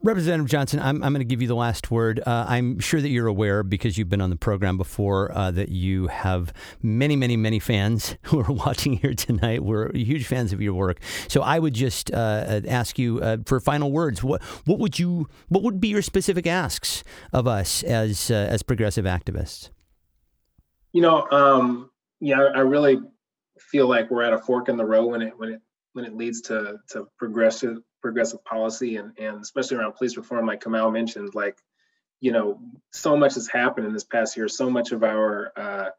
Representative 0.00 0.48
Johnson, 0.48 0.78
I'm, 0.78 1.02
I'm 1.02 1.12
going 1.12 1.18
to 1.20 1.24
give 1.24 1.42
you 1.42 1.48
the 1.48 1.56
last 1.56 1.90
word. 1.90 2.20
Uh, 2.24 2.46
I'm 2.48 2.78
sure 2.78 3.00
that 3.00 3.08
you're 3.08 3.26
aware 3.26 3.64
because 3.64 3.98
you've 3.98 4.08
been 4.08 4.20
on 4.20 4.30
the 4.30 4.36
program 4.36 4.76
before 4.76 5.36
uh, 5.36 5.50
that 5.50 5.70
you 5.70 6.06
have 6.06 6.52
many, 6.80 7.16
many, 7.16 7.36
many 7.36 7.58
fans 7.58 8.16
who 8.22 8.38
are 8.38 8.52
watching 8.52 8.92
here 8.92 9.12
tonight. 9.12 9.64
We're 9.64 9.92
huge 9.92 10.26
fans 10.26 10.52
of 10.52 10.62
your 10.62 10.74
work. 10.74 11.00
So 11.26 11.42
I 11.42 11.58
would 11.58 11.74
just 11.74 12.12
uh, 12.12 12.60
ask 12.68 12.96
you 12.96 13.18
uh, 13.20 13.38
for 13.44 13.58
final 13.58 13.90
words. 13.90 14.22
What 14.22 14.40
what 14.66 14.78
would 14.78 15.00
you 15.00 15.28
what 15.48 15.64
would 15.64 15.80
be 15.80 15.88
your 15.88 16.02
specific 16.02 16.46
asks 16.46 17.02
of 17.32 17.48
us 17.48 17.82
as 17.82 18.30
uh, 18.30 18.34
as 18.34 18.62
progressive 18.62 19.04
activists? 19.04 19.70
You 20.92 21.02
know, 21.02 21.28
um, 21.32 21.90
yeah, 22.20 22.38
I 22.54 22.60
really 22.60 23.00
feel 23.58 23.88
like 23.88 24.12
we're 24.12 24.22
at 24.22 24.32
a 24.32 24.38
fork 24.38 24.68
in 24.68 24.76
the 24.76 24.84
road 24.84 25.06
when 25.06 25.22
it 25.22 25.32
when 25.36 25.54
it 25.54 25.60
when 25.94 26.04
it 26.04 26.14
leads 26.14 26.42
to 26.42 26.76
to 26.90 27.08
progressive 27.18 27.78
progressive 28.00 28.44
policy 28.44 28.96
and 28.96 29.12
and 29.18 29.40
especially 29.40 29.76
around 29.76 29.94
police 29.94 30.16
reform, 30.16 30.46
like 30.46 30.62
Kamau 30.62 30.92
mentioned, 30.92 31.34
like 31.34 31.58
you 32.20 32.32
know, 32.32 32.60
so 32.92 33.16
much 33.16 33.34
has 33.34 33.48
happened 33.48 33.86
in 33.86 33.92
this 33.92 34.04
past 34.04 34.36
year. 34.36 34.48
So 34.48 34.68
much 34.70 34.92
of 34.92 35.04
our 35.04 35.52
uh, 35.56 35.90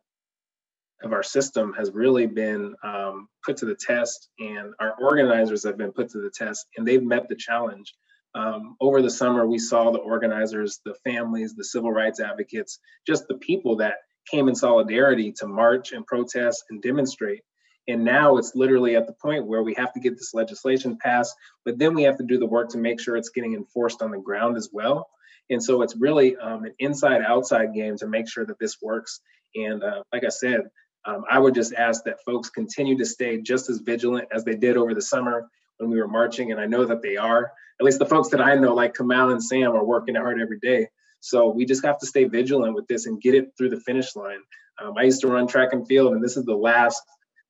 of 1.01 1.13
our 1.13 1.23
system 1.23 1.73
has 1.77 1.91
really 1.91 2.25
been 2.25 2.75
um, 2.83 3.29
put 3.45 3.57
to 3.57 3.65
the 3.65 3.75
test, 3.75 4.29
and 4.39 4.73
our 4.79 4.95
organizers 4.99 5.63
have 5.63 5.77
been 5.77 5.93
put 5.93 6.09
to 6.09 6.19
the 6.19 6.29
test, 6.29 6.67
and 6.75 6.87
they've 6.87 7.03
met 7.03 7.29
the 7.29 7.35
challenge. 7.35 7.93
Um, 8.35 8.75
over 8.79 9.01
the 9.01 9.09
summer, 9.09 9.47
we 9.47 9.57
saw 9.57 9.91
the 9.91 9.99
organizers, 9.99 10.81
the 10.85 10.93
families, 11.03 11.55
the 11.55 11.63
civil 11.63 11.91
rights 11.91 12.19
advocates, 12.19 12.79
just 13.07 13.27
the 13.27 13.37
people 13.37 13.77
that 13.77 13.95
came 14.29 14.49
in 14.49 14.55
solidarity 14.55 15.31
to 15.39 15.47
march 15.47 15.93
and 15.93 16.05
protest 16.05 16.65
and 16.69 16.81
demonstrate. 16.81 17.41
And 17.89 18.05
now 18.05 18.37
it's 18.37 18.55
literally 18.55 18.95
at 18.95 19.07
the 19.07 19.13
point 19.13 19.47
where 19.47 19.63
we 19.63 19.73
have 19.73 19.91
to 19.93 19.99
get 19.99 20.15
this 20.15 20.33
legislation 20.33 20.97
passed, 20.97 21.35
but 21.65 21.79
then 21.79 21.95
we 21.95 22.03
have 22.03 22.17
to 22.17 22.23
do 22.23 22.37
the 22.37 22.45
work 22.45 22.69
to 22.69 22.77
make 22.77 22.99
sure 22.99 23.17
it's 23.17 23.29
getting 23.29 23.55
enforced 23.55 24.03
on 24.03 24.11
the 24.11 24.19
ground 24.19 24.55
as 24.57 24.69
well. 24.71 25.09
And 25.49 25.61
so 25.61 25.81
it's 25.81 25.95
really 25.95 26.37
um, 26.37 26.65
an 26.65 26.75
inside 26.77 27.23
outside 27.23 27.73
game 27.73 27.97
to 27.97 28.07
make 28.07 28.29
sure 28.29 28.45
that 28.45 28.59
this 28.59 28.77
works. 28.79 29.21
And 29.55 29.83
uh, 29.83 30.03
like 30.13 30.23
I 30.23 30.29
said, 30.29 30.69
um, 31.05 31.23
I 31.29 31.39
would 31.39 31.55
just 31.55 31.73
ask 31.73 32.03
that 32.03 32.23
folks 32.23 32.49
continue 32.49 32.95
to 32.99 33.05
stay 33.05 33.41
just 33.41 33.69
as 33.71 33.79
vigilant 33.79 34.27
as 34.31 34.43
they 34.43 34.55
did 34.55 34.77
over 34.77 34.93
the 34.93 35.01
summer 35.01 35.49
when 35.77 35.89
we 35.89 35.99
were 35.99 36.07
marching. 36.07 36.51
And 36.51 36.61
I 36.61 36.67
know 36.67 36.85
that 36.85 37.01
they 37.01 37.17
are. 37.17 37.51
At 37.79 37.85
least 37.85 37.97
the 37.97 38.05
folks 38.05 38.29
that 38.29 38.41
I 38.41 38.53
know, 38.55 38.75
like 38.75 38.93
Kamau 38.93 39.31
and 39.31 39.43
Sam, 39.43 39.71
are 39.71 39.83
working 39.83 40.13
hard 40.13 40.39
every 40.39 40.59
day. 40.59 40.89
So 41.21 41.49
we 41.49 41.65
just 41.65 41.83
have 41.85 41.97
to 41.99 42.05
stay 42.05 42.25
vigilant 42.25 42.75
with 42.75 42.87
this 42.87 43.07
and 43.07 43.19
get 43.19 43.33
it 43.33 43.53
through 43.57 43.71
the 43.71 43.79
finish 43.79 44.15
line. 44.15 44.41
Um, 44.81 44.93
I 44.97 45.03
used 45.03 45.21
to 45.21 45.27
run 45.27 45.47
track 45.47 45.69
and 45.73 45.87
field, 45.87 46.13
and 46.13 46.23
this 46.23 46.37
is 46.37 46.45
the 46.45 46.55
last, 46.55 47.01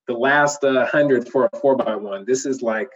the 0.10 0.18
last 0.18 0.64
uh, 0.64 0.88
hundredth 0.88 1.30
for 1.30 1.48
a 1.54 1.60
four 1.60 1.76
by 1.76 1.96
one. 1.96 2.26
This 2.26 2.48
is 2.48 2.64
like, 2.64 2.90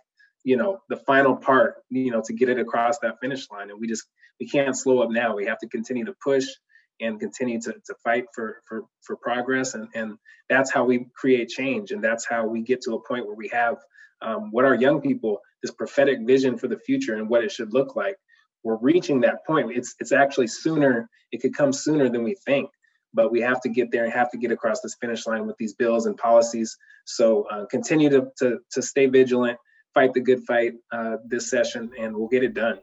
you 0.44 0.58
know, 0.58 0.80
the 0.90 0.98
final 0.98 1.36
part, 1.36 1.76
you 1.92 2.10
know, 2.10 2.24
to 2.26 2.34
get 2.34 2.50
it 2.50 2.58
across 2.58 2.98
that 3.04 3.20
finish 3.22 3.50
line. 3.52 3.70
And 3.70 3.80
we 3.80 3.88
just 3.88 4.04
we 4.40 4.48
can't 4.48 4.76
slow 4.76 5.04
up 5.04 5.12
now. 5.12 5.36
We 5.36 5.46
have 5.46 5.60
to 5.60 5.68
continue 5.68 6.06
to 6.06 6.16
push 6.24 6.48
and 7.00 7.20
continue 7.20 7.62
to, 7.62 7.74
to 7.74 7.96
fight 8.04 8.26
for, 8.34 8.64
for, 8.66 8.86
for 9.02 9.16
progress. 9.16 9.76
And, 9.76 9.88
and 9.94 10.18
that's 10.50 10.72
how 10.74 10.86
we 10.86 11.06
create 11.16 11.50
change. 11.50 11.92
And 11.92 12.04
that's 12.04 12.26
how 12.26 12.48
we 12.48 12.64
get 12.64 12.82
to 12.82 12.96
a 12.96 13.08
point 13.08 13.28
where 13.28 13.36
we 13.36 13.50
have 13.50 13.78
um, 14.24 14.50
what 14.50 14.66
our 14.66 14.76
young 14.76 15.00
people, 15.00 15.40
this 15.62 15.72
prophetic 15.72 16.20
vision 16.26 16.58
for 16.58 16.68
the 16.68 16.80
future 16.80 17.16
and 17.16 17.30
what 17.30 17.44
it 17.44 17.52
should 17.52 17.74
look 17.74 17.96
like. 17.96 18.16
We're 18.64 18.78
reaching 18.78 19.22
that 19.22 19.46
point. 19.46 19.72
It's, 19.78 19.94
it's 20.00 20.12
actually 20.12 20.48
sooner, 20.48 21.08
it 21.32 21.42
could 21.44 21.56
come 21.56 21.74
sooner 21.74 22.10
than 22.10 22.24
we 22.24 22.36
think. 22.44 22.72
But 23.14 23.32
we 23.32 23.42
have 23.42 23.62
to 23.62 23.70
get 23.70 23.92
there 23.92 24.04
and 24.04 24.14
have 24.14 24.32
to 24.32 24.38
get 24.38 24.52
across 24.52 24.82
this 24.82 24.96
finish 24.96 25.28
line 25.28 25.46
with 25.46 25.58
these 25.58 25.74
bills 25.74 26.06
and 26.06 26.18
policies. 26.18 26.78
So 27.06 27.44
uh, 27.44 27.66
continue 27.66 28.10
to, 28.10 28.32
to, 28.40 28.60
to 28.72 28.82
stay 28.82 29.06
vigilant, 29.06 29.58
fight 29.94 30.14
the 30.14 30.22
good 30.22 30.44
fight 30.44 30.74
uh, 30.92 31.18
this 31.26 31.50
session, 31.50 31.92
and 32.00 32.16
we'll 32.16 32.28
get 32.28 32.44
it 32.44 32.54
done. 32.54 32.80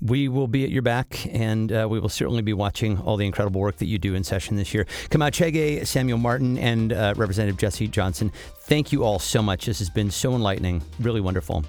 We 0.00 0.28
will 0.28 0.46
be 0.46 0.64
at 0.64 0.70
your 0.70 0.82
back, 0.82 1.26
and 1.30 1.70
uh, 1.72 1.86
we 1.90 2.00
will 2.00 2.08
certainly 2.08 2.42
be 2.42 2.52
watching 2.52 2.98
all 3.00 3.16
the 3.16 3.26
incredible 3.26 3.60
work 3.60 3.76
that 3.78 3.86
you 3.86 3.98
do 3.98 4.14
in 4.14 4.24
session 4.24 4.56
this 4.56 4.72
year. 4.72 4.86
Chege, 5.10 5.86
Samuel 5.86 6.18
Martin, 6.18 6.56
and 6.58 6.92
uh, 6.92 7.14
Representative 7.16 7.58
Jesse 7.58 7.88
Johnson, 7.88 8.32
thank 8.60 8.92
you 8.92 9.04
all 9.04 9.18
so 9.18 9.42
much. 9.42 9.66
This 9.66 9.80
has 9.80 9.90
been 9.90 10.10
so 10.10 10.34
enlightening, 10.34 10.82
really 11.00 11.20
wonderful. 11.20 11.64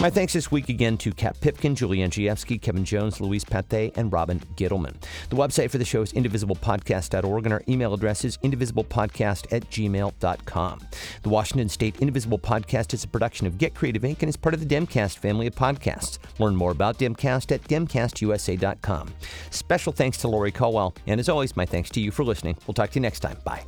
My 0.00 0.08
thanks 0.08 0.32
this 0.32 0.50
week 0.50 0.70
again 0.70 0.96
to 0.98 1.12
Kat 1.12 1.38
Pipkin, 1.42 1.74
Julie 1.74 1.98
Andrzejewski, 1.98 2.58
Kevin 2.58 2.86
Jones, 2.86 3.20
Louise 3.20 3.44
Pate, 3.44 3.92
and 3.98 4.10
Robin 4.10 4.40
Gittleman. 4.56 4.94
The 5.28 5.36
website 5.36 5.70
for 5.70 5.76
the 5.76 5.84
show 5.84 6.00
is 6.00 6.14
indivisiblepodcast.org, 6.14 7.44
and 7.44 7.52
our 7.52 7.62
email 7.68 7.92
address 7.92 8.24
is 8.24 8.38
indivisiblepodcast 8.38 9.52
at 9.52 9.68
gmail.com. 9.68 10.80
The 11.22 11.28
Washington 11.28 11.68
State 11.68 12.00
Indivisible 12.00 12.38
Podcast 12.38 12.94
is 12.94 13.04
a 13.04 13.08
production 13.08 13.46
of 13.46 13.58
Get 13.58 13.74
Creative 13.74 14.00
Inc. 14.00 14.20
and 14.20 14.30
is 14.30 14.38
part 14.38 14.54
of 14.54 14.66
the 14.66 14.74
Demcast 14.74 15.18
family 15.18 15.46
of 15.46 15.54
podcasts. 15.54 16.18
Learn 16.38 16.56
more 16.56 16.70
about 16.70 16.98
Demcast 16.98 17.52
at 17.52 17.62
demcastusa.com. 17.64 19.10
Special 19.50 19.92
thanks 19.92 20.16
to 20.16 20.28
Lori 20.28 20.50
Caldwell, 20.50 20.94
and 21.06 21.20
as 21.20 21.28
always, 21.28 21.58
my 21.58 21.66
thanks 21.66 21.90
to 21.90 22.00
you 22.00 22.10
for 22.10 22.24
listening. 22.24 22.56
We'll 22.66 22.72
talk 22.72 22.88
to 22.92 22.94
you 22.94 23.02
next 23.02 23.20
time. 23.20 23.36
Bye. 23.44 23.64